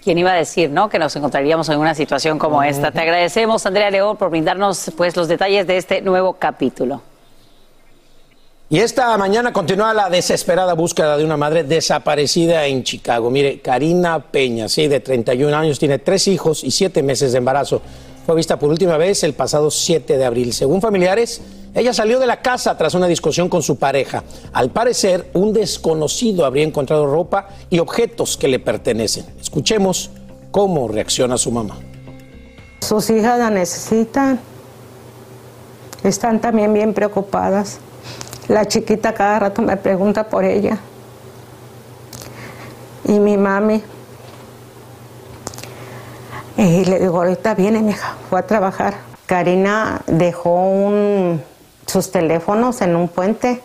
¿Quién 0.00 0.16
iba 0.16 0.30
a 0.30 0.36
decir, 0.36 0.70
no, 0.70 0.88
que 0.88 1.00
nos 1.00 1.14
encontraríamos 1.16 1.68
en 1.70 1.80
una 1.80 1.96
situación 1.96 2.38
como 2.38 2.62
esta? 2.62 2.92
Te 2.92 3.00
agradecemos, 3.00 3.66
Andrea 3.66 3.90
León, 3.90 4.16
por 4.16 4.30
brindarnos 4.30 4.92
pues 4.96 5.16
los 5.16 5.26
detalles 5.26 5.66
de 5.66 5.76
este 5.76 6.02
nuevo 6.02 6.34
capítulo. 6.34 7.02
Y 8.72 8.78
esta 8.78 9.18
mañana 9.18 9.52
continúa 9.52 9.92
la 9.92 10.08
desesperada 10.08 10.74
búsqueda 10.74 11.16
de 11.16 11.24
una 11.24 11.36
madre 11.36 11.64
desaparecida 11.64 12.66
en 12.66 12.84
Chicago. 12.84 13.28
Mire, 13.28 13.60
Karina 13.60 14.20
Peña, 14.30 14.68
sí, 14.68 14.86
de 14.86 15.00
31 15.00 15.56
años, 15.56 15.80
tiene 15.80 15.98
tres 15.98 16.28
hijos 16.28 16.62
y 16.62 16.70
siete 16.70 17.02
meses 17.02 17.32
de 17.32 17.38
embarazo. 17.38 17.82
Fue 18.24 18.36
vista 18.36 18.60
por 18.60 18.70
última 18.70 18.96
vez 18.96 19.24
el 19.24 19.34
pasado 19.34 19.72
7 19.72 20.16
de 20.16 20.24
abril. 20.24 20.52
Según 20.52 20.80
familiares, 20.80 21.40
ella 21.74 21.92
salió 21.92 22.20
de 22.20 22.28
la 22.28 22.42
casa 22.42 22.78
tras 22.78 22.94
una 22.94 23.08
discusión 23.08 23.48
con 23.48 23.64
su 23.64 23.74
pareja. 23.74 24.22
Al 24.52 24.70
parecer, 24.70 25.32
un 25.34 25.52
desconocido 25.52 26.44
habría 26.44 26.62
encontrado 26.62 27.06
ropa 27.06 27.48
y 27.70 27.80
objetos 27.80 28.36
que 28.36 28.46
le 28.46 28.60
pertenecen. 28.60 29.26
Escuchemos 29.40 30.10
cómo 30.52 30.86
reacciona 30.86 31.38
su 31.38 31.50
mamá. 31.50 31.76
Sus 32.82 33.10
hijas 33.10 33.36
la 33.36 33.50
necesitan. 33.50 34.38
Están 36.04 36.40
también 36.40 36.72
bien 36.72 36.94
preocupadas. 36.94 37.80
La 38.50 38.66
chiquita 38.66 39.14
cada 39.14 39.38
rato 39.38 39.62
me 39.62 39.76
pregunta 39.76 40.28
por 40.28 40.44
ella. 40.44 40.76
Y 43.04 43.20
mi 43.20 43.36
mami. 43.36 43.80
Y 46.56 46.84
le 46.84 46.98
digo, 46.98 47.18
ahorita 47.18 47.54
viene, 47.54 47.80
mi 47.80 47.92
hija, 47.92 48.16
fue 48.28 48.40
a 48.40 48.46
trabajar. 48.48 48.94
Karina 49.26 50.02
dejó 50.08 50.90
sus 51.86 52.10
teléfonos 52.10 52.82
en 52.82 52.96
un 52.96 53.06
puente 53.06 53.62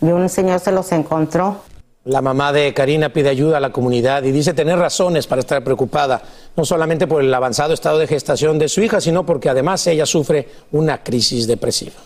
y 0.00 0.06
un 0.06 0.28
señor 0.28 0.60
se 0.60 0.70
los 0.70 0.92
encontró. 0.92 1.56
La 2.04 2.22
mamá 2.22 2.52
de 2.52 2.72
Karina 2.72 3.08
pide 3.08 3.30
ayuda 3.30 3.56
a 3.56 3.60
la 3.60 3.72
comunidad 3.72 4.22
y 4.22 4.30
dice 4.30 4.54
tener 4.54 4.78
razones 4.78 5.26
para 5.26 5.40
estar 5.40 5.64
preocupada, 5.64 6.22
no 6.56 6.64
solamente 6.64 7.08
por 7.08 7.20
el 7.20 7.34
avanzado 7.34 7.74
estado 7.74 7.98
de 7.98 8.06
gestación 8.06 8.60
de 8.60 8.68
su 8.68 8.80
hija, 8.80 9.00
sino 9.00 9.26
porque 9.26 9.48
además 9.48 9.84
ella 9.88 10.06
sufre 10.06 10.48
una 10.70 11.02
crisis 11.02 11.48
depresiva. 11.48 11.96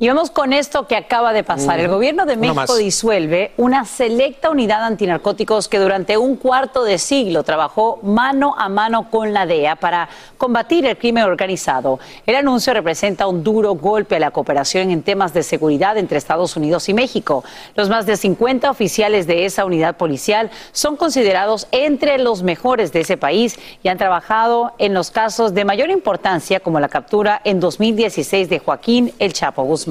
Y 0.00 0.06
vamos 0.06 0.30
con 0.30 0.52
esto 0.52 0.86
que 0.86 0.94
acaba 0.94 1.32
de 1.32 1.42
pasar. 1.42 1.80
El 1.80 1.88
gobierno 1.88 2.24
de 2.24 2.36
México 2.36 2.76
disuelve 2.76 3.50
una 3.56 3.84
selecta 3.84 4.48
unidad 4.48 4.84
antinarcóticos 4.84 5.66
que 5.66 5.80
durante 5.80 6.16
un 6.16 6.36
cuarto 6.36 6.84
de 6.84 6.98
siglo 6.98 7.42
trabajó 7.42 7.98
mano 8.04 8.54
a 8.56 8.68
mano 8.68 9.10
con 9.10 9.32
la 9.32 9.44
DEA 9.44 9.74
para 9.74 10.08
combatir 10.36 10.86
el 10.86 10.96
crimen 10.96 11.24
organizado. 11.24 11.98
El 12.26 12.36
anuncio 12.36 12.72
representa 12.74 13.26
un 13.26 13.42
duro 13.42 13.74
golpe 13.74 14.14
a 14.14 14.20
la 14.20 14.30
cooperación 14.30 14.92
en 14.92 15.02
temas 15.02 15.34
de 15.34 15.42
seguridad 15.42 15.98
entre 15.98 16.18
Estados 16.18 16.56
Unidos 16.56 16.88
y 16.88 16.94
México. 16.94 17.42
Los 17.74 17.88
más 17.88 18.06
de 18.06 18.16
50 18.16 18.70
oficiales 18.70 19.26
de 19.26 19.46
esa 19.46 19.64
unidad 19.64 19.96
policial 19.96 20.52
son 20.70 20.94
considerados 20.94 21.66
entre 21.72 22.18
los 22.18 22.44
mejores 22.44 22.92
de 22.92 23.00
ese 23.00 23.16
país 23.16 23.58
y 23.82 23.88
han 23.88 23.98
trabajado 23.98 24.74
en 24.78 24.94
los 24.94 25.10
casos 25.10 25.54
de 25.54 25.64
mayor 25.64 25.90
importancia 25.90 26.60
como 26.60 26.78
la 26.78 26.88
captura 26.88 27.40
en 27.42 27.58
2016 27.58 28.48
de 28.48 28.60
Joaquín 28.60 29.12
El 29.18 29.32
Chapo 29.32 29.64
Guzmán. 29.64 29.87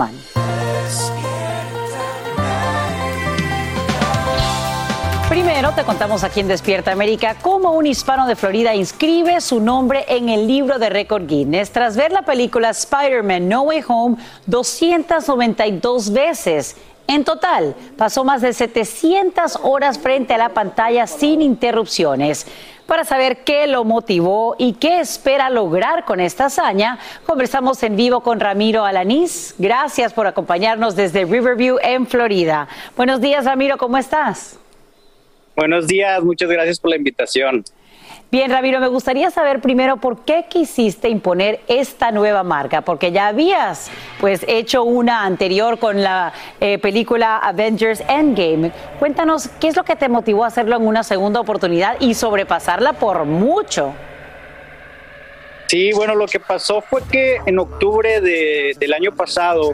Primero 5.29 5.71
te 5.73 5.83
contamos 5.83 6.23
aquí 6.23 6.39
en 6.39 6.47
Despierta 6.47 6.91
América 6.91 7.35
cómo 7.41 7.71
un 7.71 7.85
hispano 7.85 8.27
de 8.27 8.35
Florida 8.35 8.75
inscribe 8.75 9.41
su 9.41 9.59
nombre 9.59 10.05
en 10.07 10.29
el 10.29 10.47
libro 10.47 10.79
de 10.79 10.89
récord 10.89 11.25
Guinness 11.25 11.71
tras 11.71 11.97
ver 11.97 12.11
la 12.11 12.21
película 12.21 12.69
Spider-Man 12.69 13.49
No 13.49 13.63
Way 13.63 13.83
Home 13.87 14.17
292 14.45 16.13
veces. 16.13 16.75
En 17.07 17.23
total, 17.23 17.75
pasó 17.97 18.23
más 18.23 18.41
de 18.41 18.53
700 18.53 19.59
horas 19.63 19.97
frente 19.97 20.33
a 20.33 20.37
la 20.37 20.49
pantalla 20.49 21.07
sin 21.07 21.41
interrupciones. 21.41 22.45
Para 22.87 23.03
saber 23.03 23.43
qué 23.43 23.67
lo 23.67 23.83
motivó 23.83 24.55
y 24.57 24.73
qué 24.73 25.01
espera 25.01 25.49
lograr 25.49 26.05
con 26.05 26.21
esta 26.21 26.45
hazaña, 26.45 26.97
conversamos 27.25 27.83
en 27.83 27.97
vivo 27.97 28.21
con 28.21 28.39
Ramiro 28.39 28.85
Alanís. 28.85 29.55
Gracias 29.57 30.13
por 30.13 30.25
acompañarnos 30.25 30.95
desde 30.95 31.25
Riverview 31.25 31.77
en 31.83 32.07
Florida. 32.07 32.69
Buenos 32.95 33.19
días, 33.19 33.43
Ramiro, 33.43 33.77
¿cómo 33.77 33.97
estás? 33.97 34.57
Buenos 35.57 35.85
días, 35.87 36.23
muchas 36.23 36.49
gracias 36.49 36.79
por 36.79 36.91
la 36.91 36.95
invitación. 36.95 37.65
Bien, 38.29 38.51
Ramiro, 38.51 38.81
me 38.81 38.89
gustaría 38.89 39.31
saber 39.31 39.61
primero 39.61 39.97
por 39.97 40.25
qué 40.25 40.47
quisiste 40.49 41.07
imponer 41.07 41.61
esta 41.69 42.11
nueva 42.11 42.43
marca, 42.43 42.81
porque 42.81 43.13
ya 43.13 43.27
habías 43.27 43.89
pues 44.19 44.43
hecho 44.49 44.83
una 44.83 45.23
anterior 45.23 45.79
con 45.79 46.03
la 46.03 46.33
eh, 46.59 46.77
película 46.77 47.37
Avengers 47.37 48.03
Endgame. 48.09 48.73
Cuéntanos 48.99 49.47
qué 49.61 49.69
es 49.69 49.77
lo 49.77 49.85
que 49.85 49.95
te 49.95 50.09
motivó 50.09 50.43
a 50.43 50.47
hacerlo 50.47 50.75
en 50.75 50.85
una 50.85 51.03
segunda 51.03 51.39
oportunidad 51.39 51.95
y 52.01 52.15
sobrepasarla 52.15 52.93
por 52.93 53.23
mucho. 53.23 53.93
Sí, 55.67 55.93
bueno, 55.93 56.13
lo 56.13 56.27
que 56.27 56.41
pasó 56.41 56.81
fue 56.81 57.03
que 57.09 57.37
en 57.45 57.59
octubre 57.59 58.19
de, 58.19 58.73
del 58.77 58.93
año 58.93 59.13
pasado, 59.13 59.73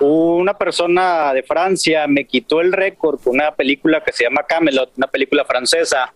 una 0.00 0.54
persona 0.54 1.32
de 1.32 1.42
Francia 1.42 2.06
me 2.06 2.26
quitó 2.26 2.60
el 2.60 2.72
récord 2.72 3.20
con 3.20 3.34
una 3.34 3.52
película 3.52 4.04
que 4.04 4.12
se 4.12 4.22
llama 4.22 4.44
Camelot, 4.44 4.92
una 4.96 5.08
película 5.08 5.44
francesa. 5.44 6.12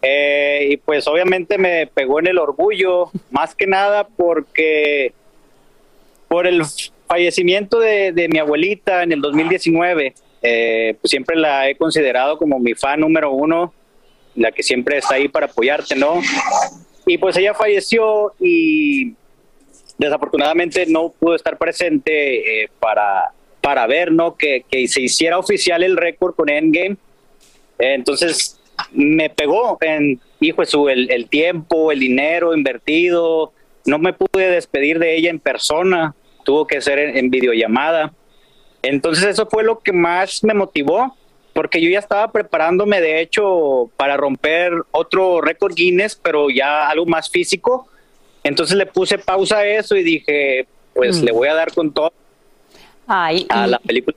Eh, 0.00 0.68
y 0.70 0.76
pues 0.76 1.06
obviamente 1.08 1.58
me 1.58 1.86
pegó 1.86 2.20
en 2.20 2.28
el 2.28 2.38
orgullo, 2.38 3.10
más 3.30 3.54
que 3.54 3.66
nada 3.66 4.06
porque 4.06 5.12
por 6.28 6.46
el 6.46 6.62
fallecimiento 7.06 7.80
de, 7.80 8.12
de 8.12 8.28
mi 8.28 8.38
abuelita 8.38 9.02
en 9.02 9.12
el 9.12 9.20
2019, 9.20 10.14
eh, 10.42 10.96
pues 11.00 11.10
siempre 11.10 11.36
la 11.36 11.68
he 11.68 11.76
considerado 11.76 12.38
como 12.38 12.58
mi 12.60 12.74
fan 12.74 13.00
número 13.00 13.32
uno, 13.32 13.72
la 14.36 14.52
que 14.52 14.62
siempre 14.62 14.98
está 14.98 15.16
ahí 15.16 15.26
para 15.26 15.46
apoyarte, 15.46 15.96
¿no? 15.96 16.20
Y 17.06 17.18
pues 17.18 17.36
ella 17.36 17.54
falleció 17.54 18.34
y 18.38 19.14
desafortunadamente 19.96 20.86
no 20.86 21.10
pudo 21.18 21.34
estar 21.34 21.58
presente 21.58 22.62
eh, 22.62 22.70
para, 22.78 23.32
para 23.60 23.86
ver, 23.88 24.12
¿no? 24.12 24.36
Que, 24.36 24.64
que 24.70 24.86
se 24.86 25.00
hiciera 25.00 25.38
oficial 25.38 25.82
el 25.82 25.96
récord 25.96 26.36
con 26.36 26.50
Endgame. 26.50 26.96
entonces 27.78 28.57
me 28.92 29.30
pegó 29.30 29.78
en, 29.80 30.20
hijo 30.40 30.64
su, 30.64 30.88
el, 30.88 31.10
el 31.10 31.28
tiempo, 31.28 31.92
el 31.92 32.00
dinero 32.00 32.54
invertido. 32.56 33.52
No 33.86 33.98
me 33.98 34.12
pude 34.12 34.50
despedir 34.50 34.98
de 34.98 35.16
ella 35.16 35.30
en 35.30 35.38
persona, 35.40 36.14
tuvo 36.44 36.66
que 36.66 36.80
ser 36.80 36.98
en, 36.98 37.16
en 37.16 37.30
videollamada. 37.30 38.12
Entonces 38.82 39.24
eso 39.24 39.46
fue 39.50 39.64
lo 39.64 39.78
que 39.80 39.92
más 39.92 40.44
me 40.44 40.54
motivó, 40.54 41.16
porque 41.52 41.80
yo 41.80 41.88
ya 41.90 41.98
estaba 41.98 42.30
preparándome 42.30 43.00
de 43.00 43.20
hecho 43.20 43.90
para 43.96 44.16
romper 44.16 44.72
otro 44.92 45.40
récord 45.40 45.74
Guinness, 45.74 46.14
pero 46.16 46.48
ya 46.50 46.88
algo 46.88 47.06
más 47.06 47.28
físico. 47.30 47.88
Entonces 48.44 48.76
le 48.76 48.86
puse 48.86 49.18
pausa 49.18 49.58
a 49.58 49.66
eso 49.66 49.96
y 49.96 50.02
dije, 50.02 50.66
pues 50.94 51.20
Mm. 51.20 51.24
le 51.24 51.32
voy 51.32 51.48
a 51.48 51.54
dar 51.54 51.72
con 51.72 51.92
todo 51.92 52.12
Ay, 53.06 53.46
a 53.48 53.66
y- 53.66 53.70
la 53.70 53.78
película. 53.78 54.16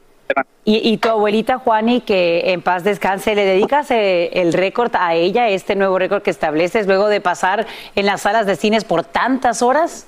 Y, 0.66 0.90
y 0.92 0.98
tu 0.98 1.10
abuelita 1.10 1.58
Juani, 1.58 2.02
que 2.02 2.52
en 2.52 2.62
paz 2.62 2.84
descanse, 2.84 3.36
¿le 3.36 3.46
dedicas 3.46 3.90
eh, 3.92 4.30
el 4.34 4.54
récord 4.54 4.92
a 4.96 5.16
ella, 5.16 5.50
este 5.50 5.76
nuevo 5.76 5.98
récord 5.98 6.22
que 6.22 6.30
estableces 6.30 6.88
luego 6.88 7.08
de 7.08 7.22
pasar 7.22 7.66
en 7.96 8.06
las 8.06 8.22
salas 8.22 8.46
de 8.46 8.56
cines 8.56 8.84
por 8.84 9.04
tantas 9.04 9.62
horas? 9.62 10.08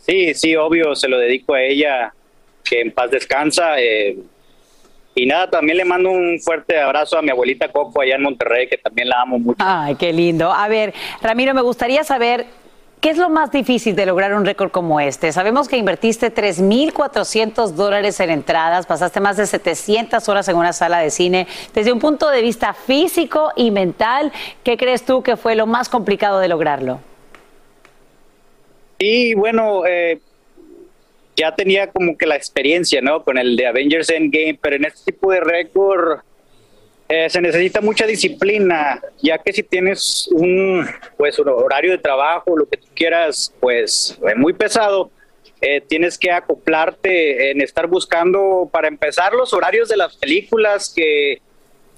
Sí, 0.00 0.34
sí, 0.34 0.56
obvio, 0.56 0.94
se 0.94 1.08
lo 1.08 1.18
dedico 1.18 1.54
a 1.54 1.62
ella, 1.62 2.12
que 2.64 2.80
en 2.80 2.92
paz 2.92 3.10
descansa. 3.10 3.80
eh, 3.80 4.16
y 5.14 5.26
nada, 5.26 5.50
también 5.50 5.76
le 5.76 5.84
mando 5.84 6.10
un 6.10 6.40
fuerte 6.40 6.80
abrazo 6.80 7.18
a 7.18 7.22
mi 7.22 7.30
abuelita 7.30 7.68
Coco 7.70 8.00
allá 8.00 8.14
en 8.14 8.22
Monterrey, 8.22 8.66
que 8.66 8.78
también 8.78 9.08
la 9.08 9.20
amo 9.20 9.38
mucho. 9.38 9.58
Ay, 9.60 9.94
qué 9.96 10.12
lindo. 10.12 10.50
A 10.50 10.68
ver, 10.68 10.94
Ramiro, 11.20 11.52
me 11.52 11.60
gustaría 11.60 12.02
saber 12.02 12.46
qué 13.02 13.10
es 13.10 13.18
lo 13.18 13.28
más 13.28 13.50
difícil 13.50 13.96
de 13.96 14.06
lograr 14.06 14.32
un 14.32 14.46
récord 14.46 14.70
como 14.70 15.00
este. 15.00 15.32
Sabemos 15.32 15.68
que 15.68 15.76
invertiste 15.76 16.32
3.400 16.32 17.72
dólares 17.72 18.20
en 18.20 18.30
entradas, 18.30 18.86
pasaste 18.86 19.18
más 19.18 19.36
de 19.36 19.46
700 19.46 20.26
horas 20.28 20.48
en 20.48 20.56
una 20.56 20.72
sala 20.72 21.00
de 21.00 21.10
cine. 21.10 21.48
Desde 21.74 21.92
un 21.92 21.98
punto 21.98 22.30
de 22.30 22.40
vista 22.40 22.72
físico 22.72 23.50
y 23.56 23.72
mental, 23.72 24.32
¿qué 24.62 24.76
crees 24.76 25.04
tú 25.04 25.22
que 25.24 25.36
fue 25.36 25.56
lo 25.56 25.66
más 25.66 25.88
complicado 25.88 26.38
de 26.38 26.46
lograrlo? 26.46 27.00
Y 29.00 29.34
bueno, 29.34 29.84
eh, 29.84 30.20
ya 31.36 31.56
tenía 31.56 31.88
como 31.88 32.16
que 32.16 32.26
la 32.26 32.36
experiencia, 32.36 33.02
¿no? 33.02 33.24
Con 33.24 33.36
el 33.36 33.56
de 33.56 33.66
Avengers 33.66 34.10
Endgame, 34.10 34.56
pero 34.62 34.76
en 34.76 34.84
este 34.84 35.10
tipo 35.10 35.32
de 35.32 35.40
récord 35.40 36.20
eh, 37.14 37.28
se 37.28 37.40
necesita 37.40 37.80
mucha 37.80 38.06
disciplina, 38.06 39.00
ya 39.20 39.36
que 39.38 39.52
si 39.52 39.62
tienes 39.62 40.28
un, 40.32 40.86
pues, 41.18 41.38
un 41.38 41.48
horario 41.48 41.90
de 41.90 41.98
trabajo, 41.98 42.56
lo 42.56 42.66
que 42.68 42.78
tú 42.78 42.86
quieras, 42.94 43.52
pues 43.60 44.18
eh, 44.28 44.34
muy 44.34 44.52
pesado, 44.54 45.10
eh, 45.60 45.80
tienes 45.80 46.16
que 46.16 46.30
acoplarte 46.30 47.50
en 47.50 47.60
estar 47.60 47.86
buscando, 47.86 48.68
para 48.72 48.88
empezar, 48.88 49.32
los 49.34 49.52
horarios 49.52 49.88
de 49.88 49.96
las 49.96 50.16
películas 50.16 50.92
que 50.94 51.40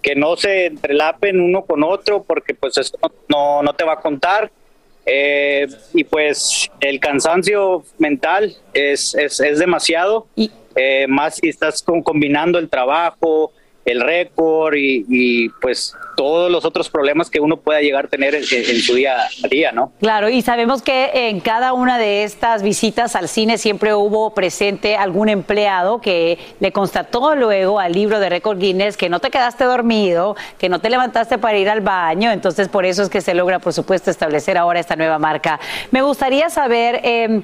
que 0.03 0.15
no 0.15 0.37
se 0.37 0.67
entrelapen 0.67 1.41
uno 1.41 1.65
con 1.65 1.83
otro 1.83 2.23
porque 2.25 2.53
pues 2.53 2.77
eso 2.77 2.95
no, 3.27 3.63
no 3.63 3.73
te 3.73 3.85
va 3.85 3.95
a 3.95 4.01
contar. 4.01 4.51
Eh, 5.07 5.67
y 5.95 6.05
pues 6.05 6.71
el 6.81 7.01
cansancio 7.01 7.85
mental 7.99 8.55
es, 8.75 9.15
es, 9.15 9.41
es 9.41 9.59
demasiado, 9.59 10.27
eh, 10.77 11.07
más 11.09 11.37
si 11.37 11.49
estás 11.49 11.83
con- 11.83 12.03
combinando 12.03 12.59
el 12.59 12.69
trabajo, 12.69 13.51
el 13.85 14.01
récord 14.01 14.75
y, 14.77 15.49
pues 15.61 15.95
todos 16.17 16.49
los 16.49 16.65
otros 16.65 16.89
problemas 16.89 17.29
que 17.29 17.41
uno 17.41 17.57
pueda 17.57 17.81
llegar 17.81 18.05
a 18.05 18.09
tener 18.09 18.37
en, 18.37 18.45
en 18.53 18.81
su 18.81 18.95
día 18.95 19.17
a 19.43 19.49
día, 19.49 19.73
¿no? 19.73 19.93
Claro, 20.01 20.29
y 20.29 20.43
sabemos 20.43 20.81
que 20.81 21.11
en 21.13 21.41
cada 21.41 21.73
una 21.73 21.99
de 21.99 22.23
estas 22.23 22.63
visitas 22.63 23.17
al 23.17 23.29
cine 23.29 23.59
siempre 23.59 23.95
hubo 23.95 24.33
presente 24.33 24.95
algún 24.95 25.29
empleado 25.29 26.01
que 26.01 26.39
le 26.61 26.71
constató 26.71 27.35
luego 27.35 27.81
al 27.81 27.93
libro 27.93 28.21
de 28.21 28.29
récord 28.29 28.59
Guinness 28.59 28.97
que 28.97 29.09
no 29.09 29.19
te 29.19 29.31
quedaste 29.31 29.65
dormido, 29.65 30.37
que 30.57 30.69
no 30.69 30.81
te 30.81 30.89
levantaste 30.89 31.37
para 31.39 31.59
ir 31.59 31.69
al 31.69 31.81
baño, 31.81 32.31
entonces 32.31 32.69
por 32.69 32.85
eso 32.85 33.03
es 33.03 33.09
que 33.09 33.21
se 33.21 33.35
logra, 33.35 33.59
por 33.59 33.73
supuesto, 33.73 34.11
establecer 34.11 34.57
ahora 34.57 34.79
esta 34.79 34.95
nueva 34.95 35.19
marca. 35.19 35.59
Me 35.91 36.03
gustaría 36.03 36.49
saber... 36.49 37.01
eh, 37.03 37.43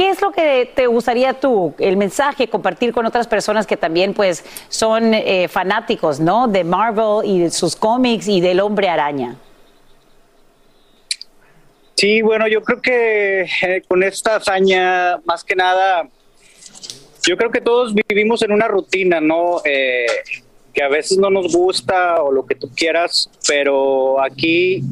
¿Qué 0.00 0.08
es 0.08 0.22
lo 0.22 0.32
que 0.32 0.72
te 0.74 0.86
gustaría 0.86 1.34
tú, 1.34 1.74
el 1.78 1.98
mensaje, 1.98 2.48
compartir 2.48 2.90
con 2.90 3.04
otras 3.04 3.26
personas 3.26 3.66
que 3.66 3.76
también 3.76 4.14
pues 4.14 4.42
son 4.70 5.12
eh, 5.12 5.46
fanáticos, 5.46 6.18
¿no? 6.18 6.48
De 6.48 6.64
Marvel 6.64 7.20
y 7.22 7.40
de 7.40 7.50
sus 7.50 7.76
cómics 7.76 8.26
y 8.26 8.40
del 8.40 8.60
hombre 8.60 8.88
araña. 8.88 9.36
Sí, 11.96 12.22
bueno, 12.22 12.48
yo 12.48 12.62
creo 12.62 12.80
que 12.80 13.42
eh, 13.42 13.82
con 13.86 14.02
esta 14.02 14.36
hazaña, 14.36 15.18
más 15.26 15.44
que 15.44 15.54
nada, 15.54 16.08
yo 17.26 17.36
creo 17.36 17.50
que 17.50 17.60
todos 17.60 17.92
vivimos 18.08 18.40
en 18.40 18.52
una 18.52 18.68
rutina, 18.68 19.20
¿no? 19.20 19.60
Eh, 19.66 20.06
que 20.72 20.82
a 20.82 20.88
veces 20.88 21.18
no 21.18 21.28
nos 21.28 21.54
gusta 21.54 22.22
o 22.22 22.32
lo 22.32 22.46
que 22.46 22.54
tú 22.54 22.70
quieras, 22.74 23.30
pero 23.46 24.18
aquí 24.22 24.82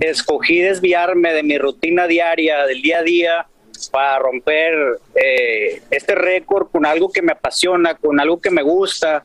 escogí 0.00 0.60
desviarme 0.60 1.34
de 1.34 1.42
mi 1.42 1.58
rutina 1.58 2.06
diaria, 2.06 2.64
del 2.64 2.80
día 2.80 3.00
a 3.00 3.02
día, 3.02 3.46
para 3.90 4.18
romper 4.18 4.72
eh, 5.14 5.82
este 5.90 6.14
récord 6.14 6.68
con 6.70 6.86
algo 6.86 7.10
que 7.10 7.22
me 7.22 7.32
apasiona, 7.32 7.94
con 7.94 8.20
algo 8.20 8.40
que 8.40 8.50
me 8.50 8.62
gusta. 8.62 9.24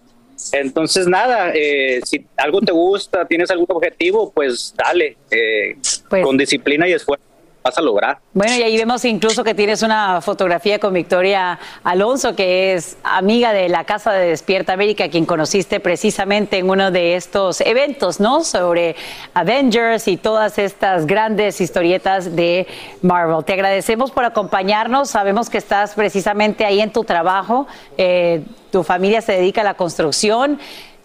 Entonces, 0.54 1.08
nada, 1.08 1.52
eh, 1.54 2.00
si 2.04 2.26
algo 2.38 2.62
te 2.62 2.72
gusta, 2.72 3.26
tienes 3.26 3.52
algún 3.52 3.68
objetivo, 3.70 4.32
pues 4.32 4.74
dale, 4.78 5.18
eh, 5.32 5.76
con 6.10 6.38
disciplina 6.38 6.88
y 6.88 6.94
esfuerzo 6.94 7.29
a 7.78 7.82
lograr. 7.82 8.20
Bueno, 8.34 8.56
y 8.56 8.64
ahí 8.64 8.78
vemos 8.78 9.06
incluso 9.06 9.44
que 9.44 9.54
tienes 9.54 9.82
una 9.82 10.22
fotografía 10.22 10.80
con 10.80 10.94
Victoria 10.94 11.60
Alonso, 11.84 12.36
que 12.36 12.74
es 12.74 12.98
amiga 13.04 13.54
de 13.54 13.70
la 13.70 13.84
Casa 13.84 14.12
de 14.12 14.30
Despierta 14.30 14.74
América, 14.74 15.10
quien 15.10 15.26
conociste 15.26 15.80
precisamente 15.80 16.58
en 16.58 16.70
uno 16.70 16.92
de 16.92 17.16
estos 17.16 17.62
eventos, 17.62 18.20
¿no? 18.20 18.44
Sobre 18.44 18.96
Avengers 19.34 20.08
y 20.08 20.18
todas 20.18 20.58
estas 20.58 21.06
grandes 21.06 21.62
historietas 21.62 22.36
de 22.36 22.68
Marvel. 23.02 23.44
Te 23.44 23.54
agradecemos 23.54 24.12
por 24.12 24.26
acompañarnos. 24.26 25.10
Sabemos 25.10 25.50
que 25.50 25.58
estás 25.58 25.94
precisamente 25.94 26.66
ahí 26.66 26.82
en 26.82 26.92
tu 26.92 27.04
trabajo. 27.04 27.68
Eh, 27.98 28.44
tu 28.72 28.84
familia 28.84 29.22
se 29.22 29.34
dedica 29.34 29.62
a 29.62 29.64
la 29.64 29.74
construcción. 29.74 30.60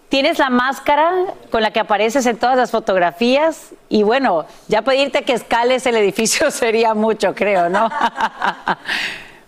Tienes 0.09 0.37
la 0.37 0.49
máscara 0.49 1.11
con 1.51 1.61
la 1.61 1.71
que 1.71 1.79
apareces 1.79 2.25
en 2.25 2.37
todas 2.37 2.55
las 2.57 2.71
fotografías 2.71 3.71
y 3.89 4.03
bueno, 4.03 4.45
ya 4.67 4.81
pedirte 4.83 5.23
que 5.23 5.33
escales 5.33 5.85
el 5.85 5.95
edificio 5.95 6.51
sería 6.51 6.93
mucho, 6.93 7.33
creo, 7.33 7.69
¿no? 7.69 7.89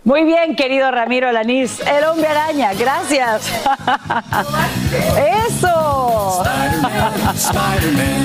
Muy 0.04 0.24
bien, 0.24 0.56
querido 0.56 0.90
Ramiro 0.90 1.30
Lanís, 1.34 1.82
el 1.82 2.06
hombre 2.06 2.28
araña, 2.30 2.74
gracias. 2.74 3.52
Eso. 5.50 6.44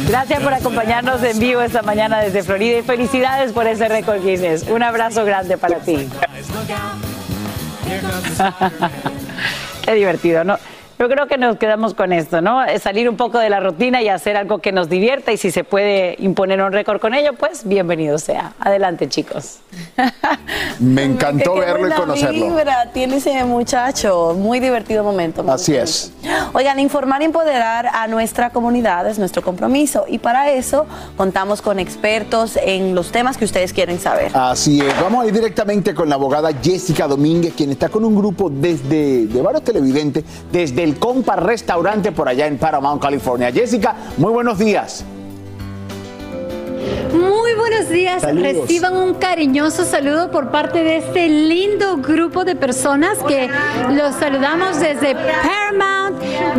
Gracias 0.07 0.41
por 0.45 0.55
acompañarnos 0.55 1.21
en 1.25 1.41
vivo 1.41 1.61
esta 1.61 1.83
mañana 1.83 2.21
desde 2.21 2.45
Florida 2.45 2.79
y 2.79 2.83
felicidades 2.83 3.51
por 3.51 3.67
ese 3.67 3.89
récord 3.89 4.23
Guinness. 4.23 4.69
Un 4.69 4.85
abrazo 4.85 5.25
grande 5.25 5.59
para 5.59 5.81
ti. 5.81 6.09
Qué 9.85 9.95
divertido, 9.95 10.45
¿no? 10.45 10.59
Yo 11.03 11.09
creo 11.09 11.27
que 11.27 11.37
nos 11.37 11.57
quedamos 11.57 11.95
con 11.95 12.13
esto, 12.13 12.41
¿no? 12.43 12.63
Es 12.65 12.83
Salir 12.83 13.09
un 13.09 13.17
poco 13.17 13.41
de 13.41 13.51
la 13.51 13.59
rutina 13.59 14.01
y 14.03 14.09
hacer 14.09 14.37
algo 14.37 14.59
que 14.59 14.71
nos 14.71 14.89
divierta 14.89 15.33
y 15.33 15.37
si 15.37 15.51
se 15.51 15.65
puede 15.65 16.15
imponer 16.21 16.63
un 16.63 16.71
récord 16.71 17.01
con 17.01 17.13
ello, 17.13 17.33
pues 17.33 17.67
bienvenido 17.67 18.19
sea. 18.19 18.53
Adelante, 18.61 19.09
chicos. 19.09 19.59
Me 20.79 21.03
encantó 21.03 21.57
verlo 21.57 21.89
y 21.89 21.91
conocerlo. 21.91 22.47
vibra 22.47 22.91
tiene 22.93 23.17
ese 23.17 23.43
muchacho. 23.43 24.37
Muy 24.39 24.61
divertido 24.61 25.03
momento. 25.03 25.43
me 25.43 25.51
Así 25.51 25.75
es. 25.75 26.13
Oigan, 26.53 26.79
informar 26.79 27.21
y 27.23 27.25
empoderar 27.25 27.89
a 27.89 28.07
nuestra 28.07 28.51
comunidad 28.51 29.09
es 29.09 29.19
nuestro 29.19 29.43
compromiso. 29.43 30.05
Y 30.07 30.19
para 30.19 30.53
eso 30.53 30.87
contamos 31.17 31.63
con 31.63 31.81
expertos 31.81 32.57
en 32.63 32.95
los 32.95 33.11
temas 33.11 33.37
que 33.37 33.45
ustedes 33.45 33.73
quieren 33.73 33.99
saber. 33.99 34.31
Así 34.35 34.81
es, 34.81 35.01
vamos 35.01 35.25
a 35.25 35.27
ir 35.27 35.33
directamente 35.33 35.95
con 35.95 36.09
la 36.09 36.15
abogada 36.15 36.51
Jessica 36.63 37.09
Domínguez, 37.09 37.55
quien 37.57 37.71
está 37.73 37.89
con 37.89 38.05
un 38.05 38.15
grupo 38.15 38.49
desde 38.49 39.27
de 39.27 39.43
varios 39.43 39.65
televidentes 39.65 40.23
desde 40.53 40.85
el 40.85 40.92
Compa 40.95 41.37
Restaurante 41.37 42.13
por 42.13 42.29
allá 42.29 42.47
en 42.47 42.59
Paramount, 42.59 43.01
California. 43.01 43.53
Jessica, 43.53 43.95
muy 44.17 44.33
buenos 44.33 44.59
días. 44.59 45.05
Muy 47.13 47.55
buenos 47.55 47.89
días. 47.91 48.23
Saludos. 48.23 48.63
Reciban 48.63 48.97
un 48.97 49.15
cariñoso 49.15 49.85
saludo 49.85 50.31
por 50.31 50.51
parte 50.51 50.83
de 50.83 50.97
este 50.97 51.29
lindo 51.29 51.99
grupo 51.99 52.45
de 52.45 52.57
personas 52.57 53.19
que 53.29 53.51
los 53.91 54.15
saludamos 54.15 54.81
desde 54.81 55.15
Paramount, 55.15 56.02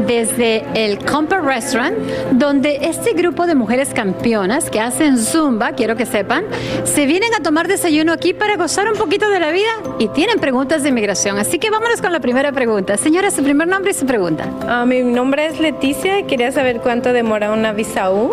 desde 0.07 0.63
el 0.75 0.99
Compa 0.99 1.39
Restaurant, 1.39 1.97
donde 2.31 2.79
este 2.81 3.13
grupo 3.13 3.45
de 3.45 3.55
mujeres 3.55 3.93
campeonas 3.93 4.69
que 4.69 4.79
hacen 4.79 5.17
Zumba, 5.17 5.73
quiero 5.73 5.95
que 5.95 6.05
sepan, 6.05 6.45
se 6.83 7.05
vienen 7.05 7.33
a 7.33 7.43
tomar 7.43 7.67
desayuno 7.67 8.11
aquí 8.11 8.33
para 8.33 8.55
gozar 8.55 8.91
un 8.91 8.97
poquito 8.97 9.29
de 9.29 9.39
la 9.39 9.51
vida 9.51 9.69
y 9.99 10.07
tienen 10.09 10.39
preguntas 10.39 10.83
de 10.83 10.89
inmigración. 10.89 11.37
Así 11.37 11.59
que 11.59 11.69
vámonos 11.69 12.01
con 12.01 12.11
la 12.11 12.19
primera 12.19 12.51
pregunta. 12.51 12.97
Señora, 12.97 13.31
su 13.31 13.43
primer 13.43 13.67
nombre 13.67 13.91
y 13.91 13.93
su 13.93 14.05
pregunta. 14.05 14.45
Ah, 14.67 14.85
mi 14.85 15.01
nombre 15.01 15.47
es 15.47 15.59
Leticia 15.59 16.19
y 16.19 16.23
quería 16.23 16.51
saber 16.51 16.79
cuánto 16.81 17.13
demora 17.13 17.51
una 17.51 17.73
visa 17.73 18.11
U. 18.11 18.31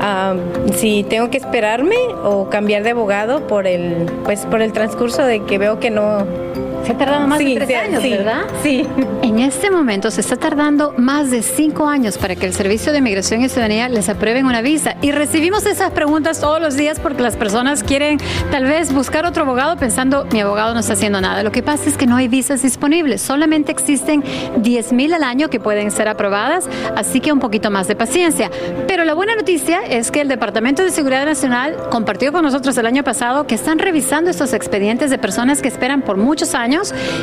Ah, 0.00 0.34
si 0.74 1.04
tengo 1.04 1.30
que 1.30 1.38
esperarme 1.38 1.96
o 2.24 2.48
cambiar 2.48 2.82
de 2.82 2.90
abogado 2.90 3.46
por 3.46 3.66
el, 3.66 4.06
pues, 4.24 4.46
por 4.46 4.62
el 4.62 4.72
transcurso 4.72 5.24
de 5.24 5.44
que 5.44 5.58
veo 5.58 5.78
que 5.78 5.90
no. 5.90 6.26
Se 6.84 6.92
ha 6.92 6.98
tardado 6.98 7.26
más 7.26 7.38
Sí, 7.38 7.54
de 7.54 7.54
tres 7.56 7.68
sí, 7.68 7.74
años, 7.74 8.02
sí. 8.02 8.10
¿verdad? 8.10 8.42
Sí. 8.62 8.86
En 9.22 9.38
este 9.38 9.70
momento 9.70 10.10
se 10.10 10.20
está 10.20 10.36
tardando 10.36 10.94
más 10.96 11.30
de 11.30 11.42
cinco 11.42 11.86
años 11.86 12.18
para 12.18 12.34
que 12.36 12.46
el 12.46 12.52
Servicio 12.54 12.92
de 12.92 12.98
Inmigración 12.98 13.42
y 13.42 13.48
Ciudadanía 13.48 13.88
les 13.88 14.08
aprueben 14.08 14.46
una 14.46 14.62
visa. 14.62 14.96
Y 15.02 15.12
recibimos 15.12 15.66
esas 15.66 15.90
preguntas 15.92 16.40
todos 16.40 16.60
los 16.60 16.76
días 16.76 16.98
porque 16.98 17.22
las 17.22 17.36
personas 17.36 17.82
quieren 17.82 18.18
tal 18.50 18.64
vez 18.64 18.92
buscar 18.92 19.26
otro 19.26 19.42
abogado 19.44 19.76
pensando, 19.76 20.26
mi 20.32 20.40
abogado 20.40 20.74
no 20.74 20.80
está 20.80 20.94
haciendo 20.94 21.20
nada. 21.20 21.42
Lo 21.42 21.52
que 21.52 21.62
pasa 21.62 21.88
es 21.88 21.96
que 21.96 22.06
no 22.06 22.16
hay 22.16 22.28
visas 22.28 22.62
disponibles. 22.62 23.20
Solamente 23.20 23.70
existen 23.72 24.24
10 24.56 24.92
mil 24.92 25.12
al 25.12 25.22
año 25.22 25.48
que 25.50 25.60
pueden 25.60 25.90
ser 25.90 26.08
aprobadas, 26.08 26.68
así 26.96 27.20
que 27.20 27.32
un 27.32 27.40
poquito 27.40 27.70
más 27.70 27.88
de 27.88 27.96
paciencia. 27.96 28.50
Pero 28.88 29.04
la 29.04 29.14
buena 29.14 29.36
noticia 29.36 29.80
es 29.82 30.10
que 30.10 30.20
el 30.22 30.28
Departamento 30.28 30.82
de 30.82 30.90
Seguridad 30.90 31.26
Nacional 31.26 31.76
compartió 31.90 32.32
con 32.32 32.42
nosotros 32.42 32.76
el 32.78 32.86
año 32.86 33.04
pasado 33.04 33.46
que 33.46 33.54
están 33.54 33.78
revisando 33.78 34.30
estos 34.30 34.52
expedientes 34.54 35.10
de 35.10 35.18
personas 35.18 35.60
que 35.62 35.68
esperan 35.68 36.02
por 36.02 36.16
muchos 36.16 36.54
años 36.54 36.69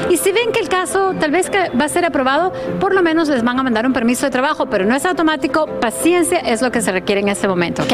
y 0.09 0.17
si 0.17 0.31
ven 0.31 0.51
que 0.51 0.59
el 0.59 0.69
caso 0.69 1.13
tal 1.19 1.31
vez 1.31 1.49
que 1.49 1.69
va 1.69 1.85
a 1.85 1.89
ser 1.89 2.05
aprobado, 2.05 2.51
por 2.79 2.93
lo 2.93 3.01
menos 3.01 3.29
les 3.29 3.43
van 3.43 3.59
a 3.59 3.63
mandar 3.63 3.85
un 3.85 3.93
permiso 3.93 4.25
de 4.25 4.31
trabajo, 4.31 4.65
pero 4.65 4.85
no 4.85 4.95
es 4.95 5.05
automático. 5.05 5.67
Paciencia 5.79 6.39
es 6.39 6.61
lo 6.61 6.71
que 6.71 6.81
se 6.81 6.91
requiere 6.91 7.21
en 7.21 7.29
este 7.29 7.47
momento, 7.47 7.83
¿ok? 7.83 7.93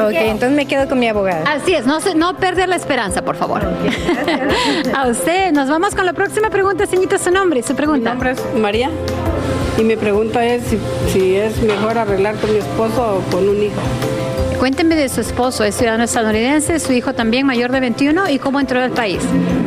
Ok, 0.00 0.14
entonces 0.14 0.52
me 0.52 0.66
quedo 0.66 0.88
con 0.88 0.98
mi 0.98 1.08
abogada. 1.08 1.50
Así 1.50 1.74
es, 1.74 1.86
no, 1.86 1.98
no 2.16 2.36
perder 2.36 2.68
la 2.68 2.76
esperanza, 2.76 3.22
por 3.22 3.36
favor. 3.36 3.62
a 4.96 5.08
usted, 5.08 5.52
nos 5.52 5.68
vamos 5.68 5.94
con 5.94 6.06
la 6.06 6.12
próxima 6.12 6.50
pregunta, 6.50 6.86
señorita, 6.86 7.18
su 7.18 7.30
nombre 7.30 7.62
su 7.62 7.74
pregunta. 7.74 8.14
Mi 8.14 8.20
nombre 8.20 8.30
es 8.32 8.60
María 8.60 8.90
y 9.76 9.82
mi 9.82 9.96
pregunta 9.96 10.44
es 10.44 10.64
si, 10.64 10.78
si 11.12 11.36
es 11.36 11.60
mejor 11.62 11.98
arreglar 11.98 12.36
con 12.36 12.52
mi 12.52 12.58
esposo 12.58 13.18
o 13.18 13.30
con 13.30 13.48
un 13.48 13.62
hijo. 13.62 13.80
Cuénteme 14.58 14.96
de 14.96 15.08
su 15.08 15.20
esposo, 15.20 15.62
es 15.62 15.76
ciudadano 15.76 16.02
estadounidense, 16.02 16.80
su 16.80 16.92
hijo 16.92 17.14
también 17.14 17.46
mayor 17.46 17.70
de 17.70 17.78
21 17.78 18.28
y 18.28 18.40
cómo 18.40 18.58
entró 18.58 18.82
al 18.82 18.90
país. 18.90 19.20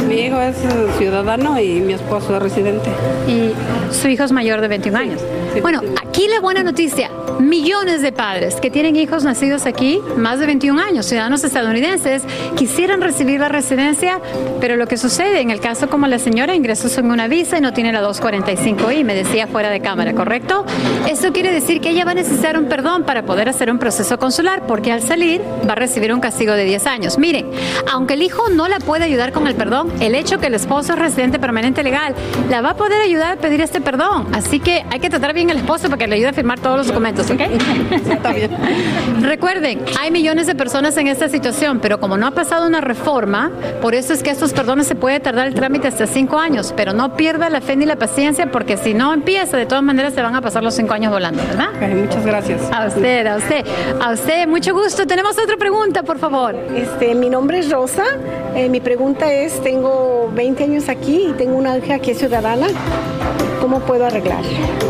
Mi 0.05 0.15
hijo 0.15 0.37
es 0.41 0.57
eh, 0.57 0.87
ciudadano 0.97 1.57
y 1.61 1.79
mi 1.79 1.93
esposo 1.93 2.35
es 2.35 2.43
residente. 2.43 2.89
Y 3.25 3.53
su 3.93 4.09
hijo 4.09 4.25
es 4.25 4.33
mayor 4.33 4.59
de 4.59 4.67
21 4.67 4.97
años. 4.97 5.21
Bueno, 5.61 5.81
aquí 6.05 6.27
la 6.27 6.41
buena 6.41 6.61
noticia, 6.61 7.09
millones 7.49 8.01
de 8.01 8.11
padres 8.11 8.55
que 8.55 8.69
tienen 8.69 8.95
hijos 8.95 9.23
nacidos 9.23 9.65
aquí, 9.65 9.99
más 10.17 10.39
de 10.39 10.45
21 10.45 10.81
años, 10.81 11.05
ciudadanos 11.05 11.43
estadounidenses, 11.43 12.23
quisieran 12.55 13.01
recibir 13.01 13.39
la 13.39 13.49
residencia, 13.49 14.19
pero 14.59 14.75
lo 14.75 14.87
que 14.87 14.97
sucede 14.97 15.41
en 15.41 15.51
el 15.51 15.59
caso 15.59 15.89
como 15.89 16.07
la 16.07 16.19
señora 16.19 16.55
ingresó 16.55 16.89
sin 16.89 17.11
una 17.11 17.27
visa 17.27 17.57
y 17.57 17.61
no 17.61 17.73
tiene 17.73 17.91
la 17.91 18.01
245I, 18.01 19.03
me 19.03 19.15
decía 19.15 19.47
fuera 19.47 19.69
de 19.69 19.81
cámara, 19.81 20.13
¿correcto? 20.13 20.65
Eso 21.09 21.31
quiere 21.31 21.51
decir 21.51 21.81
que 21.81 21.89
ella 21.89 22.05
va 22.05 22.11
a 22.11 22.15
necesitar 22.15 22.57
un 22.57 22.65
perdón 22.65 23.03
para 23.03 23.23
poder 23.23 23.49
hacer 23.49 23.71
un 23.71 23.79
proceso 23.79 24.17
consular, 24.19 24.65
porque 24.67 24.91
al 24.91 25.01
salir 25.01 25.41
va 25.67 25.73
a 25.73 25.75
recibir 25.75 26.13
un 26.13 26.19
castigo 26.19 26.53
de 26.53 26.65
10 26.65 26.85
años. 26.87 27.17
Miren, 27.17 27.49
aunque 27.91 28.13
el 28.13 28.21
hijo 28.21 28.49
no 28.49 28.67
la 28.67 28.79
puede 28.79 29.05
ayudar 29.05 29.31
con 29.31 29.47
el 29.47 29.55
perdón, 29.55 29.91
el 29.99 30.15
hecho 30.15 30.39
que 30.39 30.47
el 30.47 30.53
esposo 30.53 30.93
es 30.93 30.99
residente 30.99 31.39
permanente 31.39 31.83
legal 31.83 32.15
la 32.49 32.61
va 32.61 32.71
a 32.71 32.75
poder 32.75 33.01
ayudar 33.01 33.33
a 33.33 33.35
pedir 33.37 33.61
este 33.61 33.81
perdón. 33.81 34.27
Así 34.33 34.59
que 34.59 34.85
hay 34.89 34.99
que 34.99 35.09
tratar 35.09 35.33
bien 35.33 35.49
al 35.49 35.57
esposo 35.57 35.85
para 35.85 35.97
que 35.97 36.07
le 36.07 36.15
ayude 36.15 36.29
a 36.29 36.33
firmar 36.33 36.59
todos 36.59 36.77
los 36.77 36.87
documentos, 36.87 37.29
¿ok? 37.31 39.21
Recuerden, 39.21 39.81
hay 39.99 40.11
millones 40.11 40.47
de 40.47 40.55
personas 40.55 40.97
en 40.97 41.07
esta 41.07 41.29
situación, 41.29 41.79
pero 41.79 41.99
como 41.99 42.17
no 42.17 42.27
ha 42.27 42.31
pasado 42.31 42.67
una 42.67 42.81
reforma, 42.81 43.51
por 43.81 43.95
eso 43.95 44.13
es 44.13 44.23
que 44.23 44.29
estos 44.29 44.53
perdones 44.53 44.87
se 44.87 44.95
puede 44.95 45.19
tardar 45.19 45.47
el 45.47 45.53
trámite 45.53 45.87
hasta 45.87 46.07
cinco 46.07 46.37
años, 46.37 46.73
pero 46.75 46.93
no 46.93 47.15
pierda 47.15 47.49
la 47.49 47.61
fe 47.61 47.75
ni 47.75 47.85
la 47.85 47.95
paciencia, 47.95 48.51
porque 48.51 48.77
si 48.77 48.93
no 48.93 49.13
empieza, 49.13 49.57
de 49.57 49.65
todas 49.65 49.83
maneras 49.83 50.13
se 50.13 50.21
van 50.21 50.35
a 50.35 50.41
pasar 50.41 50.63
los 50.63 50.73
cinco 50.73 50.93
años 50.93 51.11
volando, 51.11 51.41
¿verdad? 51.43 51.69
muchas 51.95 52.25
gracias. 52.25 52.61
A 52.71 52.87
usted, 52.87 53.27
a 53.27 53.37
usted, 53.37 53.65
a 54.01 54.11
usted, 54.11 54.47
mucho 54.47 54.73
gusto. 54.73 55.05
Tenemos 55.05 55.37
otra 55.37 55.57
pregunta, 55.57 56.03
por 56.03 56.19
favor. 56.19 56.55
Este, 56.75 57.15
mi 57.15 57.29
nombre 57.29 57.59
es 57.59 57.69
Rosa. 57.69 58.03
Eh, 58.55 58.69
mi 58.69 58.79
pregunta 58.79 59.31
es, 59.31 59.61
tengo 59.61 60.31
20 60.33 60.63
años 60.63 60.89
aquí 60.89 61.27
y 61.29 61.33
tengo 61.33 61.55
una 61.57 61.77
hija 61.77 61.99
que 61.99 62.11
es 62.11 62.17
ciudadana. 62.19 62.67
¿Cómo 63.61 63.79
puedo 63.81 64.05
arreglar? 64.05 64.41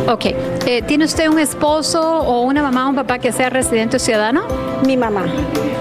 Ok, 0.08 0.26
eh, 0.66 0.82
¿tiene 0.88 1.06
usted 1.06 1.28
un 1.28 1.40
esposo 1.40 2.02
o 2.32 2.42
una 2.42 2.62
mamá 2.62 2.86
o 2.86 2.90
un 2.90 2.96
papá 2.96 3.20
que 3.20 3.32
sea 3.32 3.50
residente 3.50 3.98
o 3.98 4.00
ciudadano? 4.00 4.44
Mi 4.86 4.96
mamá. 4.96 5.26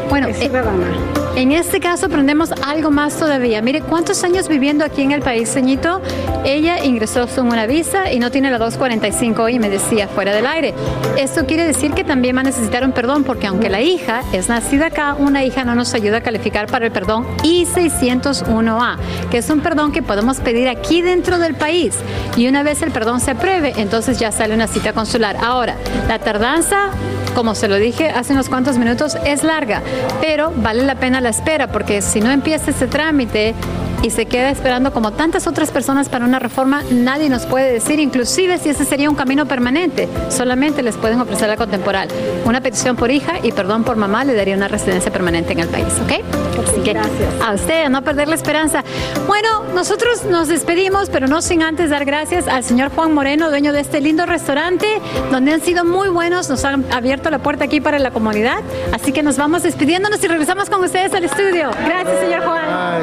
Bueno, 0.09 0.29
Es 0.29 0.37
eh, 0.39 0.41
ciudadana. 0.41 1.20
En 1.41 1.53
este 1.53 1.81
caso 1.81 2.05
aprendemos 2.05 2.53
algo 2.67 2.91
más 2.91 3.17
todavía. 3.17 3.63
Mire, 3.63 3.81
¿cuántos 3.81 4.23
años 4.25 4.47
viviendo 4.47 4.85
aquí 4.85 5.01
en 5.01 5.13
el 5.13 5.23
país, 5.23 5.51
ceñito? 5.51 6.03
Ella 6.45 6.85
ingresó 6.85 7.27
sin 7.29 7.45
una 7.45 7.65
visa 7.65 8.13
y 8.13 8.19
no 8.19 8.31
tiene 8.31 8.51
la 8.51 8.59
245 8.59 9.49
y 9.49 9.59
me 9.59 9.71
decía 9.71 10.07
fuera 10.07 10.35
del 10.35 10.47
aire. 10.47 10.75
Esto 11.17 11.47
quiere 11.47 11.65
decir 11.65 11.93
que 11.93 12.05
también 12.05 12.37
va 12.37 12.41
a 12.41 12.45
necesitar 12.45 12.85
un 12.85 12.93
perdón 12.93 13.25
porque 13.25 13.47
aunque 13.47 13.71
la 13.71 13.81
hija 13.81 14.23
es 14.35 14.51
nacida 14.51 14.89
acá, 14.89 15.15
una 15.19 15.43
hija 15.43 15.65
no 15.65 15.75
nos 15.75 15.95
ayuda 15.95 16.19
a 16.19 16.21
calificar 16.21 16.67
para 16.67 16.85
el 16.85 16.93
perdón 16.93 17.27
I-601A, 17.43 18.99
que 19.31 19.39
es 19.39 19.49
un 19.49 19.61
perdón 19.61 19.93
que 19.93 20.03
podemos 20.03 20.41
pedir 20.41 20.69
aquí 20.69 21.01
dentro 21.01 21.39
del 21.39 21.55
país. 21.55 21.95
Y 22.37 22.49
una 22.49 22.63
vez 22.63 22.83
el 22.83 22.91
perdón 22.91 23.19
se 23.19 23.31
apruebe, 23.31 23.73
entonces 23.79 24.19
ya 24.19 24.31
sale 24.31 24.53
una 24.53 24.67
cita 24.67 24.93
consular. 24.93 25.39
Ahora, 25.43 25.77
la 26.07 26.19
tardanza 26.19 26.91
como 27.35 27.55
se 27.55 27.69
lo 27.69 27.77
dije 27.77 28.11
hace 28.11 28.33
unos 28.33 28.49
cuantos 28.49 28.77
minutos, 28.77 29.17
es 29.25 29.45
larga, 29.45 29.83
pero 30.21 30.53
vale 30.57 30.83
la 30.85 30.97
pena 30.97 31.21
la 31.21 31.30
espera, 31.31 31.67
porque 31.69 32.03
si 32.03 32.21
no 32.21 32.31
empieza 32.31 32.71
este 32.71 32.87
trámite 32.87 33.55
y 34.03 34.11
se 34.11 34.27
queda 34.27 34.51
esperando 34.51 34.93
como 34.93 35.13
tantas 35.13 35.47
otras 35.47 35.71
personas 35.71 36.09
para 36.09 36.25
una 36.25 36.39
reforma, 36.39 36.83
nadie 36.91 37.29
nos 37.29 37.47
puede 37.47 37.73
decir, 37.73 38.01
inclusive 38.01 38.59
si 38.59 38.71
ese 38.71 38.85
sería 38.85 39.11
un 39.11 39.17
camino 39.17 39.47
permanente, 39.47 40.09
solamente 40.29 40.83
les 40.83 40.97
pueden 40.97 41.21
ofrecer 41.21 41.49
la 41.49 41.57
contemporal. 41.57 42.09
Una 42.45 42.61
petición 42.61 42.97
por 42.97 43.11
hija 43.11 43.35
y 43.43 43.53
perdón 43.53 43.85
por 43.85 43.97
mamá 43.97 44.25
le 44.25 44.35
daría 44.35 44.55
una 44.55 44.69
residencia 44.69 45.13
permanente 45.13 45.53
en 45.53 45.61
el 45.61 45.69
país, 45.69 45.87
¿ok? 46.05 46.25
Así 46.69 46.81
que 46.83 46.97
a 46.97 47.53
usted, 47.53 47.85
a 47.85 47.89
no 47.89 48.03
perder 48.03 48.29
la 48.29 48.35
esperanza. 48.35 48.85
Bueno, 49.27 49.65
nosotros 49.75 50.25
nos 50.25 50.49
despedimos, 50.49 51.11
pero 51.11 51.27
no 51.27 51.43
sin 51.43 51.63
antes 51.63 51.91
dar 51.91 52.05
gracias 52.05 52.49
al 52.49 52.65
señor 52.65 52.91
Juan 52.95 53.13
Moreno, 53.13 53.51
dueño 53.51 53.73
de 53.73 53.81
este 53.81 54.01
lindo 54.01 54.27
restaurante, 54.27 54.87
donde 55.31 55.53
han 55.53 55.61
sido 55.61 55.85
muy 55.85 56.09
buenos, 56.09 56.49
nos 56.49 56.65
han 56.65 56.85
abierto 56.93 57.31
la 57.31 57.39
puerta 57.39 57.65
aquí 57.65 57.81
para 57.81 57.99
la 57.99 58.11
comunidad. 58.11 58.59
Así 58.93 59.13
que 59.13 59.23
nos 59.23 59.37
vamos 59.37 59.63
despidiéndonos 59.63 60.23
y 60.23 60.29
regresamos 60.29 60.69
con 60.71 60.83
ustedes 60.85 61.13
al 61.15 61.25
estudio. 61.25 61.71
Gracias, 61.85 62.21
señor 62.21 62.45
Juan. 62.45 62.65
Ay, 62.69 63.03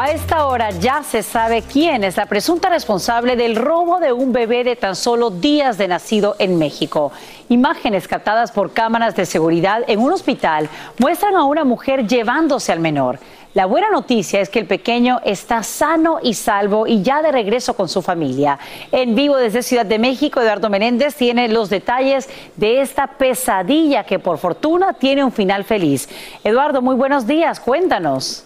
A 0.00 0.12
esta 0.12 0.46
hora 0.46 0.70
ya 0.70 1.02
se 1.02 1.24
sabe 1.24 1.62
quién 1.62 2.04
es 2.04 2.16
la 2.16 2.26
presunta 2.26 2.68
responsable 2.68 3.34
del 3.34 3.56
robo 3.56 3.98
de 3.98 4.12
un 4.12 4.32
bebé 4.32 4.62
de 4.62 4.76
tan 4.76 4.94
solo 4.94 5.30
días 5.30 5.76
de 5.76 5.88
nacido 5.88 6.36
en 6.38 6.56
México. 6.56 7.10
Imágenes 7.48 8.06
captadas 8.06 8.52
por 8.52 8.72
cámaras 8.72 9.16
de 9.16 9.26
seguridad 9.26 9.82
en 9.88 9.98
un 9.98 10.12
hospital 10.12 10.68
muestran 10.98 11.34
a 11.34 11.42
una 11.42 11.64
mujer 11.64 12.06
llevándose 12.06 12.70
al 12.70 12.78
menor. 12.78 13.18
La 13.54 13.66
buena 13.66 13.90
noticia 13.90 14.40
es 14.40 14.50
que 14.50 14.60
el 14.60 14.66
pequeño 14.66 15.20
está 15.24 15.64
sano 15.64 16.20
y 16.22 16.34
salvo 16.34 16.86
y 16.86 17.02
ya 17.02 17.20
de 17.20 17.32
regreso 17.32 17.74
con 17.74 17.88
su 17.88 18.00
familia. 18.00 18.56
En 18.92 19.16
vivo 19.16 19.36
desde 19.36 19.64
Ciudad 19.64 19.84
de 19.84 19.98
México, 19.98 20.40
Eduardo 20.40 20.70
Menéndez 20.70 21.16
tiene 21.16 21.48
los 21.48 21.70
detalles 21.70 22.28
de 22.54 22.82
esta 22.82 23.08
pesadilla 23.18 24.04
que 24.04 24.20
por 24.20 24.38
fortuna 24.38 24.92
tiene 24.92 25.24
un 25.24 25.32
final 25.32 25.64
feliz. 25.64 26.08
Eduardo, 26.44 26.82
muy 26.82 26.94
buenos 26.94 27.26
días, 27.26 27.58
cuéntanos. 27.58 28.44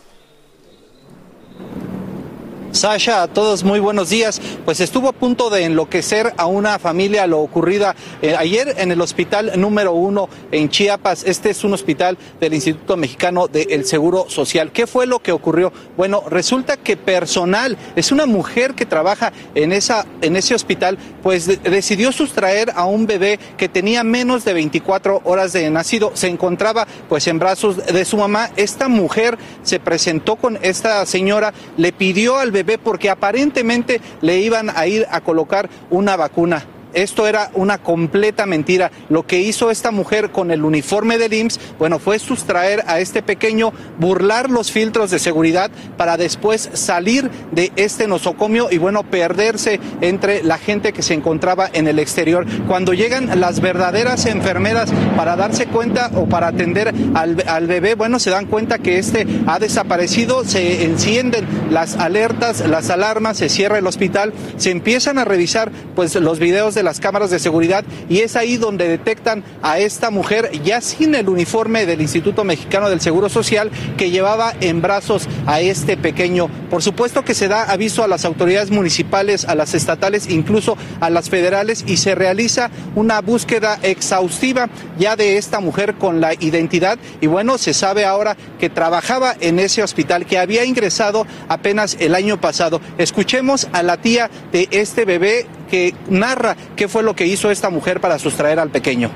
Sasha, 2.73 3.23
a 3.23 3.29
todos 3.29 3.65
muy 3.65 3.81
buenos 3.81 4.09
días. 4.09 4.41
Pues 4.65 4.81
estuvo 4.81 5.09
a 5.09 5.13
punto 5.13 5.51
de 5.51 5.65
enloquecer 5.65 6.33
a 6.39 6.47
una 6.47 6.79
familia 6.79 7.27
lo 7.27 7.41
ocurrida 7.41 7.95
eh, 8.23 8.35
ayer 8.35 8.75
en 8.79 8.91
el 8.91 9.03
hospital 9.03 9.53
número 9.57 9.93
uno 9.93 10.31
en 10.51 10.71
Chiapas. 10.71 11.25
Este 11.25 11.51
es 11.51 11.65
un 11.65 11.75
hospital 11.75 12.17
del 12.41 12.55
Instituto 12.55 12.97
Mexicano 12.97 13.47
del 13.47 13.85
Seguro 13.85 14.25
Social. 14.31 14.73
¿Qué 14.73 14.87
fue 14.87 15.07
lo 15.07 15.19
que 15.19 15.33
ocurrió? 15.33 15.71
Bueno, 15.99 16.25
resulta 16.31 16.79
que 16.79 16.97
personal, 16.97 17.77
es 17.95 18.11
una 18.11 18.25
mujer 18.25 18.73
que 18.73 18.87
trabaja 18.87 19.35
en, 19.55 19.71
esa, 19.73 20.07
en 20.23 20.37
ese 20.37 20.55
hospital, 20.55 20.97
pues 21.23 21.47
de- 21.47 21.57
decidió 21.59 22.11
sustraer 22.11 22.73
a 22.75 22.87
un 22.87 23.07
bebé 23.07 23.39
que 23.59 23.69
tenía 23.69 24.03
menos 24.03 24.47
de 24.47 24.55
24 24.55 25.21
horas 25.25 25.53
de 25.53 25.69
nacido. 25.69 26.13
Se 26.15 26.29
encontraba 26.29 26.87
pues 27.11 27.27
en 27.27 27.39
brazos 27.39 27.77
de 27.85 28.05
su 28.07 28.17
mamá. 28.17 28.51
Esta 28.57 28.89
mujer 28.89 29.37
se 29.63 29.79
presentó 29.79 30.37
con 30.37 30.59
esta 30.63 31.05
señora, 31.05 31.53
le 31.77 31.93
pidió 31.93 32.39
al 32.39 32.51
bebé 32.51 32.62
porque 32.83 33.11
aparentemente 33.11 34.01
le 34.21 34.41
iban 34.41 34.71
a 34.71 34.87
ir 34.87 35.07
a 35.11 35.21
colocar 35.21 35.69
una 35.91 36.17
vacuna. 36.17 36.65
Esto 36.95 37.27
era 37.27 37.51
una 37.55 37.79
completa 37.79 38.47
mentira. 38.47 38.91
Lo 39.09 39.27
que 39.27 39.41
hizo 39.41 39.71
esta 39.71 39.91
mujer 39.91 40.31
con 40.31 40.51
el 40.51 40.65
uniforme 40.65 41.19
del 41.19 41.33
IMSS, 41.33 41.61
bueno, 41.79 41.99
fue 41.99 42.19
sustraer 42.19 42.85
a 42.87 43.01
este 43.01 43.23
pequeño, 43.23 43.73
burlar 43.99 44.51
los 44.51 44.71
filtros 44.71 45.11
de 45.11 45.19
seguridad 45.19 45.71
para 45.97 46.17
después 46.17 46.71
salir 46.75 47.31
de 47.53 47.73
este 47.77 48.09
nosocomio 48.09 48.69
y 48.71 48.79
bueno, 48.79 49.03
perderse 49.05 49.81
entre 50.01 50.43
la 50.43 50.59
gente 50.59 50.93
que 50.93 51.03
se 51.03 51.15
encontraba 51.15 51.69
en 51.73 51.89
el 51.89 51.99
exterior. 51.99 52.47
Cuando 52.67 52.95
llegan 52.95 53.41
las 53.41 53.61
verdaderas 53.61 54.27
enfermeras 54.27 54.93
para 55.17 55.37
darse 55.37 55.67
cuenta 55.67 56.11
o 56.15 56.27
para 56.27 56.49
atender 56.49 56.93
al, 57.15 57.43
al 57.47 57.67
bebé, 57.67 57.95
bueno, 57.95 58.19
se 58.19 58.31
dan 58.31 58.47
cuenta 58.47 58.79
que 58.79 58.99
este 58.99 59.27
ha 59.47 59.59
desaparecido, 59.59 60.45
se 60.45 60.85
encienden 60.85 61.47
las 61.71 61.97
alertas, 61.97 62.67
las 62.69 62.91
alarmas, 62.91 63.39
se 63.39 63.49
cierra 63.49 63.79
el 63.79 63.87
hospital, 63.87 64.33
se 64.57 64.71
empiezan 64.71 65.19
a 65.19 65.25
revisar 65.25 65.71
pues 65.95 66.15
los 66.15 66.39
videos 66.39 66.75
de 66.75 66.82
las 66.83 67.01
cámaras 67.01 67.31
de 67.31 67.39
seguridad 67.39 67.85
y 68.09 68.21
es 68.21 68.37
ahí 68.37 68.57
donde 68.57 68.89
detectan 68.89 69.45
a 69.63 69.79
esta 69.79 70.11
mujer 70.11 70.51
ya 70.65 70.81
sin 70.81 71.15
el 71.15 71.29
uniforme 71.29 71.87
del 71.87 72.01
Instituto 72.01 72.45
Mexicano 72.45 72.89
del 72.89 73.01
Seguro 73.01 73.29
Social 73.29 73.71
que 73.97 74.11
llevaba 74.11 74.55
en 74.61 74.83
brazos 74.83 75.29
a 75.47 75.61
este 75.61 75.97
pequeño. 75.97 76.49
Por 76.71 76.83
supuesto 76.83 77.25
que 77.25 77.35
se 77.35 77.49
da 77.49 77.65
aviso 77.65 78.05
a 78.05 78.09
las 78.09 78.25
autoridades 78.25 78.71
municipales, 78.71 79.45
a 79.45 79.55
las 79.55 79.75
estatales, 79.75 80.29
incluso 80.29 80.77
a 81.01 81.11
las 81.11 81.31
federales 81.31 81.85
y 81.87 81.97
se 81.97 82.15
realiza 82.15 82.71
una 82.95 83.21
búsqueda 83.21 83.79
exhaustiva 83.83 84.69
ya 84.99 85.17
de 85.17 85.37
esta 85.37 85.61
mujer 85.61 85.95
con 85.95 86.21
la 86.21 86.35
identidad 86.35 86.99
y 87.21 87.27
bueno, 87.27 87.59
se 87.59 87.75
sabe 87.75 88.05
ahora 88.05 88.37
que 88.59 88.71
trabajaba 88.71 89.35
en 89.41 89.59
ese 89.59 89.83
hospital 89.83 90.27
que 90.27 90.39
había 90.39 90.65
ingresado 90.65 91.27
apenas 91.49 91.97
el 92.01 92.15
año 92.15 92.41
pasado. 92.41 92.81
Escuchemos 92.99 93.69
a 93.73 93.83
la 93.83 93.97
tía 93.97 94.31
de 94.53 94.69
este 94.71 95.05
bebé 95.05 95.47
que 95.73 95.95
narra 96.11 96.55
qué 96.77 96.87
fue 96.87 97.03
lo 97.03 97.17
que 97.17 97.27
hizo 97.27 97.51
esta 97.51 97.71
mujer 97.71 97.99
para 97.99 98.19
sustraer 98.19 98.59
al 98.59 98.69
pequeño. 98.69 99.11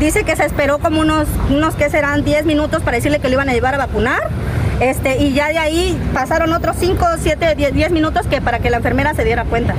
Dice 0.00 0.24
que 0.24 0.34
se 0.36 0.46
esperó 0.46 0.78
como 0.78 1.02
unos, 1.02 1.28
unos 1.50 1.74
que 1.74 1.90
serán 1.90 2.24
10 2.24 2.46
minutos 2.46 2.82
para 2.82 2.96
decirle 2.96 3.18
que 3.18 3.28
lo 3.28 3.34
iban 3.34 3.50
a 3.50 3.52
llevar 3.52 3.74
a 3.74 3.78
vacunar. 3.78 4.30
Este, 4.80 5.22
y 5.22 5.34
ya 5.34 5.48
de 5.48 5.58
ahí 5.58 6.00
pasaron 6.14 6.50
otros 6.54 6.76
5, 6.80 7.06
7, 7.18 7.56
10, 7.56 7.74
10 7.74 7.90
minutos 7.90 8.26
que 8.26 8.40
para 8.40 8.60
que 8.60 8.70
la 8.70 8.78
enfermera 8.78 9.12
se 9.12 9.22
diera 9.22 9.44
cuenta. 9.44 9.74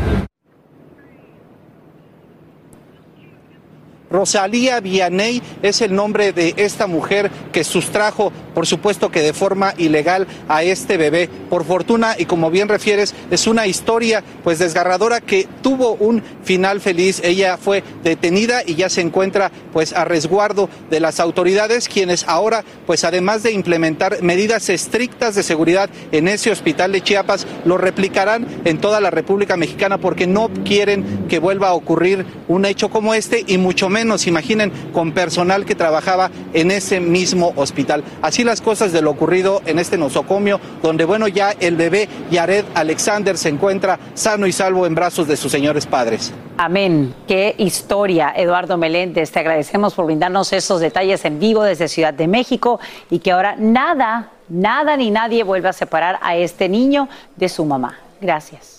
Rosalía 4.09 4.79
Vianey 4.79 5.41
es 5.61 5.81
el 5.81 5.95
nombre 5.95 6.31
de 6.31 6.53
esta 6.57 6.87
mujer 6.87 7.31
que 7.51 7.63
sustrajo, 7.63 8.31
por 8.53 8.67
supuesto 8.67 9.09
que 9.11 9.21
de 9.21 9.33
forma 9.33 9.73
ilegal, 9.77 10.27
a 10.47 10.63
este 10.63 10.97
bebé. 10.97 11.29
Por 11.49 11.65
fortuna, 11.65 12.15
y 12.17 12.25
como 12.25 12.51
bien 12.51 12.69
refieres, 12.69 13.13
es 13.31 13.47
una 13.47 13.67
historia 13.67 14.23
pues 14.43 14.59
desgarradora 14.59 15.21
que 15.21 15.47
tuvo 15.61 15.93
un 15.93 16.21
final 16.43 16.81
feliz. 16.81 17.21
Ella 17.23 17.57
fue 17.57 17.83
detenida 18.03 18.61
y 18.65 18.75
ya 18.75 18.89
se 18.89 19.01
encuentra 19.01 19.51
pues 19.73 19.93
a 19.93 20.05
resguardo 20.05 20.69
de 20.89 20.99
las 20.99 21.19
autoridades, 21.19 21.89
quienes 21.89 22.25
ahora 22.27 22.63
pues 22.85 23.03
además 23.03 23.43
de 23.43 23.51
implementar 23.51 24.21
medidas 24.21 24.69
estrictas 24.69 25.35
de 25.35 25.43
seguridad 25.43 25.89
en 26.11 26.27
ese 26.27 26.51
hospital 26.51 26.91
de 26.91 27.01
Chiapas, 27.01 27.47
lo 27.65 27.77
replicarán 27.77 28.47
en 28.65 28.79
toda 28.79 29.01
la 29.01 29.11
República 29.11 29.57
Mexicana 29.57 29.97
porque 29.97 30.27
no 30.27 30.49
quieren 30.63 31.27
que 31.27 31.39
vuelva 31.39 31.69
a 31.69 31.73
ocurrir 31.73 32.25
un 32.47 32.65
hecho 32.65 32.89
como 32.89 33.13
este 33.13 33.43
y 33.47 33.57
mucho 33.57 33.89
menos, 33.89 33.94
imaginen, 34.27 34.71
con 34.93 35.11
personal 35.11 35.65
que 35.65 35.75
trabajaba 35.75 36.29
en 36.53 36.71
ese 36.71 36.99
mismo 36.99 37.53
hospital. 37.55 38.03
Así 38.21 38.43
las 38.43 38.61
cosas 38.61 38.91
de 38.91 39.01
lo 39.01 39.11
ocurrido 39.11 39.61
en 39.65 39.79
este 39.79 39.97
nosocomio, 39.97 40.59
donde 40.81 41.05
bueno, 41.05 41.27
ya 41.27 41.51
el 41.59 41.75
bebé 41.75 42.09
Yared 42.31 42.65
Alexander 42.73 43.37
se 43.37 43.49
encuentra 43.49 43.99
sano 44.13 44.47
y 44.47 44.51
salvo 44.51 44.85
en 44.85 44.95
brazos 44.95 45.27
de 45.27 45.37
sus 45.37 45.51
señores 45.51 45.85
padres. 45.85 46.33
Amén. 46.57 47.13
Qué 47.27 47.55
historia, 47.57 48.33
Eduardo 48.35 48.77
Meléndez. 48.77 49.31
Te 49.31 49.39
agradecemos 49.39 49.93
por 49.93 50.05
brindarnos 50.05 50.53
esos 50.53 50.79
detalles 50.79 51.23
en 51.25 51.39
vivo 51.39 51.63
desde 51.63 51.87
Ciudad 51.87 52.13
de 52.13 52.27
México 52.27 52.79
y 53.09 53.19
que 53.19 53.31
ahora 53.31 53.55
nada, 53.57 54.31
nada 54.49 54.97
ni 54.97 55.11
nadie 55.11 55.43
vuelva 55.43 55.69
a 55.69 55.73
separar 55.73 56.19
a 56.21 56.35
este 56.35 56.69
niño 56.69 57.09
de 57.35 57.49
su 57.49 57.65
mamá. 57.65 57.99
Gracias. 58.21 58.74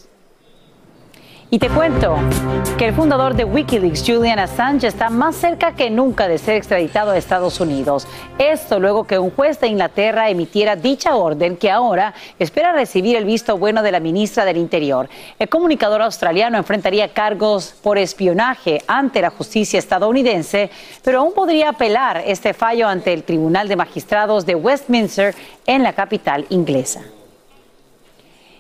Y 1.49 1.61
te 1.61 1.69
cuento 1.69 2.17
que 2.77 2.89
el 2.89 2.95
fundador 2.95 3.37
de 3.37 3.45
Wikileaks, 3.45 4.03
Julian 4.05 4.41
Assange, 4.41 4.89
está 4.89 5.11
más 5.11 5.37
cerca 5.37 5.77
que 5.77 5.91
nunca 5.91 6.27
de 6.27 6.39
ser 6.39 6.57
extraditado 6.57 7.13
a 7.13 7.17
Estados 7.17 7.61
Unidos. 7.61 8.09
Esto 8.37 8.81
luego 8.81 9.07
que 9.07 9.21
un 9.21 9.31
juez 9.31 9.61
de 9.61 9.69
Inglaterra 9.69 10.29
emitiera 10.29 10.75
dicha 10.75 11.15
orden 11.15 11.57
que 11.57 11.71
ahora 11.71 12.15
espera 12.41 12.73
recibir 12.73 13.15
el 13.15 13.25
visto 13.25 13.57
bueno 13.59 13.85
de 13.85 13.93
la 13.93 14.01
ministra 14.01 14.45
del 14.45 14.57
Interior. 14.57 15.09
El 15.39 15.49
comunicador 15.49 16.03
australiano 16.03 16.59
enfrentaría 16.59 17.15
cargos 17.15 17.77
por 17.81 17.97
espionaje 17.97 18.83
ante 18.89 19.23
la 19.23 19.31
justicia 19.31 19.79
estadounidense, 19.79 20.69
pero 21.05 21.21
aún 21.21 21.33
podría 21.33 21.69
apelar 21.69 22.25
este 22.27 22.55
fallo 22.55 22.89
ante 22.89 23.13
el 23.13 23.23
Tribunal 23.23 23.69
de 23.69 23.77
Magistrados 23.77 24.47
de 24.47 24.57
Westminster 24.57 25.33
en 25.65 25.85
la 25.85 25.93
capital 25.93 26.45
inglesa. 26.51 27.03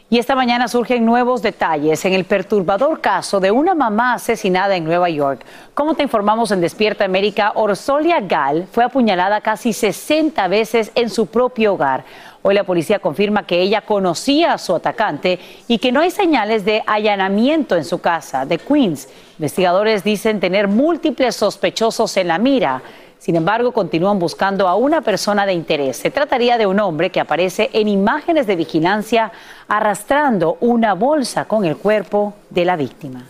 Y 0.08 0.20
esta 0.20 0.36
mañana 0.36 0.68
surgen 0.68 1.04
nuevos 1.04 1.42
detalles 1.42 2.04
en 2.04 2.12
el 2.12 2.24
perturbador 2.24 3.00
caso 3.00 3.40
de 3.40 3.50
una 3.50 3.74
mamá 3.74 4.14
asesinada 4.14 4.76
en 4.76 4.84
Nueva 4.84 5.10
York. 5.10 5.44
Como 5.74 5.94
te 5.94 6.04
informamos 6.04 6.52
en 6.52 6.60
Despierta 6.60 7.04
América, 7.04 7.50
Orsolia 7.56 8.20
Gal 8.20 8.68
fue 8.70 8.84
apuñalada 8.84 9.40
casi 9.40 9.72
60 9.72 10.46
veces 10.46 10.92
en 10.94 11.10
su 11.10 11.26
propio 11.26 11.74
hogar. 11.74 12.04
Hoy 12.42 12.54
la 12.54 12.62
policía 12.62 13.00
confirma 13.00 13.46
que 13.46 13.60
ella 13.60 13.80
conocía 13.80 14.52
a 14.52 14.58
su 14.58 14.76
atacante 14.76 15.40
y 15.66 15.78
que 15.78 15.90
no 15.90 15.98
hay 15.98 16.12
señales 16.12 16.64
de 16.64 16.84
allanamiento 16.86 17.74
en 17.74 17.84
su 17.84 18.00
casa 18.00 18.46
de 18.46 18.58
Queens. 18.58 19.08
Investigadores 19.40 20.04
dicen 20.04 20.38
tener 20.38 20.68
múltiples 20.68 21.34
sospechosos 21.34 22.16
en 22.16 22.28
la 22.28 22.38
mira. 22.38 22.80
Sin 23.18 23.36
embargo, 23.36 23.72
continúan 23.72 24.18
buscando 24.18 24.68
a 24.68 24.76
una 24.76 25.00
persona 25.00 25.46
de 25.46 25.52
interés. 25.52 25.96
Se 25.96 26.10
trataría 26.10 26.58
de 26.58 26.66
un 26.66 26.78
hombre 26.80 27.10
que 27.10 27.20
aparece 27.20 27.70
en 27.72 27.88
imágenes 27.88 28.46
de 28.46 28.56
vigilancia 28.56 29.32
arrastrando 29.68 30.58
una 30.60 30.94
bolsa 30.94 31.46
con 31.46 31.64
el 31.64 31.76
cuerpo 31.76 32.34
de 32.50 32.64
la 32.64 32.76
víctima. 32.76 33.24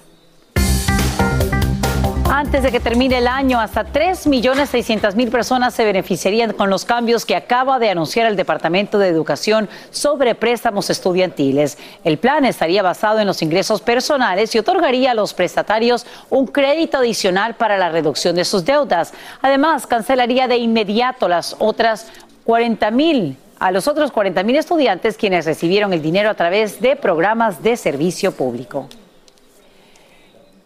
Antes 2.39 2.63
de 2.63 2.71
que 2.71 2.81
termine 2.81 3.17
el 3.17 3.29
año, 3.29 3.59
hasta 3.59 3.87
3.600.000 3.87 5.31
personas 5.31 5.73
se 5.73 5.87
beneficiarían 5.87 6.53
con 6.53 6.69
los 6.69 6.85
cambios 6.85 7.25
que 7.25 7.35
acaba 7.35 7.79
de 7.79 7.89
anunciar 7.89 8.27
el 8.27 8.37
Departamento 8.37 8.99
de 8.99 9.09
Educación 9.09 9.71
sobre 9.91 10.35
préstamos 10.35 10.91
estudiantiles. 10.91 11.79
El 12.05 12.19
plan 12.19 12.45
estaría 12.45 12.83
basado 12.83 13.21
en 13.21 13.27
los 13.27 13.41
ingresos 13.41 13.81
personales 13.81 14.55
y 14.55 14.59
otorgaría 14.59 15.13
a 15.13 15.15
los 15.15 15.33
prestatarios 15.33 16.05
un 16.29 16.47
crédito 16.47 16.99
adicional 16.99 17.55
para 17.55 17.79
la 17.79 17.89
reducción 17.89 18.37
de 18.37 18.45
sus 18.45 18.67
deudas. 18.67 19.15
Además, 19.41 19.87
cancelaría 19.87 20.47
de 20.47 20.59
inmediato 20.59 21.29
las 21.29 21.57
otras 21.59 22.09
40.000 22.47 23.37
a 23.61 23.71
los 23.71 23.89
otros 23.89 24.13
40.000 24.13 24.59
estudiantes 24.59 25.17
quienes 25.17 25.47
recibieron 25.47 25.95
el 25.95 26.03
dinero 26.03 26.29
a 26.29 26.35
través 26.35 26.83
de 26.83 26.97
programas 26.97 27.63
de 27.63 27.79
servicio 27.79 28.33
público. 28.33 28.91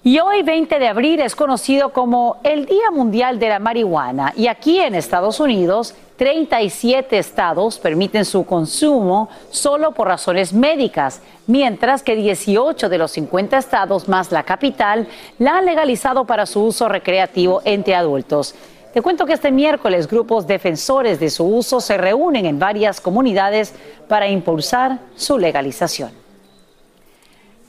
Y 0.03 0.18
hoy, 0.18 0.42
20 0.42 0.78
de 0.78 0.88
abril, 0.88 1.20
es 1.20 1.36
conocido 1.36 1.92
como 1.92 2.38
el 2.42 2.64
Día 2.64 2.90
Mundial 2.90 3.38
de 3.38 3.51
la 3.51 3.59
Marihuana. 3.59 4.32
Y 4.34 4.46
aquí 4.46 4.80
en 4.80 4.94
Estados 4.94 5.40
Unidos, 5.40 5.94
37 6.16 7.18
estados 7.18 7.78
permiten 7.78 8.24
su 8.24 8.46
consumo 8.46 9.28
solo 9.51 9.92
por 9.92 10.09
razones 10.09 10.55
médicas, 10.55 11.20
mientras 11.46 12.03
que 12.03 12.16
18 12.16 12.88
de 12.88 12.96
los 12.96 13.11
50 13.11 13.59
estados, 13.59 14.09
más 14.09 14.32
la 14.32 14.42
capital, 14.42 15.07
la 15.38 15.59
han 15.59 15.66
legalizado 15.66 16.24
para 16.24 16.46
su 16.46 16.64
uso 16.64 16.88
recreativo 16.88 17.61
entre 17.66 17.94
adultos. 17.94 18.55
Te 18.94 19.03
cuento 19.03 19.26
que 19.26 19.34
este 19.34 19.53
miércoles 19.53 20.09
grupos 20.09 20.46
defensores 20.46 21.20
de 21.20 21.28
su 21.28 21.44
uso 21.44 21.78
se 21.78 21.98
reúnen 21.98 22.46
en 22.46 22.59
varias 22.59 23.03
comunidades 23.03 23.74
para 24.09 24.28
impulsar 24.28 24.98
su 25.14 25.36
legalización. 25.36 26.19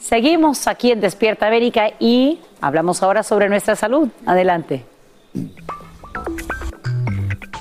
Seguimos 0.02 0.68
aquí 0.68 0.91
en 0.91 0.99
Despierta 0.99 1.47
América 1.47 1.91
y 1.99 2.39
hablamos 2.60 3.04
ahora 3.04 3.22
sobre 3.22 3.49
nuestra 3.49 3.76
salud. 3.76 4.10
Adelante. 4.26 4.84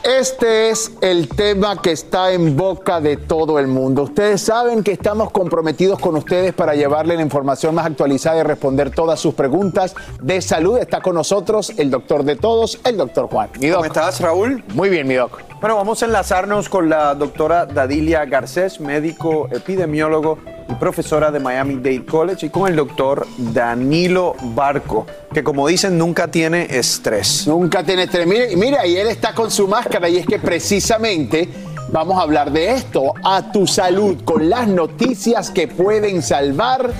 Este 0.03 0.71
es 0.71 0.93
el 1.03 1.29
tema 1.29 1.81
que 1.81 1.93
está 1.93 2.33
en 2.33 2.57
boca 2.57 3.01
de 3.01 3.19
todo 3.19 3.59
el 3.59 3.67
mundo. 3.67 4.05
Ustedes 4.05 4.41
saben 4.41 4.83
que 4.83 4.93
estamos 4.93 5.31
comprometidos 5.31 5.99
con 5.99 6.17
ustedes 6.17 6.55
para 6.55 6.75
llevarle 6.75 7.15
la 7.15 7.23
información 7.23 7.75
más 7.75 7.87
actualizada 7.87 8.41
y 8.41 8.43
responder 8.43 8.91
todas 8.91 9.21
sus 9.21 9.35
preguntas 9.35 9.95
de 10.21 10.41
salud. 10.41 10.79
Está 10.79 11.03
con 11.03 11.15
nosotros 11.15 11.73
el 11.77 11.91
doctor 11.91 12.25
de 12.25 12.37
todos, 12.37 12.81
el 12.85 12.97
doctor 12.97 13.29
Juan. 13.29 13.51
Mi 13.61 13.69
doc. 13.69 13.77
¿Cómo 13.77 13.87
estás, 13.87 14.21
Raúl? 14.21 14.65
Muy 14.75 14.89
bien, 14.89 15.07
mi 15.07 15.15
doc. 15.15 15.43
Bueno, 15.61 15.77
vamos 15.77 16.03
a 16.03 16.07
enlazarnos 16.07 16.71
con 16.71 16.89
la 16.89 17.15
doctora 17.15 17.67
Dadilia 17.67 18.25
Garcés, 18.25 18.81
médico 18.81 19.47
epidemiólogo 19.53 20.39
profesora 20.79 21.31
de 21.31 21.41
Miami 21.41 21.77
Dade 21.77 22.05
College, 22.05 22.47
y 22.47 22.51
con 22.51 22.69
el 22.69 22.77
doctor 22.77 23.27
Danilo 23.39 24.35
Barco, 24.55 25.07
que 25.33 25.43
como 25.43 25.67
dicen, 25.67 25.99
nunca 25.99 26.29
tiene 26.29 26.67
estrés. 26.71 27.47
Nunca 27.47 27.83
tiene 27.85 28.05
estrés. 28.05 28.27
Mire, 28.27 28.57
mira, 28.57 28.87
y 28.87 28.97
él 28.97 29.09
está 29.09 29.35
con 29.35 29.51
su 29.51 29.67
máscara 29.69 30.09
y 30.09 30.19
es 30.19 30.27
que 30.27 30.39
precisamente 30.39 31.49
vamos 31.93 32.19
a 32.19 32.23
hablar 32.23 32.53
de 32.53 32.73
esto, 32.73 33.15
a 33.25 33.51
tu 33.53 33.67
salud, 33.67 34.19
con 34.25 34.49
las 34.49 34.69
noticias 34.69 35.51
que 35.51 35.69
pueden 35.69 36.23
salvar 36.23 36.91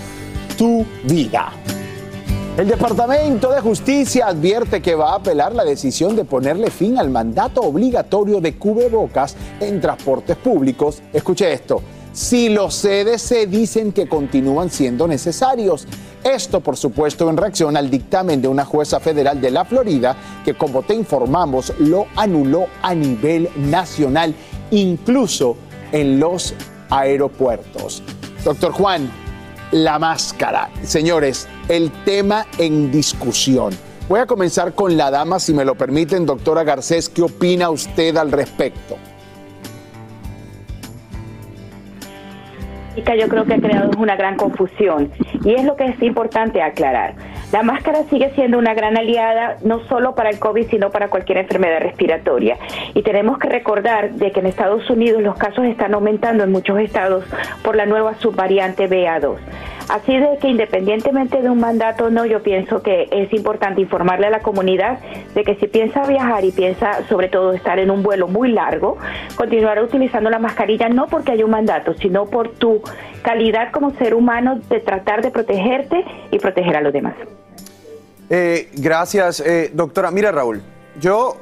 tu 0.57 0.85
vida. 1.05 1.53
El 2.57 2.69
Departamento 2.69 3.51
de 3.53 3.61
Justicia 3.61 4.27
advierte 4.27 4.83
que 4.83 4.95
va 4.95 5.13
a 5.13 5.17
apelar 5.17 5.55
la 5.55 5.65
decisión 5.65 6.17
de 6.17 6.25
ponerle 6.25 6.71
fin 6.71 6.99
al 6.99 7.09
mandato 7.09 7.63
obligatorio 7.63 8.41
de 8.41 8.57
cubrebocas 8.57 9.37
en 9.61 9.81
transportes 9.81 10.37
públicos. 10.37 11.01
Escuche 11.13 11.51
esto. 11.53 11.81
Si 12.21 12.51
los 12.51 12.83
CDC 12.83 13.49
dicen 13.49 13.93
que 13.93 14.07
continúan 14.07 14.69
siendo 14.69 15.09
necesarios. 15.09 15.87
Esto, 16.23 16.61
por 16.61 16.77
supuesto, 16.77 17.31
en 17.31 17.39
reacción 17.39 17.79
al 17.79 17.89
dictamen 17.89 18.43
de 18.43 18.47
una 18.47 18.67
jueza 18.67 19.01
federal 19.01 19.41
de 19.41 19.51
la 19.51 19.65
Florida 19.65 20.15
que, 20.45 20.53
como 20.53 20.83
te 20.83 20.93
informamos, 20.93 21.73
lo 21.79 22.09
anuló 22.17 22.67
a 22.83 22.95
nivel 22.95 23.49
nacional, 23.57 24.35
incluso 24.71 25.57
en 25.93 26.21
los 26.21 26.53
aeropuertos. 26.91 28.03
Doctor 28.45 28.73
Juan, 28.73 29.11
la 29.73 29.99
máscara. 29.99 30.69
Señores, 30.83 31.49
el 31.69 31.91
tema 32.05 32.47
en 32.59 32.93
discusión. 32.93 33.73
Voy 34.11 34.21
a 34.21 34.27
comenzar 34.27 34.75
con 34.75 34.95
la 34.95 35.11
dama, 35.11 35.41
si 35.41 35.55
me 35.55 35.65
lo 35.65 35.75
permiten, 35.75 36.27
doctora 36.27 36.65
Garcés, 36.65 37.09
¿qué 37.09 37.23
opina 37.23 37.71
usted 37.71 38.15
al 38.19 38.31
respecto? 38.31 38.99
Yo 42.97 43.29
creo 43.29 43.45
que 43.45 43.55
ha 43.55 43.59
creado 43.59 43.91
una 43.99 44.17
gran 44.17 44.37
confusión 44.37 45.11
y 45.45 45.55
es 45.55 45.65
lo 45.65 45.77
que 45.77 45.87
es 45.87 46.03
importante 46.03 46.63
aclarar. 46.63 47.15
La 47.53 47.63
máscara 47.63 48.05
sigue 48.05 48.31
siendo 48.35 48.59
una 48.59 48.75
gran 48.75 48.97
aliada 48.97 49.57
no 49.65 49.81
solo 49.87 50.15
para 50.15 50.31
el 50.31 50.39
COVID, 50.39 50.69
sino 50.69 50.91
para 50.91 51.09
cualquier 51.09 51.39
enfermedad 51.39 51.81
respiratoria. 51.81 52.57
Y 52.95 53.03
tenemos 53.03 53.39
que 53.39 53.49
recordar 53.49 54.13
de 54.13 54.31
que 54.31 54.41
en 54.41 54.47
Estados 54.47 54.89
Unidos 54.91 55.23
los 55.23 55.37
casos 55.37 55.65
están 55.65 55.95
aumentando 55.95 56.45
en 56.45 56.53
muchos 56.53 56.79
estados 56.79 57.25
por 57.63 57.77
la 57.77 57.87
nueva 57.87 58.15
subvariante 58.21 58.89
BA2. 58.89 59.37
Así 59.91 60.17
de 60.17 60.39
que 60.39 60.47
independientemente 60.47 61.43
de 61.43 61.51
un 61.51 61.59
mandato 61.59 62.05
o 62.05 62.11
no, 62.11 62.25
yo 62.25 62.45
pienso 62.45 62.81
que 62.81 63.09
es 63.11 63.33
importante 63.33 63.81
informarle 63.81 64.29
a 64.29 64.31
la 64.31 64.39
comunidad 64.39 65.01
de 65.35 65.43
que 65.43 65.57
si 65.57 65.67
piensa 65.67 66.07
viajar 66.07 66.45
y 66.45 66.53
piensa 66.53 67.05
sobre 67.09 67.29
todo 67.29 67.55
estar 67.55 67.81
en 67.81 67.91
un 67.91 68.05
vuelo 68.05 68.29
muy 68.29 68.53
largo, 68.53 68.99
continuar 69.35 69.83
utilizando 69.83 70.31
la 70.31 70.39
mascarilla 70.39 70.89
no 70.89 71.09
porque 71.09 71.33
haya 71.33 71.45
un 71.45 71.51
mandato, 71.51 71.95
sino 71.95 72.27
por 72.27 72.51
tu 72.51 72.81
calidad 73.23 73.73
como 73.73 73.91
ser 73.97 74.15
humano 74.15 74.61
de 74.69 74.79
tratar 74.79 75.23
de 75.23 75.33
protegerte 75.33 76.05
y 76.31 76.39
proteger 76.39 76.77
a 76.77 76.83
los 76.83 76.93
demás. 76.93 77.15
Eh, 78.29 78.69
gracias, 78.75 79.41
eh, 79.41 79.73
doctora. 79.75 80.13
Mira, 80.13 80.31
Raúl, 80.31 80.63
yo, 81.01 81.37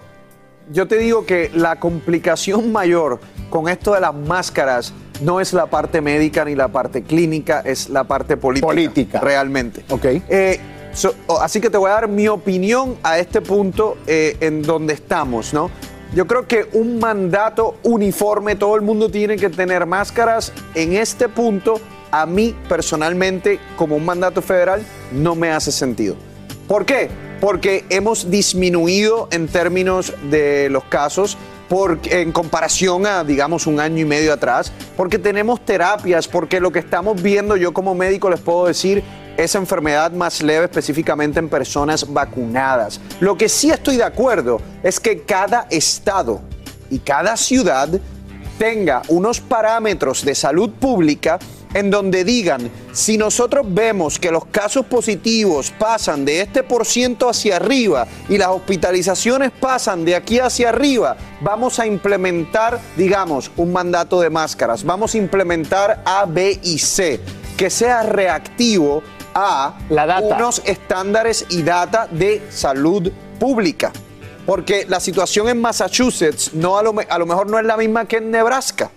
yo 0.73 0.87
te 0.89 0.99
digo 0.99 1.25
que 1.27 1.51
la 1.55 1.79
complicación 1.81 2.73
mayor 2.73 3.21
con 3.51 3.69
esto 3.69 3.95
de 3.95 4.01
las 4.01 4.15
máscaras 4.15 4.93
no 5.23 5.41
es 5.41 5.53
la 5.53 5.67
parte 5.67 6.01
médica 6.01 6.45
ni 6.45 6.55
la 6.55 6.69
parte 6.69 7.03
clínica, 7.03 7.61
es 7.65 7.89
la 7.89 8.05
parte 8.05 8.37
política. 8.37 8.67
Política. 8.67 9.21
Realmente. 9.21 9.85
Ok. 9.89 10.05
Eh, 10.29 10.61
so- 10.93 11.15
así 11.41 11.61
que 11.61 11.71
te 11.71 11.77
voy 11.79 11.91
a 11.91 11.95
dar 11.95 12.09
mi 12.09 12.29
opinión 12.29 12.97
a 13.03 13.19
este 13.19 13.41
punto 13.41 13.97
eh, 14.07 14.37
en 14.41 14.63
donde 14.63 14.95
estamos, 14.95 15.53
¿no? 15.53 15.71
Yo 16.15 16.27
creo 16.27 16.47
que 16.47 16.69
un 16.73 16.99
mandato 16.99 17.77
uniforme, 17.83 18.55
todo 18.57 18.77
el 18.77 18.83
mundo 18.83 19.11
tiene 19.11 19.37
que 19.37 19.51
tener 19.51 19.85
máscaras. 19.87 20.53
En 20.75 20.95
este 20.95 21.29
punto, 21.29 21.81
a 22.11 22.25
mí 22.25 22.55
personalmente, 22.69 23.59
como 23.77 23.97
un 23.97 24.07
mandato 24.07 24.41
federal, 24.41 24.83
no 25.13 25.35
me 25.35 25.51
hace 25.51 25.71
sentido. 25.71 26.17
¿Por 26.67 26.87
qué? 26.87 27.11
Porque 27.41 27.85
hemos 27.91 28.31
disminuido 28.31 29.29
en 29.31 29.49
términos 29.49 30.13
de 30.31 30.69
los 30.71 30.85
casos 30.85 31.37
en 32.11 32.33
comparación 32.33 33.07
a, 33.07 33.25
digamos, 33.25 33.67
un 33.67 33.79
año 33.79 33.99
y 33.99 34.05
medio 34.05 34.33
atrás, 34.33 34.73
porque 34.97 35.19
tenemos 35.19 35.65
terapias, 35.65 36.27
porque 36.27 36.61
lo 36.61 36.73
que 36.73 36.79
estamos 36.79 37.21
viendo, 37.21 37.57
yo 37.57 37.73
como 37.73 37.95
médico 37.95 38.31
les 38.31 38.41
puedo 38.41 38.67
decir, 38.67 39.03
es 39.37 39.55
enfermedad 39.55 40.11
más 40.13 40.43
leve 40.43 40.65
específicamente 40.65 41.39
en 41.39 41.49
personas 41.49 42.13
vacunadas. 42.13 43.01
Lo 43.21 43.37
que 43.37 43.49
sí 43.49 43.71
estoy 43.71 43.97
de 43.97 44.05
acuerdo 44.05 44.61
es 44.83 44.99
que 44.99 45.23
cada 45.23 45.67
estado 45.71 46.41
y 46.91 46.99
cada 46.99 47.37
ciudad 47.37 47.89
tenga 48.59 49.03
unos 49.09 49.41
parámetros 49.41 50.25
de 50.25 50.35
salud 50.35 50.71
pública 50.71 51.39
en 51.75 51.91
donde 51.91 52.25
digan, 52.25 52.71
si 52.93 53.19
nosotros 53.19 53.67
vemos 53.69 54.19
que 54.19 54.31
los 54.31 54.47
casos 54.47 54.87
positivos 54.87 55.73
pasan 55.79 56.25
de 56.25 56.41
este 56.41 56.63
por 56.63 56.87
ciento 56.87 57.29
hacia 57.29 57.57
arriba 57.57 58.07
y 58.29 58.39
las 58.39 58.49
hospitalizaciones 58.49 59.51
pasan 59.51 60.05
de 60.05 60.17
aquí 60.17 60.39
hacia 60.41 60.71
arriba, 60.71 61.17
vamos 61.41 61.79
a 61.79 61.87
implementar, 61.87 62.81
digamos, 62.97 63.51
un 63.57 63.73
mandato 63.73 64.21
de 64.21 64.31
máscaras, 64.31 64.83
vamos 64.85 65.15
a 65.15 65.19
implementar 65.19 66.03
A, 66.05 66.25
B 66.27 66.59
y 66.63 66.79
C, 66.79 67.21
que 67.57 67.71
sea 67.71 68.03
reactivo 68.03 69.03
a 69.35 69.79
unos 70.37 70.63
estándares 70.65 71.47
y 71.51 71.63
data 71.63 72.09
de 72.11 72.43
salud 72.51 73.11
pública. 73.39 73.93
Porque 74.47 74.87
la 74.89 74.99
situación 74.99 75.49
en 75.51 75.61
Massachusetts 75.61 76.55
no 76.55 76.79
a 76.79 76.83
lo, 76.83 76.95
me- 76.95 77.07
a 77.09 77.19
lo 77.19 77.27
mejor 77.27 77.51
no 77.51 77.59
es 77.59 77.67
la 77.67 77.77
misma 77.77 78.07
que 78.07 78.17
en 78.17 78.31
Nebraska. 78.31 78.91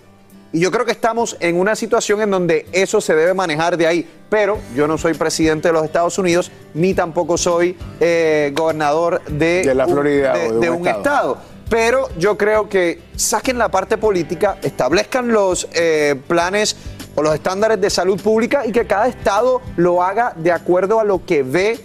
Y 0.52 0.60
yo 0.60 0.70
creo 0.70 0.84
que 0.84 0.92
estamos 0.92 1.36
en 1.40 1.58
una 1.58 1.74
situación 1.74 2.20
en 2.20 2.30
donde 2.30 2.66
eso 2.72 3.00
se 3.00 3.14
debe 3.14 3.32
manejar 3.32 3.76
de 3.76 3.86
ahí. 3.86 4.08
Pero 4.28 4.58
yo 4.76 4.86
no 4.86 4.98
soy 4.98 5.14
presidente 5.14 5.68
de 5.68 5.72
los 5.74 5.84
Estados 5.84 6.18
Unidos, 6.18 6.50
ni 6.74 6.92
tampoco 6.94 7.38
soy 7.38 7.76
eh, 8.00 8.52
gobernador 8.54 9.22
de, 9.26 9.62
De 9.62 9.74
la 9.74 9.86
un- 9.86 9.92
Florida 9.92 10.34
de- 10.34 10.48
o 10.48 10.50
de 10.50 10.54
un 10.54 10.60
de 10.60 10.70
un 10.70 10.86
estado. 10.86 10.98
estado. 10.98 11.38
Pero 11.70 12.08
yo 12.18 12.36
creo 12.36 12.68
que 12.68 13.00
saquen 13.16 13.56
la 13.56 13.70
parte 13.70 13.96
política, 13.96 14.58
establezcan 14.62 15.28
los 15.28 15.66
eh, 15.72 16.16
planes 16.28 16.76
o 17.14 17.22
los 17.22 17.34
estándares 17.34 17.80
de 17.80 17.88
salud 17.88 18.20
pública 18.20 18.66
y 18.66 18.72
que 18.72 18.86
cada 18.86 19.06
estado 19.08 19.62
lo 19.76 20.02
haga 20.02 20.34
de 20.36 20.52
acuerdo 20.52 21.00
a 21.00 21.04
lo 21.04 21.24
que 21.24 21.42
ve 21.42 21.80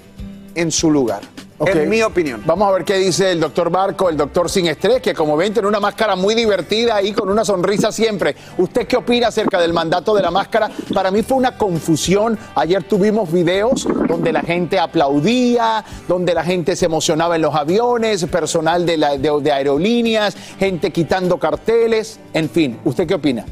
en 0.55 0.71
su 0.71 0.91
lugar. 0.91 1.21
En 1.59 1.89
mi 1.89 2.03
opinión. 2.03 2.43
Vamos 2.45 2.67
a 2.67 2.71
ver 2.71 2.83
qué 2.85 2.97
dice 2.97 3.31
el 3.31 3.39
doctor 3.39 3.71
Barco, 3.71 4.09
el 4.09 4.15
doctor 4.17 4.47
sin 4.47 4.67
estrés, 4.67 5.01
que 5.01 5.15
como 5.15 5.35
ven 5.35 5.53
tiene 5.53 5.67
una 5.67 5.79
máscara 5.79 6.15
muy 6.15 6.35
divertida 6.35 7.01
y 7.01 7.13
con 7.13 7.29
una 7.29 7.43
sonrisa 7.43 7.91
siempre. 7.91 8.35
¿Usted 8.59 8.85
qué 8.85 8.97
opina 8.97 9.29
acerca 9.29 9.59
del 9.59 9.73
mandato 9.73 10.13
de 10.15 10.21
la 10.21 10.29
máscara? 10.29 10.69
Para 10.93 11.09
mí 11.09 11.23
fue 11.23 11.35
una 11.35 11.57
confusión. 11.57 12.37
Ayer 12.53 12.83
tuvimos 12.83 13.31
videos 13.31 13.87
donde 14.07 14.31
la 14.31 14.41
gente 14.41 14.77
aplaudía, 14.77 15.83
donde 16.07 16.35
la 16.35 16.43
gente 16.43 16.75
se 16.75 16.85
emocionaba 16.85 17.35
en 17.37 17.41
los 17.41 17.55
aviones, 17.55 18.23
personal 18.25 18.85
de, 18.85 18.97
la- 18.97 19.17
de- 19.17 19.39
de 19.41 19.51
aerolíneas, 19.51 20.35
gente 20.59 20.91
quitando 20.91 21.39
carteles, 21.39 22.19
en 22.33 22.49
fin. 22.51 22.77
¿Usted 22.85 23.07
qué 23.07 23.15
opina? 23.15 23.45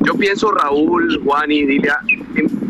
Yo 0.00 0.14
pienso, 0.14 0.50
Raúl, 0.52 1.20
Juan 1.22 1.52
y 1.52 1.64
Dilia, 1.66 1.98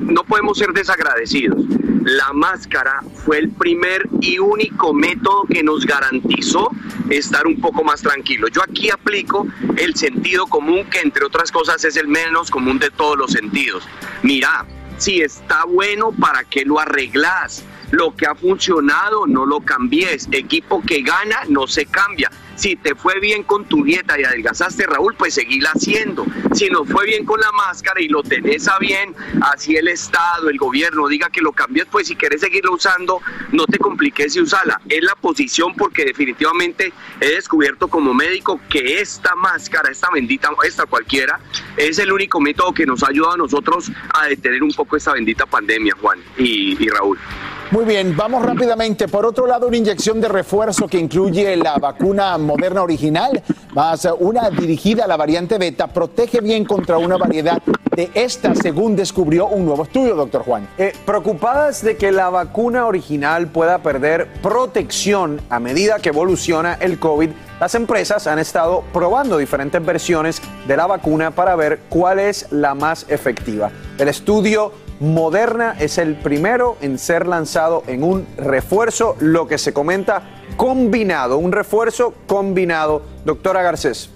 no 0.03 0.25
podemos 0.25 0.59
ser 0.59 0.73
desagradecidos. 0.73 1.63
La 2.05 2.33
máscara 2.33 3.03
fue 3.25 3.39
el 3.39 3.51
primer 3.51 4.09
y 4.21 4.39
único 4.39 4.93
método 4.93 5.45
que 5.45 5.63
nos 5.63 5.85
garantizó 5.85 6.71
estar 7.11 7.47
un 7.47 7.61
poco 7.61 7.85
más 7.85 8.03
tranquilos. 8.03 8.51
Yo 8.53 8.63
aquí 8.63 8.91
aplico 8.91 9.47
el 9.77 9.95
sentido 9.95 10.47
común, 10.47 10.85
que 10.87 11.01
entre 11.01 11.25
otras 11.25 11.51
cosas 11.51 11.85
es 11.85 11.97
el 11.97 12.09
menos 12.09 12.51
común 12.51 12.79
de 12.79 12.91
todos 12.91 13.17
los 13.17 13.33
sentidos. 13.33 13.85
Mira, 14.23 14.67
si 14.99 15.21
está 15.21 15.65
bueno, 15.65 16.13
¿para 16.13 16.45
qué 16.45 16.65
lo 16.65 16.79
arreglas? 16.79 17.65
Lo 17.91 18.15
que 18.15 18.27
ha 18.27 18.35
funcionado, 18.35 19.27
no 19.27 19.47
lo 19.47 19.61
cambies. 19.61 20.29
Equipo 20.33 20.83
que 20.83 21.03
gana, 21.03 21.41
no 21.49 21.67
se 21.67 21.87
cambia. 21.87 22.31
Si 22.59 22.75
te 22.75 22.97
fue 22.97 23.21
bien 23.21 23.45
con 23.45 23.67
tu 23.67 23.85
dieta 23.85 24.19
y 24.19 24.25
adelgazaste, 24.25 24.85
Raúl, 24.85 25.15
pues 25.15 25.35
seguirla 25.35 25.71
haciendo. 25.71 26.27
Si 26.53 26.69
no 26.69 26.85
fue 26.85 27.07
bien 27.07 27.25
con 27.25 27.39
la 27.39 27.53
máscara 27.53 28.01
y 28.01 28.09
lo 28.09 28.25
tenés 28.25 28.67
a 28.67 28.81
bien, 28.81 29.15
así 29.43 29.77
el 29.77 29.87
Estado, 29.87 30.51
el 30.51 30.59
gobierno 30.59 31.07
diga 31.07 31.31
que 31.31 31.41
lo 31.41 31.53
cambies, 31.53 31.87
pues 31.89 32.09
si 32.09 32.17
querés 32.17 32.41
seguirlo 32.41 32.73
usando, 32.73 33.23
no 33.53 33.65
te 33.67 33.79
compliques 33.79 34.35
y 34.35 34.41
usala. 34.41 34.81
Es 34.89 35.05
la 35.05 35.15
posición 35.15 35.73
porque 35.77 36.05
definitivamente 36.05 36.93
he 37.21 37.29
descubierto 37.37 37.87
como 37.87 38.13
médico 38.13 38.61
que 38.69 39.01
esta 39.01 39.37
máscara, 39.37 39.93
esta 39.93 40.11
bendita, 40.11 40.51
esta 40.65 40.85
cualquiera, 40.87 41.39
es 41.77 42.01
el 42.01 42.11
único 42.11 42.41
método 42.41 42.75
que 42.75 42.87
nos 42.87 43.05
ha 43.05 43.11
ayudado 43.11 43.35
a 43.35 43.39
nosotros 43.39 43.93
a 44.13 44.27
detener 44.27 44.65
un 44.65 44.73
poco 44.73 44.97
esta 44.97 45.13
bendita 45.13 45.47
pandemia, 45.47 45.95
Juan 46.01 46.19
y 46.37 46.89
Raúl. 46.89 47.21
Muy 47.71 47.85
bien, 47.85 48.17
vamos 48.17 48.47
rápidamente. 48.47 49.09
Por 49.09 49.27
otro 49.27 49.47
lado, 49.47 49.67
una 49.67 49.77
inyección 49.77 50.23
de 50.23 50.29
refuerzo 50.29 50.89
que 50.89 50.99
incluye 50.99 51.55
la 51.55 51.77
vacuna 51.77 52.39
moderna 52.39 52.83
original, 52.83 53.43
más 53.75 54.09
una 54.21 54.49
dirigida 54.49 55.05
a 55.05 55.07
la 55.07 55.19
variante 55.19 55.59
beta, 55.59 55.87
protege 55.87 56.41
bien 56.41 56.65
contra 56.65 56.97
una 56.97 57.19
variedad 57.19 57.63
de 57.95 58.11
esta, 58.15 58.55
según 58.55 58.97
descubrió 58.97 59.49
un 59.49 59.67
nuevo 59.67 59.83
estudio, 59.83 60.15
doctor 60.15 60.45
Juan. 60.45 60.67
Eh, 60.79 60.95
preocupadas 61.05 61.83
de 61.83 61.99
que 61.99 62.11
la 62.11 62.31
vacuna 62.31 62.87
original 62.87 63.49
pueda 63.49 63.79
perder 63.83 64.29
protección 64.41 65.39
a 65.51 65.61
medida 65.61 65.99
que 65.99 66.09
evoluciona 66.09 66.73
el 66.81 66.99
COVID, 66.99 67.29
las 67.61 67.75
empresas 67.75 68.27
han 68.27 68.39
estado 68.39 68.83
probando 68.95 69.37
diferentes 69.37 69.85
versiones 69.85 70.41
de 70.67 70.75
la 70.75 70.87
vacuna 70.87 71.33
para 71.33 71.55
ver 71.55 71.81
cuál 71.91 72.19
es 72.19 72.47
la 72.51 72.75
más 72.75 73.05
efectiva. 73.11 73.71
El 73.99 74.09
estudio 74.09 74.73
Moderna 75.01 75.77
es 75.79 75.97
el 75.99 76.17
primero 76.17 76.77
en 76.81 76.99
ser 76.99 77.29
lanzado 77.29 77.85
en 77.87 78.03
un 78.03 78.27
refuerzo, 78.37 79.17
lo 79.21 79.47
que 79.47 79.57
se 79.57 79.73
comenta 79.73 80.23
combinado, 80.57 81.39
un 81.39 81.53
refuerzo 81.53 82.15
combinado. 82.27 83.03
Doctora 83.25 83.63
Garcés. 83.63 84.13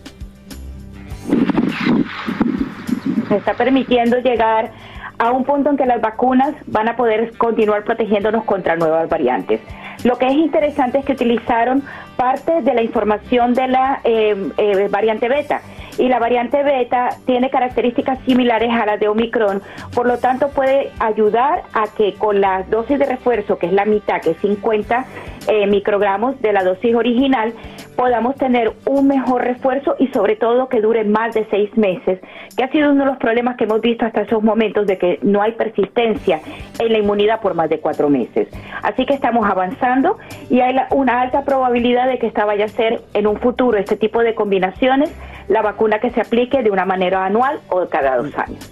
Se 3.28 3.36
está 3.36 3.54
permitiendo 3.54 4.18
llegar 4.18 4.72
a 5.18 5.30
un 5.30 5.44
punto 5.44 5.70
en 5.70 5.76
que 5.76 5.86
las 5.86 6.00
vacunas 6.00 6.54
van 6.66 6.88
a 6.88 6.96
poder 6.96 7.36
continuar 7.38 7.84
protegiéndonos 7.84 8.44
contra 8.44 8.74
nuevas 8.74 9.08
variantes. 9.08 9.60
Lo 10.02 10.18
que 10.18 10.26
es 10.26 10.34
interesante 10.34 10.98
es 10.98 11.04
que 11.04 11.12
utilizaron 11.12 11.84
parte 12.16 12.60
de 12.60 12.74
la 12.74 12.82
información 12.82 13.54
de 13.54 13.68
la 13.68 14.00
eh, 14.02 14.50
eh, 14.56 14.88
variante 14.90 15.28
beta 15.28 15.60
y 15.98 16.08
la 16.08 16.18
variante 16.18 16.62
beta 16.62 17.10
tiene 17.26 17.50
características 17.50 18.18
similares 18.24 18.70
a 18.70 18.86
las 18.86 19.00
de 19.00 19.08
Omicron, 19.08 19.62
por 19.94 20.06
lo 20.06 20.18
tanto 20.18 20.48
puede 20.50 20.90
ayudar 20.98 21.62
a 21.72 21.84
que 21.96 22.14
con 22.14 22.40
la 22.40 22.62
dosis 22.64 22.98
de 22.98 23.06
refuerzo, 23.06 23.58
que 23.58 23.66
es 23.66 23.72
la 23.72 23.84
mitad, 23.84 24.20
que 24.20 24.30
es 24.30 24.36
50 24.38 25.04
eh, 25.48 25.66
microgramos 25.66 26.40
de 26.40 26.52
la 26.52 26.62
dosis 26.62 26.94
original, 26.94 27.52
podamos 27.96 28.36
tener 28.36 28.72
un 28.86 29.06
mejor 29.06 29.42
refuerzo 29.42 29.96
y 29.98 30.08
sobre 30.08 30.36
todo 30.36 30.68
que 30.68 30.80
dure 30.80 31.04
más 31.04 31.34
de 31.34 31.46
seis 31.50 31.76
meses, 31.76 32.20
que 32.56 32.64
ha 32.64 32.70
sido 32.70 32.90
uno 32.90 33.04
de 33.04 33.10
los 33.10 33.18
problemas 33.18 33.56
que 33.56 33.64
hemos 33.64 33.80
visto 33.80 34.06
hasta 34.06 34.22
esos 34.22 34.42
momentos 34.42 34.86
de 34.86 34.98
que 34.98 35.18
no 35.22 35.42
hay 35.42 35.52
persistencia 35.52 36.40
en 36.78 36.92
la 36.92 36.98
inmunidad 36.98 37.40
por 37.40 37.54
más 37.54 37.68
de 37.68 37.80
cuatro 37.80 38.08
meses. 38.08 38.48
Así 38.82 39.04
que 39.04 39.14
estamos 39.14 39.48
avanzando 39.48 40.18
y 40.48 40.60
hay 40.60 40.76
una 40.90 41.20
alta 41.20 41.42
probabilidad 41.44 42.08
de 42.08 42.18
que 42.18 42.26
esta 42.26 42.44
vaya 42.44 42.66
a 42.66 42.68
ser 42.68 43.00
en 43.14 43.26
un 43.26 43.36
futuro 43.38 43.78
este 43.78 43.96
tipo 43.96 44.20
de 44.22 44.34
combinaciones 44.34 45.12
la 45.52 45.62
vacuna 45.62 46.00
que 46.00 46.10
se 46.10 46.20
aplique 46.20 46.62
de 46.62 46.70
una 46.70 46.84
manera 46.84 47.24
anual 47.24 47.60
o 47.68 47.86
cada 47.88 48.16
dos 48.16 48.34
años. 48.36 48.64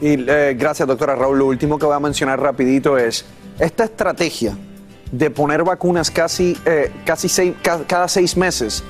Y 0.00 0.28
eh, 0.28 0.54
gracias, 0.58 0.86
doctora 0.88 1.14
Raúl. 1.14 1.38
Lo 1.38 1.46
último 1.46 1.78
que 1.78 1.86
voy 1.86 1.94
a 1.94 2.00
mencionar 2.00 2.40
rapidito 2.40 2.98
es 2.98 3.24
esta 3.58 3.84
estrategia 3.84 4.56
de 5.12 5.30
poner 5.30 5.62
vacunas 5.62 6.10
casi, 6.10 6.58
eh, 6.66 6.90
casi 7.06 7.28
seis- 7.28 7.54
ca- 7.62 7.84
cada 7.86 8.08
seis 8.08 8.36
meses. 8.36 8.82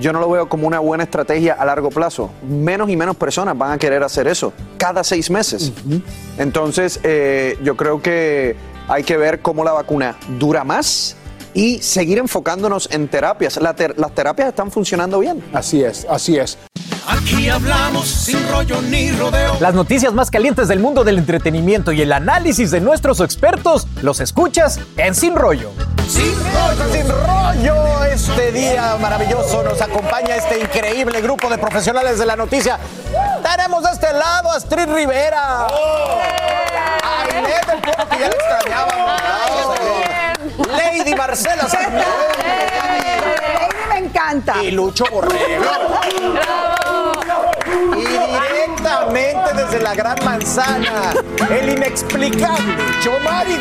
Yo 0.00 0.12
no 0.12 0.20
lo 0.20 0.28
veo 0.30 0.48
como 0.48 0.66
una 0.66 0.78
buena 0.78 1.04
estrategia 1.04 1.54
a 1.54 1.64
largo 1.64 1.90
plazo. 1.90 2.30
Menos 2.46 2.88
y 2.90 2.96
menos 2.96 3.16
personas 3.16 3.56
van 3.56 3.72
a 3.72 3.78
querer 3.78 4.02
hacer 4.02 4.26
eso 4.26 4.52
cada 4.78 5.02
seis 5.04 5.30
meses. 5.30 5.72
Entonces, 6.38 7.00
eh, 7.02 7.58
yo 7.62 7.76
creo 7.76 8.00
que 8.02 8.56
hay 8.88 9.02
que 9.04 9.16
ver 9.16 9.40
cómo 9.40 9.64
la 9.64 9.72
vacuna 9.72 10.16
dura 10.38 10.64
más 10.64 11.16
y 11.54 11.78
seguir 11.80 12.18
enfocándonos 12.18 12.90
en 12.92 13.08
terapias. 13.08 13.56
La 13.58 13.74
ter- 13.74 13.98
las 13.98 14.14
terapias 14.14 14.48
están 14.48 14.70
funcionando 14.70 15.18
bien. 15.18 15.42
Así 15.52 15.82
es, 15.82 16.06
así 16.10 16.36
es. 16.36 16.58
Aquí 17.08 17.48
hablamos 17.48 18.08
sin 18.08 18.48
rollo 18.48 18.82
ni 18.82 19.12
rodeo. 19.12 19.56
Las 19.60 19.74
noticias 19.74 20.12
más 20.12 20.28
calientes 20.30 20.66
del 20.66 20.80
mundo 20.80 21.04
del 21.04 21.18
entretenimiento 21.18 21.92
y 21.92 22.02
el 22.02 22.12
análisis 22.12 22.72
de 22.72 22.80
nuestros 22.80 23.20
expertos 23.20 23.86
los 24.02 24.18
escuchas 24.18 24.80
en 24.96 25.14
Sin 25.14 25.36
Rollo. 25.36 25.70
Sin 26.08 26.34
rollo. 26.52 26.92
Sin 26.92 27.08
rollo, 27.08 28.04
este 28.04 28.50
día 28.50 28.96
maravilloso 29.00 29.62
nos 29.62 29.80
acompaña 29.80 30.34
este 30.34 30.58
increíble 30.58 31.20
grupo 31.20 31.48
de 31.48 31.58
profesionales 31.58 32.18
de 32.18 32.26
la 32.26 32.34
noticia. 32.34 32.78
Tenemos 33.42 33.84
de 33.84 33.90
este 33.92 34.12
lado 34.12 34.50
a 34.50 34.56
Astrid 34.56 34.88
Rivera. 34.92 35.68
Pueblo, 37.82 38.10
que 38.10 38.18
ya 38.18 38.26
extrañábamos. 38.26 39.20
Lady 40.68 41.14
Marcela 41.14 41.68
encanta. 44.06 44.62
Y 44.62 44.70
Lucho 44.70 45.04
Borrego. 45.10 45.64
Y 47.96 48.06
directamente 48.06 49.54
desde 49.54 49.80
la 49.80 49.94
Gran 49.94 50.24
Manzana, 50.24 51.12
el 51.50 51.70
inexplicable 51.70 52.74
Yomari 53.02 53.58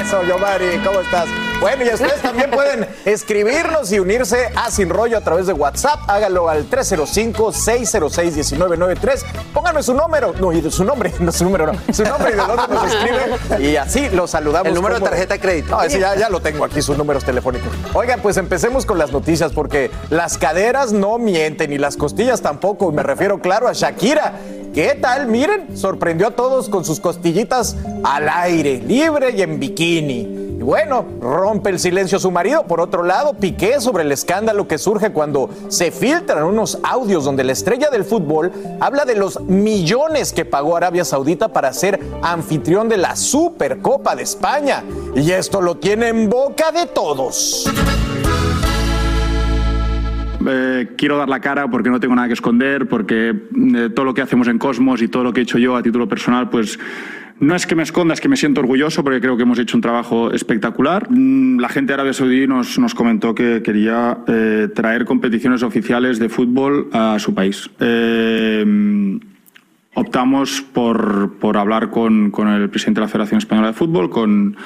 Eso, 0.00 0.22
Yomari, 0.24 0.78
¿cómo 0.84 1.00
estás? 1.00 1.26
Bueno, 1.60 1.84
y 1.84 1.88
ustedes 1.88 2.20
también 2.20 2.50
pueden 2.50 2.86
escribirnos 3.04 3.92
y 3.92 3.98
unirse 3.98 4.50
a 4.54 4.70
Sin 4.70 4.88
Rollo 4.90 5.18
a 5.18 5.22
través 5.22 5.46
de 5.46 5.52
WhatsApp. 5.52 6.00
Hágalo 6.08 6.48
al 6.48 6.68
305-606-1993. 6.68 9.24
Pónganme 9.52 9.82
su 9.82 9.94
número, 9.94 10.34
no, 10.40 10.52
y 10.52 10.70
su 10.70 10.84
nombre, 10.84 11.12
no 11.20 11.32
su 11.32 11.44
número, 11.44 11.72
no, 11.72 11.78
su 11.92 12.04
nombre 12.04 12.30
y 12.30 12.32
de 12.32 12.38
dónde 12.38 12.68
nos 12.68 12.92
escribe. 12.92 13.20
Y 13.60 13.76
así 13.76 14.08
los 14.10 14.30
saludamos. 14.30 14.68
El 14.68 14.74
número 14.74 14.96
de 14.96 15.02
tarjeta 15.02 15.34
de 15.34 15.40
crédito. 15.40 15.70
No, 15.70 15.82
ese 15.82 16.00
ya, 16.00 16.16
ya 16.16 16.28
lo 16.28 16.40
tengo 16.40 16.64
aquí, 16.64 16.82
sus 16.82 16.98
números 16.98 17.24
telefónicos. 17.24 17.72
Oigan, 17.94 18.20
pues 18.20 18.36
empecemos 18.36 18.84
con 18.84 18.98
las 18.98 19.12
noticias, 19.12 19.52
porque 19.52 19.90
las 20.10 20.36
caderas 20.38 20.92
no 20.92 21.18
mienten 21.18 21.72
y 21.72 21.78
las 21.78 21.96
costillas 21.96 22.42
tampoco. 22.42 22.90
Me 22.92 23.02
refiero, 23.02 23.40
claro, 23.40 23.68
a 23.68 23.72
Shakira. 23.72 24.34
¿Qué 24.74 24.98
tal? 25.00 25.28
Miren, 25.28 25.76
sorprendió 25.76 26.26
a 26.26 26.32
todos 26.32 26.68
con 26.68 26.84
sus 26.84 26.98
costillitas 26.98 27.76
al 28.02 28.28
aire, 28.28 28.82
libre 28.84 29.30
y 29.30 29.42
en 29.42 29.60
bikini. 29.60 30.53
Bueno, 30.64 31.04
rompe 31.20 31.68
el 31.68 31.78
silencio 31.78 32.18
su 32.18 32.30
marido. 32.30 32.66
Por 32.66 32.80
otro 32.80 33.02
lado, 33.02 33.34
Piqué 33.34 33.80
sobre 33.80 34.02
el 34.02 34.12
escándalo 34.12 34.66
que 34.66 34.78
surge 34.78 35.12
cuando 35.12 35.50
se 35.68 35.90
filtran 35.90 36.42
unos 36.42 36.78
audios 36.82 37.26
donde 37.26 37.44
la 37.44 37.52
estrella 37.52 37.90
del 37.90 38.02
fútbol 38.02 38.50
habla 38.80 39.04
de 39.04 39.14
los 39.14 39.42
millones 39.42 40.32
que 40.32 40.46
pagó 40.46 40.74
Arabia 40.74 41.04
Saudita 41.04 41.52
para 41.52 41.70
ser 41.74 42.00
anfitrión 42.22 42.88
de 42.88 42.96
la 42.96 43.14
Supercopa 43.14 44.16
de 44.16 44.22
España. 44.22 44.82
Y 45.14 45.30
esto 45.32 45.60
lo 45.60 45.76
tiene 45.76 46.08
en 46.08 46.30
boca 46.30 46.72
de 46.72 46.86
todos. 46.86 47.70
Eh, 50.46 50.94
quiero 50.96 51.18
dar 51.18 51.28
la 51.28 51.40
cara 51.40 51.68
porque 51.68 51.90
no 51.90 52.00
tengo 52.00 52.14
nada 52.14 52.28
que 52.28 52.34
esconder, 52.34 52.88
porque 52.88 53.30
eh, 53.30 53.90
todo 53.94 54.06
lo 54.06 54.14
que 54.14 54.22
hacemos 54.22 54.48
en 54.48 54.58
Cosmos 54.58 55.02
y 55.02 55.08
todo 55.08 55.24
lo 55.24 55.32
que 55.34 55.40
he 55.40 55.42
hecho 55.42 55.58
yo 55.58 55.76
a 55.76 55.82
título 55.82 56.08
personal, 56.08 56.48
pues 56.48 56.78
no 57.40 57.54
es 57.56 57.66
que 57.66 57.74
me 57.74 57.82
esconda, 57.82 58.14
es 58.14 58.20
que 58.20 58.28
me 58.28 58.36
siento 58.36 58.60
orgulloso 58.60 59.02
porque 59.02 59.20
creo 59.20 59.36
que 59.36 59.42
hemos 59.42 59.58
hecho 59.58 59.76
un 59.76 59.80
trabajo 59.80 60.32
espectacular. 60.32 61.08
Mm, 61.10 61.58
La 61.58 61.68
gente 61.68 61.88
de 61.88 61.94
Arabia 61.94 62.12
Saudí 62.12 62.46
nos, 62.46 62.78
nos 62.78 62.94
comentó 62.94 63.34
que 63.34 63.62
quería 63.62 64.18
eh, 64.26 64.68
traer 64.74 65.04
competiciones 65.04 65.62
oficiales 65.62 66.18
de 66.18 66.28
fútbol 66.28 66.88
a 66.92 67.18
su 67.18 67.34
país. 67.34 67.68
Eh, 67.80 69.18
optamos 69.94 70.60
por, 70.60 71.34
por 71.38 71.56
hablar 71.56 71.90
con, 71.90 72.30
con 72.30 72.48
el 72.48 72.68
presidente 72.70 73.00
de 73.00 73.06
la 73.06 73.08
Federación 73.08 73.38
Española 73.38 73.68
de 73.68 73.74
Fútbol, 73.74 74.10
con 74.10 74.56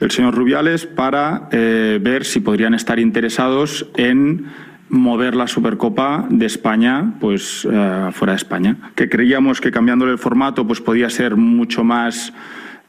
el 0.00 0.10
señor 0.10 0.34
Rubiales, 0.34 0.86
para 0.86 1.48
eh, 1.50 1.98
ver 2.00 2.24
si 2.24 2.40
podrían 2.40 2.74
estar 2.74 2.98
interesados 2.98 3.86
en 3.96 4.46
mover 4.90 5.34
la 5.34 5.46
Supercopa 5.46 6.26
de 6.30 6.46
España 6.46 7.14
pues 7.20 7.66
eh, 7.70 8.08
fuera 8.12 8.32
de 8.32 8.36
España 8.36 8.76
que 8.94 9.08
creíamos 9.08 9.60
que 9.60 9.70
cambiándole 9.70 10.12
el 10.12 10.18
formato 10.18 10.66
pues 10.66 10.80
podía 10.80 11.10
ser 11.10 11.36
mucho 11.36 11.84
más 11.84 12.32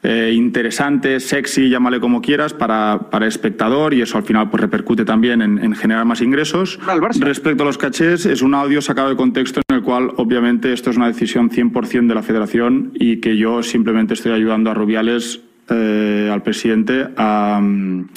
eh, 0.02 0.32
interesante, 0.34 1.20
sexy, 1.20 1.68
llámale 1.68 2.00
como 2.00 2.22
quieras, 2.22 2.54
para, 2.54 3.10
para 3.10 3.26
espectador 3.26 3.92
y 3.92 4.00
eso 4.00 4.16
al 4.16 4.24
final 4.24 4.48
pues 4.48 4.62
repercute 4.62 5.04
también 5.04 5.42
en, 5.42 5.62
en 5.62 5.74
generar 5.74 6.06
más 6.06 6.22
ingresos. 6.22 6.78
Respecto 7.20 7.64
a 7.64 7.66
los 7.66 7.76
cachés, 7.76 8.24
es 8.24 8.40
un 8.40 8.54
audio 8.54 8.80
sacado 8.80 9.10
de 9.10 9.16
contexto 9.16 9.60
en 9.68 9.76
el 9.76 9.82
cual 9.82 10.12
obviamente 10.16 10.72
esto 10.72 10.88
es 10.88 10.96
una 10.96 11.08
decisión 11.08 11.50
100% 11.50 12.06
de 12.06 12.14
la 12.14 12.22
federación 12.22 12.92
y 12.94 13.18
que 13.18 13.36
yo 13.36 13.62
simplemente 13.62 14.14
estoy 14.14 14.32
ayudando 14.32 14.70
a 14.70 14.74
Rubiales, 14.74 15.42
eh, 15.68 16.30
al 16.32 16.42
presidente, 16.42 17.08
a... 17.18 17.60
mm, 17.60 18.08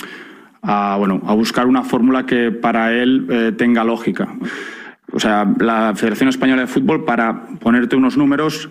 a, 0.63 0.95
bueno, 0.97 1.21
a 1.25 1.33
buscar 1.33 1.67
una 1.67 1.83
fórmula 1.83 2.25
que 2.25 2.51
para 2.51 2.93
él 2.93 3.27
eh, 3.29 3.51
tenga 3.57 3.83
lógica. 3.83 4.29
O 5.11 5.19
sea, 5.19 5.47
la 5.59 5.93
Federación 5.95 6.29
Española 6.29 6.61
de 6.61 6.67
Fútbol, 6.67 7.05
para 7.05 7.45
ponerte 7.59 7.95
unos 7.95 8.17
números, 8.17 8.69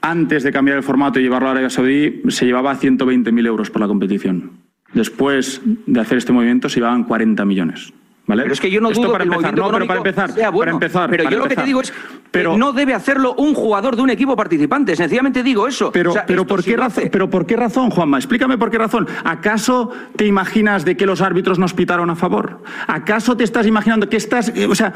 antes 0.00 0.42
de 0.42 0.50
cambiar 0.50 0.78
el 0.78 0.82
formato 0.82 1.20
y 1.20 1.22
llevarlo 1.22 1.48
a 1.48 1.52
Arabia 1.52 1.70
Saudí, 1.70 2.22
se 2.28 2.46
llevaba 2.46 2.74
120.000 2.74 3.46
euros 3.46 3.70
por 3.70 3.80
la 3.80 3.86
competición. 3.86 4.50
Después 4.92 5.60
de 5.86 6.00
hacer 6.00 6.18
este 6.18 6.32
movimiento, 6.32 6.68
se 6.68 6.80
llevaban 6.80 7.04
40 7.04 7.44
millones. 7.44 7.92
¿Vale? 8.26 8.42
Pero 8.42 8.54
es 8.54 8.60
que 8.60 8.70
yo 8.70 8.80
no 8.80 8.90
Esto 8.90 9.02
dudo 9.02 9.12
para 9.12 9.24
que 9.24 9.30
empezar, 9.30 9.56
no, 9.56 9.70
pero 9.70 9.86
para 9.86 9.98
empezar, 9.98 10.30
sea 10.32 10.50
bueno. 10.50 10.72
para 10.72 10.86
empezar, 10.86 11.10
Pero 11.10 11.24
para 11.24 11.34
yo 11.34 11.42
lo 11.42 11.48
que 11.48 11.56
te 11.56 11.64
digo 11.64 11.80
es 11.80 11.92
Pero- 12.32 12.56
no 12.56 12.72
debe 12.72 12.94
hacerlo 12.94 13.34
un 13.36 13.54
jugador 13.54 13.94
de 13.94 14.02
un 14.02 14.10
equipo 14.10 14.34
participante. 14.34 14.96
Sencillamente 14.96 15.42
digo 15.42 15.68
eso. 15.68 15.92
Pero, 15.92 16.10
O 16.10 16.14
sea, 16.14 16.26
pero, 16.26 16.44
¿por 16.46 16.64
qué 16.64 16.76
razón, 16.76 17.02
hace. 17.04 17.10
pero 17.10 17.30
¿por 17.30 17.46
qué 17.46 17.56
razón, 17.56 17.90
Juanma? 17.90 18.16
Explícame 18.18 18.58
por 18.58 18.70
qué 18.70 18.78
razón. 18.78 19.06
¿Acaso 19.22 19.90
te 20.16 20.26
imaginas 20.26 20.84
de 20.84 20.96
que 20.96 21.06
los 21.06 21.20
árbitros 21.20 21.58
nos 21.58 21.74
pitaron 21.74 22.10
a 22.10 22.16
favor? 22.16 22.62
¿Acaso 22.86 23.36
te 23.36 23.44
estás 23.44 23.66
imaginando 23.66 24.08
que 24.08 24.16
estás... 24.16 24.48
eh, 24.56 24.66
O 24.66 24.74
sea, 24.74 24.92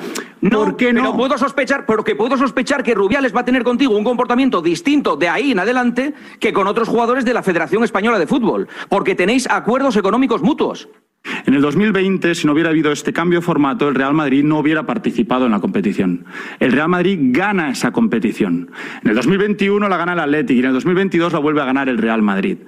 ¿por 0.51 0.77
qué 0.77 0.93
no? 0.93 1.03
Pero 1.03 1.17
puedo 1.17 1.39
sospechar, 1.39 1.85
porque 1.87 2.17
puedo 2.17 2.37
sospechar 2.37 2.83
que 2.83 2.95
Rubiales 2.95 3.35
va 3.37 3.41
a 3.41 3.45
tener 3.45 3.63
contigo 3.65 3.97
un 3.97 4.05
comportamiento 4.05 4.63
distinto 4.63 5.17
de 5.17 5.29
ahí 5.29 5.53
en 5.53 5.59
adelante 5.59 6.15
que 6.41 6.53
con 6.53 6.67
otros 6.67 6.89
jugadores 6.89 7.25
de 7.27 7.35
la 7.35 7.43
Federación 7.43 7.85
Española 7.85 8.19
de 8.19 8.27
Fútbol, 8.27 8.67
porque 8.89 9.15
tenéis 9.15 9.47
acuerdos 9.51 9.97
económicos 9.97 10.43
mutuos. 10.43 10.89
En 11.47 11.55
el 11.55 11.61
2020, 11.63 12.35
si 12.35 12.47
no 12.47 12.53
hubiera 12.53 12.71
habido 12.71 12.93
este 12.93 13.13
cambio 13.13 13.41
de 13.41 13.45
formato, 13.45 13.89
el 13.89 13.95
Real 13.95 14.15
Madrid 14.15 14.45
no 14.45 14.59
hubiera 14.59 14.85
participado 14.87 15.47
en 15.47 15.53
la 15.53 15.61
competición. 15.61 16.25
El 16.61 16.73
Real 16.73 16.89
Madrid 16.89 17.19
gana 17.33 17.71
esa 17.71 17.93
competición. 17.93 18.71
En 19.03 19.11
el 19.11 19.17
2021 19.17 19.89
la 19.89 19.97
gana 19.97 20.13
el 20.15 20.21
Athletic 20.21 20.57
y 20.57 20.61
en 20.61 20.67
el 20.67 20.73
2022 20.75 21.33
la 21.33 21.39
vuelve 21.39 21.61
a 21.63 21.65
ganar 21.65 21.89
el 21.89 21.99
Real 21.99 22.23
Madrid. 22.23 22.59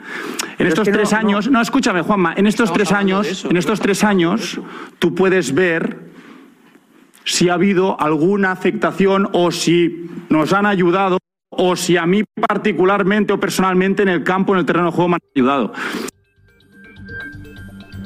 En 0.59 0.67
es 0.67 0.73
estos 0.73 0.87
que 0.87 0.93
tres 0.93 1.13
no- 1.13 1.19
años, 1.19 1.51
no, 1.51 1.61
escúchame, 1.61 2.03
Juanma, 2.03 2.35
en 2.37 2.47
estos 2.47 2.71
Estamos 2.71 2.89
tres 2.89 2.93
años, 2.99 3.27
eso, 3.27 3.51
en 3.51 3.57
estos 3.57 3.81
tres 3.81 4.05
años, 4.05 4.61
tú 4.99 5.15
puedes 5.15 5.55
ver 5.55 6.09
si 7.25 7.49
ha 7.49 7.55
habido 7.55 8.01
alguna 8.01 8.53
afectación 8.53 9.29
o 9.33 9.51
si 9.51 10.07
nos 10.31 10.53
han 10.53 10.67
ayudado 10.67 11.19
o 11.51 11.77
si 11.77 11.97
a 11.97 12.07
mí 12.07 12.23
particularmente 12.49 13.33
o 13.33 13.41
personalmente 13.41 14.03
en 14.03 14.09
el 14.09 14.25
campo, 14.25 14.53
en 14.55 14.61
el 14.61 14.67
terreno 14.67 14.87
de 14.87 14.93
juego 14.93 15.09
me 15.11 15.15
han 15.17 15.21
ayudado. 15.35 15.73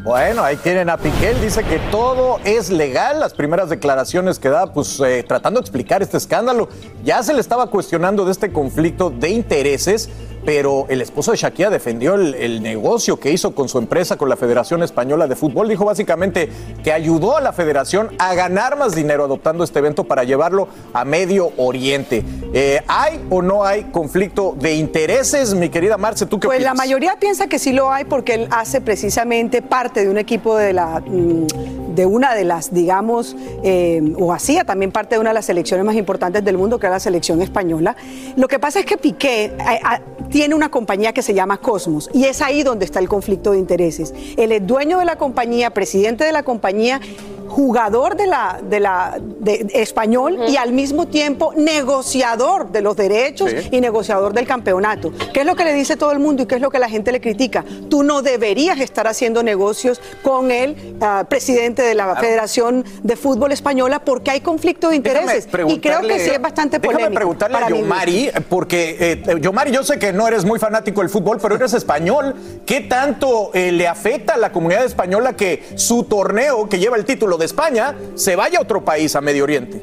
Bueno, 0.02 0.42
ahí 0.42 0.56
tienen 0.56 0.90
a 0.90 0.96
Piqué, 0.96 1.30
él 1.30 1.40
dice 1.40 1.62
que 1.62 1.78
todo 1.92 2.40
es 2.44 2.70
legal, 2.70 3.20
las 3.20 3.34
primeras 3.34 3.68
declaraciones 3.68 4.40
que 4.40 4.48
da, 4.48 4.72
pues 4.72 4.98
eh, 4.98 5.22
tratando 5.22 5.60
de 5.60 5.62
explicar 5.62 6.02
este 6.02 6.16
escándalo. 6.16 6.68
Ya 7.04 7.22
se 7.22 7.32
le 7.32 7.40
estaba 7.40 7.68
cuestionando 7.68 8.24
de 8.24 8.32
este 8.32 8.50
conflicto 8.50 9.10
de 9.10 9.30
intereses, 9.30 10.10
pero 10.44 10.86
el 10.88 11.00
esposo 11.00 11.30
de 11.30 11.36
Shakira 11.36 11.70
defendió 11.70 12.14
el, 12.14 12.34
el 12.34 12.62
negocio 12.62 13.20
que 13.20 13.30
hizo 13.30 13.54
con 13.54 13.68
su 13.68 13.78
empresa, 13.78 14.16
con 14.16 14.28
la 14.28 14.36
Federación 14.36 14.82
Española 14.82 15.28
de 15.28 15.36
Fútbol. 15.36 15.68
Dijo 15.68 15.84
básicamente 15.84 16.48
que 16.82 16.92
ayudó 16.92 17.36
a 17.36 17.40
la 17.40 17.52
federación 17.52 18.10
a 18.18 18.34
ganar 18.34 18.76
más 18.76 18.96
dinero 18.96 19.24
adoptando 19.24 19.62
este 19.62 19.78
evento 19.78 20.02
para 20.02 20.24
llevarlo 20.24 20.66
a 20.92 21.04
Medio 21.04 21.52
Oriente. 21.56 22.24
Eh, 22.52 22.82
¿Hay 22.88 23.24
o 23.30 23.40
no 23.40 23.64
hay 23.64 23.84
conflicto 23.84 24.56
de 24.58 24.74
intereses, 24.74 25.54
mi 25.54 25.68
querida 25.68 25.96
Marce? 25.96 26.26
¿Tú 26.26 26.40
qué 26.40 26.48
Pues 26.48 26.62
la 26.62 26.74
mayoría 26.74 27.18
piensa 27.20 27.46
que 27.46 27.60
sí 27.60 27.72
lo 27.72 27.92
hay 27.92 28.04
porque 28.04 28.34
él 28.34 28.48
hace 28.50 28.80
precisamente 28.80 29.62
parte 29.62 29.91
de 30.00 30.08
un 30.08 30.18
equipo 30.18 30.56
de 30.56 30.72
la 30.72 31.00
mm, 31.00 31.46
de 31.94 32.06
una 32.06 32.34
de 32.34 32.44
las, 32.44 32.72
digamos, 32.72 33.36
eh, 33.62 34.14
o 34.18 34.32
hacía 34.32 34.64
también 34.64 34.92
parte 34.92 35.14
de 35.16 35.20
una 35.20 35.30
de 35.30 35.34
las 35.34 35.46
selecciones 35.46 35.84
más 35.84 35.94
importantes 35.96 36.44
del 36.44 36.56
mundo, 36.56 36.78
que 36.78 36.86
era 36.86 36.96
la 36.96 37.00
selección 37.00 37.42
española. 37.42 37.96
Lo 38.36 38.48
que 38.48 38.58
pasa 38.58 38.80
es 38.80 38.86
que 38.86 38.96
Piqué 38.96 39.44
eh, 39.44 39.80
ah, 39.84 40.00
tiene 40.30 40.54
una 40.54 40.70
compañía 40.70 41.12
que 41.12 41.22
se 41.22 41.34
llama 41.34 41.58
Cosmos 41.58 42.08
y 42.12 42.24
es 42.24 42.40
ahí 42.40 42.62
donde 42.62 42.84
está 42.84 42.98
el 42.98 43.08
conflicto 43.08 43.52
de 43.52 43.58
intereses. 43.58 44.14
Él 44.36 44.52
es 44.52 44.66
dueño 44.66 44.98
de 44.98 45.04
la 45.04 45.16
compañía, 45.16 45.70
presidente 45.70 46.24
de 46.24 46.32
la 46.32 46.42
compañía 46.42 47.00
jugador 47.48 48.16
de 48.16 48.26
la, 48.26 48.60
de 48.62 48.80
la 48.80 49.20
de- 49.42 49.66
español 49.74 50.38
y 50.48 50.56
al 50.56 50.72
mismo 50.72 51.06
tiempo 51.06 51.52
negociador 51.56 52.70
de 52.72 52.80
los 52.80 52.96
derechos 52.96 53.50
Sí. 53.50 53.68
y 53.72 53.80
negociador 53.80 54.32
del 54.32 54.46
campeonato. 54.46 55.12
¿Qué 55.34 55.40
es 55.40 55.46
lo 55.46 55.54
que 55.56 55.64
le 55.64 55.74
dice 55.74 55.96
todo 55.96 56.12
el 56.12 56.18
mundo 56.18 56.42
y 56.44 56.46
qué 56.46 56.54
es 56.54 56.60
lo 56.60 56.70
que 56.70 56.78
la 56.78 56.88
gente 56.88 57.12
le 57.12 57.20
critica? 57.20 57.64
Tú 57.90 58.02
no 58.02 58.22
deberías 58.22 58.80
estar 58.80 59.06
haciendo 59.06 59.42
negocios 59.42 60.00
con 60.22 60.50
el 60.50 60.96
ah, 61.00 61.26
presidente 61.28 61.82
de 61.82 61.94
la 61.94 62.16
Federación 62.16 62.84
de 63.02 63.16
Fútbol 63.16 63.52
Española 63.52 63.98
porque 64.04 64.30
hay 64.30 64.40
conflicto 64.40 64.88
de 64.88 64.96
intereses. 64.96 65.46
Y 65.68 65.80
creo 65.80 66.00
que 66.00 66.18
sí 66.20 66.30
es 66.30 66.40
bastante 66.40 66.78
Déjame 66.78 66.94
polémico. 66.94 67.14
preguntarle 67.18 67.54
para 67.54 67.66
a. 67.66 67.70
Yomari, 67.70 68.30
porque 68.48 68.96
eh, 68.98 69.22
Yomari, 69.40 69.72
yo 69.72 69.82
sé 69.82 69.98
que 69.98 70.12
no 70.12 70.26
eres 70.26 70.44
muy 70.44 70.58
fanático 70.58 71.00
del 71.00 71.10
fútbol, 71.10 71.38
pero 71.42 71.56
eres 71.56 71.74
español. 71.74 72.34
¿Qué 72.64 72.80
tanto 72.82 73.50
eh, 73.54 73.72
le 73.72 73.88
afecta 73.88 74.34
a 74.34 74.36
la 74.38 74.52
comunidad 74.52 74.84
española 74.84 75.34
que 75.34 75.62
su 75.74 76.04
torneo, 76.04 76.68
que 76.68 76.78
lleva 76.78 76.96
el 76.96 77.04
título 77.04 77.36
de 77.36 77.46
España, 77.46 77.94
se 78.14 78.36
vaya 78.36 78.58
a 78.58 78.62
otro 78.62 78.84
país, 78.84 79.14
a 79.16 79.20
Medio 79.32 79.44
Oriente? 79.44 79.82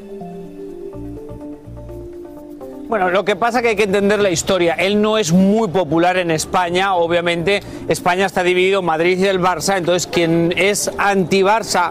Bueno, 2.88 3.10
lo 3.10 3.24
que 3.24 3.34
pasa 3.34 3.58
es 3.58 3.62
que 3.62 3.68
hay 3.70 3.76
que 3.76 3.82
entender 3.82 4.20
la 4.20 4.30
historia. 4.30 4.74
Él 4.74 5.02
no 5.02 5.18
es 5.18 5.32
muy 5.32 5.66
popular 5.66 6.18
en 6.18 6.30
España, 6.30 6.94
obviamente 6.94 7.60
España 7.88 8.26
está 8.26 8.44
dividido 8.44 8.80
Madrid 8.80 9.18
y 9.18 9.26
el 9.26 9.40
Barça, 9.40 9.76
entonces 9.76 10.06
quien 10.06 10.54
es 10.56 10.88
anti-Barça 10.98 11.90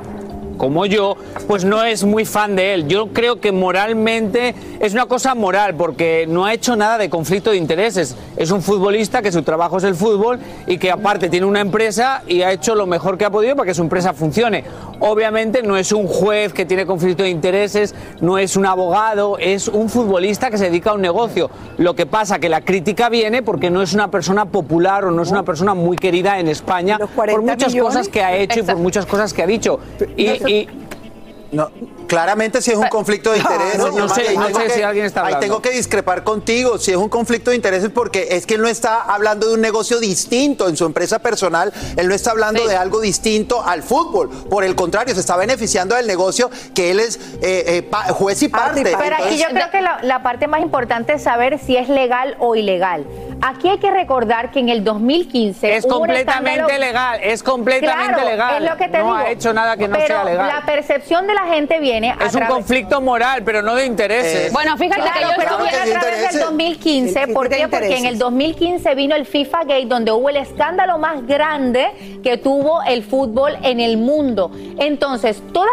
como 0.59 0.85
yo, 0.85 1.15
pues 1.47 1.63
no 1.63 1.83
es 1.83 2.03
muy 2.03 2.25
fan 2.25 2.57
de 2.57 2.73
él. 2.73 2.87
Yo 2.87 3.07
creo 3.07 3.39
que 3.39 3.53
moralmente 3.53 4.53
es 4.81 4.93
una 4.93 5.05
cosa 5.05 5.33
moral, 5.33 5.73
porque 5.75 6.27
no 6.27 6.45
ha 6.45 6.53
hecho 6.53 6.75
nada 6.75 6.97
de 6.97 7.09
conflicto 7.09 7.51
de 7.51 7.57
intereses. 7.57 8.15
Es 8.35 8.51
un 8.51 8.61
futbolista 8.61 9.21
que 9.21 9.31
su 9.31 9.41
trabajo 9.41 9.77
es 9.77 9.85
el 9.85 9.95
fútbol 9.95 10.37
y 10.67 10.77
que 10.77 10.91
aparte 10.91 11.29
tiene 11.29 11.45
una 11.45 11.61
empresa 11.61 12.23
y 12.27 12.41
ha 12.41 12.51
hecho 12.51 12.75
lo 12.75 12.85
mejor 12.85 13.17
que 13.17 13.23
ha 13.23 13.29
podido 13.29 13.55
para 13.55 13.67
que 13.67 13.73
su 13.73 13.81
empresa 13.81 14.13
funcione. 14.13 14.65
Obviamente 14.99 15.63
no 15.63 15.77
es 15.77 15.93
un 15.93 16.07
juez 16.07 16.51
que 16.51 16.65
tiene 16.65 16.85
conflicto 16.85 17.23
de 17.23 17.29
intereses, 17.29 17.95
no 18.19 18.37
es 18.37 18.57
un 18.57 18.65
abogado, 18.65 19.37
es 19.39 19.69
un 19.69 19.87
futbolista 19.87 20.51
que 20.51 20.57
se 20.57 20.65
dedica 20.65 20.89
a 20.89 20.93
un 20.95 21.01
negocio. 21.01 21.49
Lo 21.77 21.95
que 21.95 22.05
pasa 22.05 22.39
que 22.39 22.49
la 22.49 22.61
crítica 22.61 23.07
viene 23.07 23.41
porque 23.43 23.69
no 23.69 23.81
es 23.81 23.93
una 23.93 24.11
persona 24.11 24.45
popular 24.45 25.05
o 25.05 25.11
no 25.11 25.21
es 25.21 25.31
una 25.31 25.43
persona 25.43 25.73
muy 25.73 25.95
querida 25.95 26.37
en 26.37 26.49
España 26.49 26.97
por 27.15 27.41
muchas 27.41 27.73
millones. 27.73 27.93
cosas 27.93 28.09
que 28.09 28.21
ha 28.21 28.35
hecho 28.35 28.59
y 28.59 28.63
por 28.63 28.75
muchas 28.75 29.05
cosas 29.05 29.33
que 29.33 29.41
ha 29.41 29.47
dicho. 29.47 29.79
Y, 30.17 30.27
y- 30.49 30.67
No, 31.51 31.71
claramente 32.07 32.61
si 32.61 32.71
es 32.71 32.77
un 32.77 32.87
conflicto 32.89 33.31
de 33.31 33.39
No, 33.41 33.51
intereses. 33.51 33.77
no, 33.79 33.91
no 33.91 34.09
sé, 34.09 34.21
Ahí 34.27 34.37
no 34.37 34.45
tengo 34.45 34.59
sé 34.59 34.65
que- 34.67 34.73
si 34.73 34.81
alguien 34.83 35.05
está 35.05 35.21
Ahí 35.21 35.25
hablando. 35.33 35.45
tengo 35.45 35.61
que 35.61 35.71
discrepar 35.71 36.23
contigo. 36.23 36.77
Si 36.77 36.91
es 36.91 36.97
un 36.97 37.09
conflicto 37.09 37.49
de 37.49 37.55
intereses 37.55 37.89
porque 37.89 38.27
es 38.31 38.45
que 38.45 38.53
él 38.55 38.61
no 38.61 38.67
está 38.67 39.01
hablando 39.01 39.47
de 39.47 39.55
un 39.55 39.61
negocio 39.61 39.99
distinto 39.99 40.67
en 40.69 40.77
su 40.77 40.85
empresa 40.85 41.19
personal. 41.19 41.73
Él 41.97 42.07
no 42.07 42.13
está 42.13 42.31
hablando 42.31 42.67
de 42.67 42.75
algo 42.77 43.01
distinto 43.01 43.63
al 43.63 43.81
fútbol. 43.81 44.29
Por 44.49 44.63
el 44.63 44.75
contrario, 44.75 45.13
se 45.15 45.21
está 45.21 45.37
beneficiando 45.37 45.95
del 45.95 46.05
negocio 46.07 46.51
que 46.75 46.91
él 46.91 46.99
es 46.99 47.17
eh, 47.41 47.63
eh, 47.67 47.81
pa- 47.81 48.03
juez 48.13 48.41
y 48.43 48.47
parte. 48.49 48.83
Pero 48.83 49.15
aquí 49.15 49.37
yo 49.37 49.47
creo 49.49 49.71
que 49.71 49.81
la, 49.81 49.99
la 50.03 50.21
parte 50.21 50.47
más 50.47 50.61
importante 50.61 51.13
es 51.13 51.23
saber 51.23 51.57
si 51.59 51.77
es 51.77 51.89
legal 51.89 52.35
o 52.39 52.55
ilegal. 52.55 53.05
Aquí 53.41 53.69
hay 53.69 53.79
que 53.79 53.89
recordar 53.89 54.51
que 54.51 54.59
en 54.59 54.69
el 54.69 54.83
2015 54.83 55.77
Es 55.77 55.85
completamente 55.85 56.59
escándalo- 56.61 56.77
legal, 56.79 57.19
es 57.23 57.41
completamente 57.41 58.13
Claro, 58.13 58.29
legal. 58.29 58.63
Es 58.65 58.69
lo 58.71 58.77
que 58.77 58.87
te 58.89 58.97
No 58.99 59.03
digo. 59.05 59.15
ha 59.15 59.29
hecho 59.31 59.53
nada 59.53 59.77
que 59.77 59.87
no 59.87 59.95
Pero 59.95 60.07
sea 60.07 60.23
legal. 60.25 60.47
La 60.47 60.65
percepción 60.65 61.25
de 61.25 61.33
la 61.45 61.53
gente 61.53 61.79
viene 61.79 62.11
a 62.11 62.25
Es 62.25 62.35
un 62.35 62.45
conflicto 62.45 63.01
moral, 63.01 63.43
pero 63.43 63.61
no 63.61 63.75
de 63.75 63.85
intereses. 63.85 64.51
Bueno, 64.51 64.77
fíjate 64.77 65.01
que 65.01 65.21
yo 65.21 65.29
pero 65.37 65.51
a 65.55 65.99
través 65.99 66.31
del 66.33 66.41
2015. 66.41 67.27
¿Por 67.29 67.49
qué? 67.49 67.67
Porque 67.67 67.97
en 67.97 68.05
el 68.05 68.17
2015 68.17 68.95
vino 68.95 69.15
el 69.15 69.25
FIFA 69.25 69.59
Gate, 69.59 69.85
donde 69.85 70.11
hubo 70.11 70.29
el 70.29 70.37
escándalo 70.37 70.97
más 70.97 71.25
grande 71.25 72.19
que 72.23 72.37
tuvo 72.37 72.81
el 72.83 73.03
fútbol 73.03 73.57
en 73.63 73.79
el 73.79 73.97
mundo. 73.97 74.51
Entonces, 74.77 75.41
toda 75.53 75.69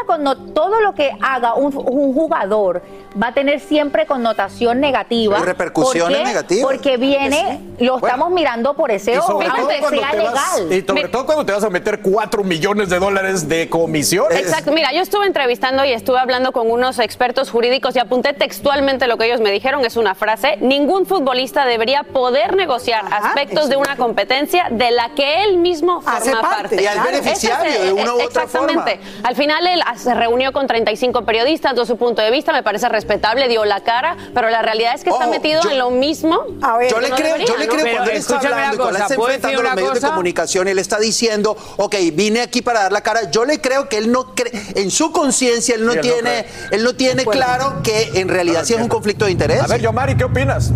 todo 0.54 0.80
lo 0.80 0.94
que 0.94 1.10
haga 1.20 1.54
un, 1.54 1.76
un 1.76 2.14
jugador 2.14 2.82
va 3.20 3.28
a 3.28 3.32
tener 3.34 3.60
siempre 3.60 4.06
connotación 4.06 4.80
negativa. 4.80 5.36
Hay 5.38 5.42
repercusiones 5.44 6.22
negativas. 6.22 6.64
Porque 6.64 6.96
viene, 6.96 7.60
lo 7.78 7.96
estamos 7.96 8.30
mirando 8.30 8.74
por 8.74 8.90
ese 8.90 9.18
ojo, 9.18 9.32
aunque 9.40 9.78
sea 9.80 9.80
vas- 9.80 9.90
legal. 10.16 10.72
y 10.72 10.82
sobre 10.82 11.08
todo 11.08 11.26
cuando 11.26 11.46
te 11.46 11.52
vas 11.52 11.64
a 11.64 11.70
meter 11.70 12.00
4 12.00 12.44
millones 12.44 12.88
de 12.88 12.98
dólares 12.98 13.48
de 13.48 13.68
comisiones. 13.68 14.38
Exacto, 14.38 14.72
mira, 14.72 14.92
yo 14.92 15.00
estuve 15.02 15.26
entrevistando 15.26 15.84
y 15.84 15.92
estuve 15.92 16.18
hablando 16.18 16.52
con 16.52 16.70
unos 16.70 16.98
expertos 16.98 17.50
jurídicos 17.50 17.96
y 17.96 17.98
apunté 17.98 18.32
textualmente 18.32 19.06
lo 19.06 19.16
que 19.18 19.26
ellos 19.26 19.40
me 19.40 19.50
dijeron, 19.50 19.84
es 19.84 19.96
una 19.96 20.14
frase, 20.14 20.56
ningún 20.60 21.06
futbolista 21.06 21.64
debería 21.64 22.02
poder 22.02 22.56
negociar 22.56 23.04
aspectos 23.10 23.68
de 23.68 23.76
una 23.76 23.96
competencia 23.96 24.68
de 24.70 24.90
la 24.90 25.10
que 25.14 25.44
él 25.44 25.58
mismo 25.58 26.00
forma 26.00 26.18
Hace 26.18 26.30
parte, 26.32 26.48
parte. 26.76 26.82
y 26.82 26.86
es 26.86 27.02
beneficiario 27.04 27.72
es, 27.72 27.82
de 27.82 27.92
una 27.92 28.14
u 28.14 28.20
otra 28.22 28.42
Exactamente. 28.44 29.00
Al 29.22 29.34
final 29.36 29.66
él 29.66 29.80
se 29.96 30.14
reunió 30.14 30.52
con 30.52 30.66
35 30.66 31.24
periodistas, 31.24 31.74
de 31.74 31.86
su 31.86 31.96
punto 31.96 32.22
de 32.22 32.30
vista 32.30 32.52
me 32.52 32.62
parece 32.62 32.88
respetable, 33.06 33.48
dio 33.48 33.64
la 33.64 33.80
cara, 33.82 34.16
pero 34.34 34.50
la 34.50 34.62
realidad 34.62 34.94
es 34.94 35.04
que 35.04 35.10
está 35.10 35.26
metido 35.28 35.62
yo- 35.62 35.70
en 35.70 35.78
lo 35.78 35.90
mismo. 35.90 36.40
yo 36.90 37.00
le 37.00 37.08
no 37.08 37.16
creo, 37.16 37.26
debería, 37.28 37.46
yo 37.46 37.56
le 37.56 37.66
¿no? 37.66 37.72
creo 37.72 37.86
cuando 37.94 38.10
él 38.10 38.16
está 38.16 38.36
hablando, 38.38 38.76
cuando 38.82 38.96
él 38.98 39.02
está 39.02 39.14
enfrentando 39.14 39.62
los 39.62 39.74
medios 39.74 39.94
de 40.00 40.00
comunicación, 40.08 40.68
él 40.68 40.78
está 40.78 40.98
diciendo, 40.98 41.56
ok, 41.76 41.94
vine 42.12 42.40
aquí 42.40 42.62
para 42.62 42.82
dar 42.82 42.92
la 42.92 43.00
cara. 43.00 43.30
Yo 43.30 43.44
le 43.44 43.60
creo 43.60 43.88
que 43.88 43.98
él 43.98 44.10
no 44.10 44.34
cree, 44.34 44.50
en 44.74 44.90
su 44.90 45.12
conciencia, 45.12 45.74
él 45.74 45.84
no 45.86 45.92
Sí, 45.92 45.98
él 45.98 46.06
no 46.06 46.12
tiene, 46.14 46.46
él 46.72 46.84
no 46.84 46.94
tiene 46.94 47.24
claro 47.24 47.80
que 47.82 48.10
en 48.14 48.28
realidad 48.28 48.64
sí 48.64 48.74
es 48.74 48.80
un 48.80 48.88
conflicto 48.88 49.24
de 49.26 49.30
interés. 49.30 49.60
A 49.62 49.66
ver, 49.66 49.80
Yomari, 49.80 50.16
¿qué 50.16 50.24
opinas? 50.24 50.72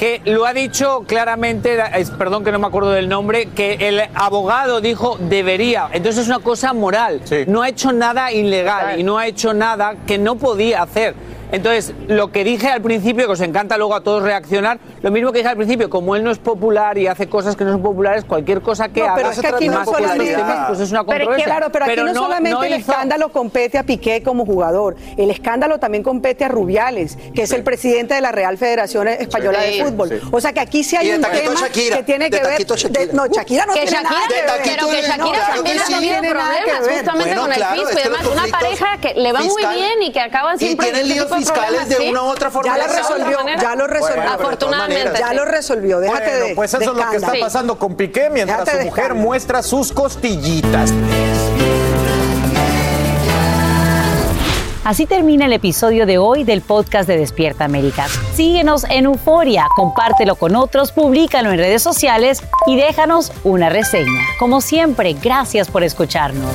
Que 0.00 0.22
lo 0.24 0.46
ha 0.46 0.54
dicho 0.54 1.04
claramente, 1.06 1.76
perdón 2.16 2.42
que 2.42 2.50
no 2.50 2.58
me 2.58 2.66
acuerdo 2.68 2.90
del 2.90 3.06
nombre, 3.06 3.50
que 3.50 3.74
el 3.74 4.00
abogado 4.14 4.80
dijo 4.80 5.18
debería. 5.20 5.90
Entonces 5.92 6.22
es 6.22 6.28
una 6.28 6.38
cosa 6.38 6.72
moral. 6.72 7.20
No 7.46 7.60
ha 7.60 7.68
hecho 7.68 7.92
nada 7.92 8.32
ilegal 8.32 8.98
y 8.98 9.02
no 9.02 9.18
ha 9.18 9.26
hecho 9.26 9.52
nada 9.52 9.96
que 10.06 10.16
no 10.16 10.36
podía 10.36 10.80
hacer. 10.80 11.14
Entonces, 11.52 11.92
lo 12.06 12.30
que 12.30 12.44
dije 12.44 12.68
al 12.68 12.80
principio, 12.82 13.26
que 13.26 13.32
os 13.32 13.40
encanta 13.40 13.76
luego 13.76 13.94
a 13.94 14.02
todos 14.02 14.22
reaccionar, 14.22 14.78
lo 15.02 15.10
mismo 15.10 15.32
que 15.32 15.38
dije 15.38 15.50
al 15.50 15.56
principio, 15.56 15.90
como 15.90 16.14
él 16.16 16.22
no 16.22 16.30
es 16.30 16.38
popular 16.38 16.96
y 16.98 17.06
hace 17.06 17.28
cosas 17.28 17.56
que 17.56 17.64
no 17.64 17.72
son 17.72 17.82
populares, 17.82 18.24
cualquier 18.24 18.60
cosa 18.60 18.88
que 18.88 19.00
No, 19.00 19.06
haga 19.06 19.14
pero 19.16 19.30
es 19.30 19.40
que 19.40 19.46
aquí 19.48 19.68
no 19.68 19.74
más 19.74 19.88
que 19.88 19.90
estos 19.92 20.02
solamente- 20.06 20.34
temas, 20.36 20.66
pues 20.68 20.80
es 20.80 20.90
una 20.90 21.04
Pero 21.04 21.12
es 21.12 21.18
que, 21.18 21.24
controversia. 21.24 21.44
claro, 21.46 21.72
pero 21.72 21.84
aquí 21.86 21.96
no, 21.96 22.14
solamente 22.14 22.50
no 22.50 22.62
el 22.64 22.72
hizo- 22.80 22.90
escándalo 22.92 23.32
compete 23.32 23.78
a 23.78 23.82
Piqué 23.82 24.22
como 24.22 24.46
jugador, 24.46 24.96
el 25.16 25.30
escándalo 25.30 25.78
también 25.78 26.02
compete 26.04 26.44
a 26.44 26.48
Rubiales, 26.48 27.18
que 27.34 27.42
es 27.42 27.52
el 27.52 27.64
presidente 27.64 28.14
de 28.14 28.20
la 28.20 28.32
Real 28.32 28.56
Federación 28.56 29.08
Española 29.08 29.58
Sí. 29.62 29.78
de 29.78 29.84
Fútbol. 29.84 30.08
Sí. 30.08 30.28
O 30.30 30.40
sea 30.40 30.52
que 30.52 30.60
aquí 30.60 30.84
sí 30.84 30.96
hay 30.96 31.10
un 31.12 31.20
tema 31.22 31.54
Shakira, 31.60 31.96
que 31.98 32.02
tiene 32.04 32.24
de 32.26 32.30
que 32.30 32.42
ver. 32.42 32.52
Taquito 32.52 32.76
Shakira. 32.76 33.06
de- 33.06 33.12
no, 33.12 33.26
Shakira 33.26 33.66
no 33.66 33.74
que 33.74 33.80
tiene 33.80 33.96
Shakira, 33.96 34.10
nada 34.10 34.26
que 34.28 34.34
ver. 34.34 34.44
pero 34.46 34.62
que 34.62 34.70
no, 34.70 34.92
Shakira 34.92 35.46
también 35.54 35.78
ha 35.80 35.86
tenido 35.86 36.20
problemas 36.20 36.78
justamente 36.78 37.10
Bueno, 37.30 37.40
con 37.42 37.50
el 37.52 37.56
claro, 37.56 37.74
fisco 37.74 37.88
es 37.90 37.94
y 37.94 37.96
que 37.98 38.04
demás. 38.08 38.24
los 38.24 38.32
Una 38.34 38.46
pareja 38.46 38.86
que 39.00 39.14
le 39.14 39.32
va 39.32 39.40
muy 39.40 39.62
bien 39.74 40.02
y 40.02 40.12
que 40.12 40.20
acaban 40.20 40.58
siempre 40.58 40.86
fiscales 41.40 41.88
de 41.88 41.96
¿sí? 41.96 42.08
una 42.08 42.22
u 42.22 42.26
otra 42.26 42.50
forma. 42.50 42.76
Ya 42.76 42.86
lo 42.86 42.92
resolvió, 42.92 43.38
ya 43.60 43.74
lo 43.76 43.86
resolvió. 43.86 44.16
Bueno, 44.16 44.32
Afortunadamente. 44.32 45.18
Ya 45.18 45.34
lo 45.34 45.44
resolvió, 45.44 46.00
déjate 46.00 46.30
Bueno, 46.30 46.46
de 46.46 46.54
pues 46.54 46.74
eso 46.74 46.78
de 46.78 46.86
es 46.86 46.92
lo 46.92 47.10
que 47.10 47.16
está 47.16 47.32
pasando 47.40 47.78
con 47.78 47.94
Piqué 47.94 48.30
mientras 48.30 48.64
Déjate 48.64 48.82
su 48.82 48.86
mujer 48.86 49.14
muestra 49.14 49.62
sus 49.62 49.92
costillitas. 49.92 50.92
Así 54.84 55.06
termina 55.06 55.44
el 55.46 55.52
episodio 55.52 56.06
de 56.06 56.18
hoy 56.18 56.42
del 56.42 56.62
podcast 56.62 57.06
de 57.06 57.18
Despierta 57.18 57.64
América. 57.64 58.06
Síguenos 58.34 58.84
en 58.84 59.04
Euforia, 59.04 59.66
compártelo 59.76 60.36
con 60.36 60.56
otros, 60.56 60.90
públicalo 60.90 61.52
en 61.52 61.58
redes 61.58 61.82
sociales 61.82 62.42
y 62.66 62.76
déjanos 62.76 63.30
una 63.44 63.68
reseña. 63.68 64.22
Como 64.38 64.60
siempre, 64.60 65.12
gracias 65.12 65.68
por 65.68 65.84
escucharnos. 65.84 66.54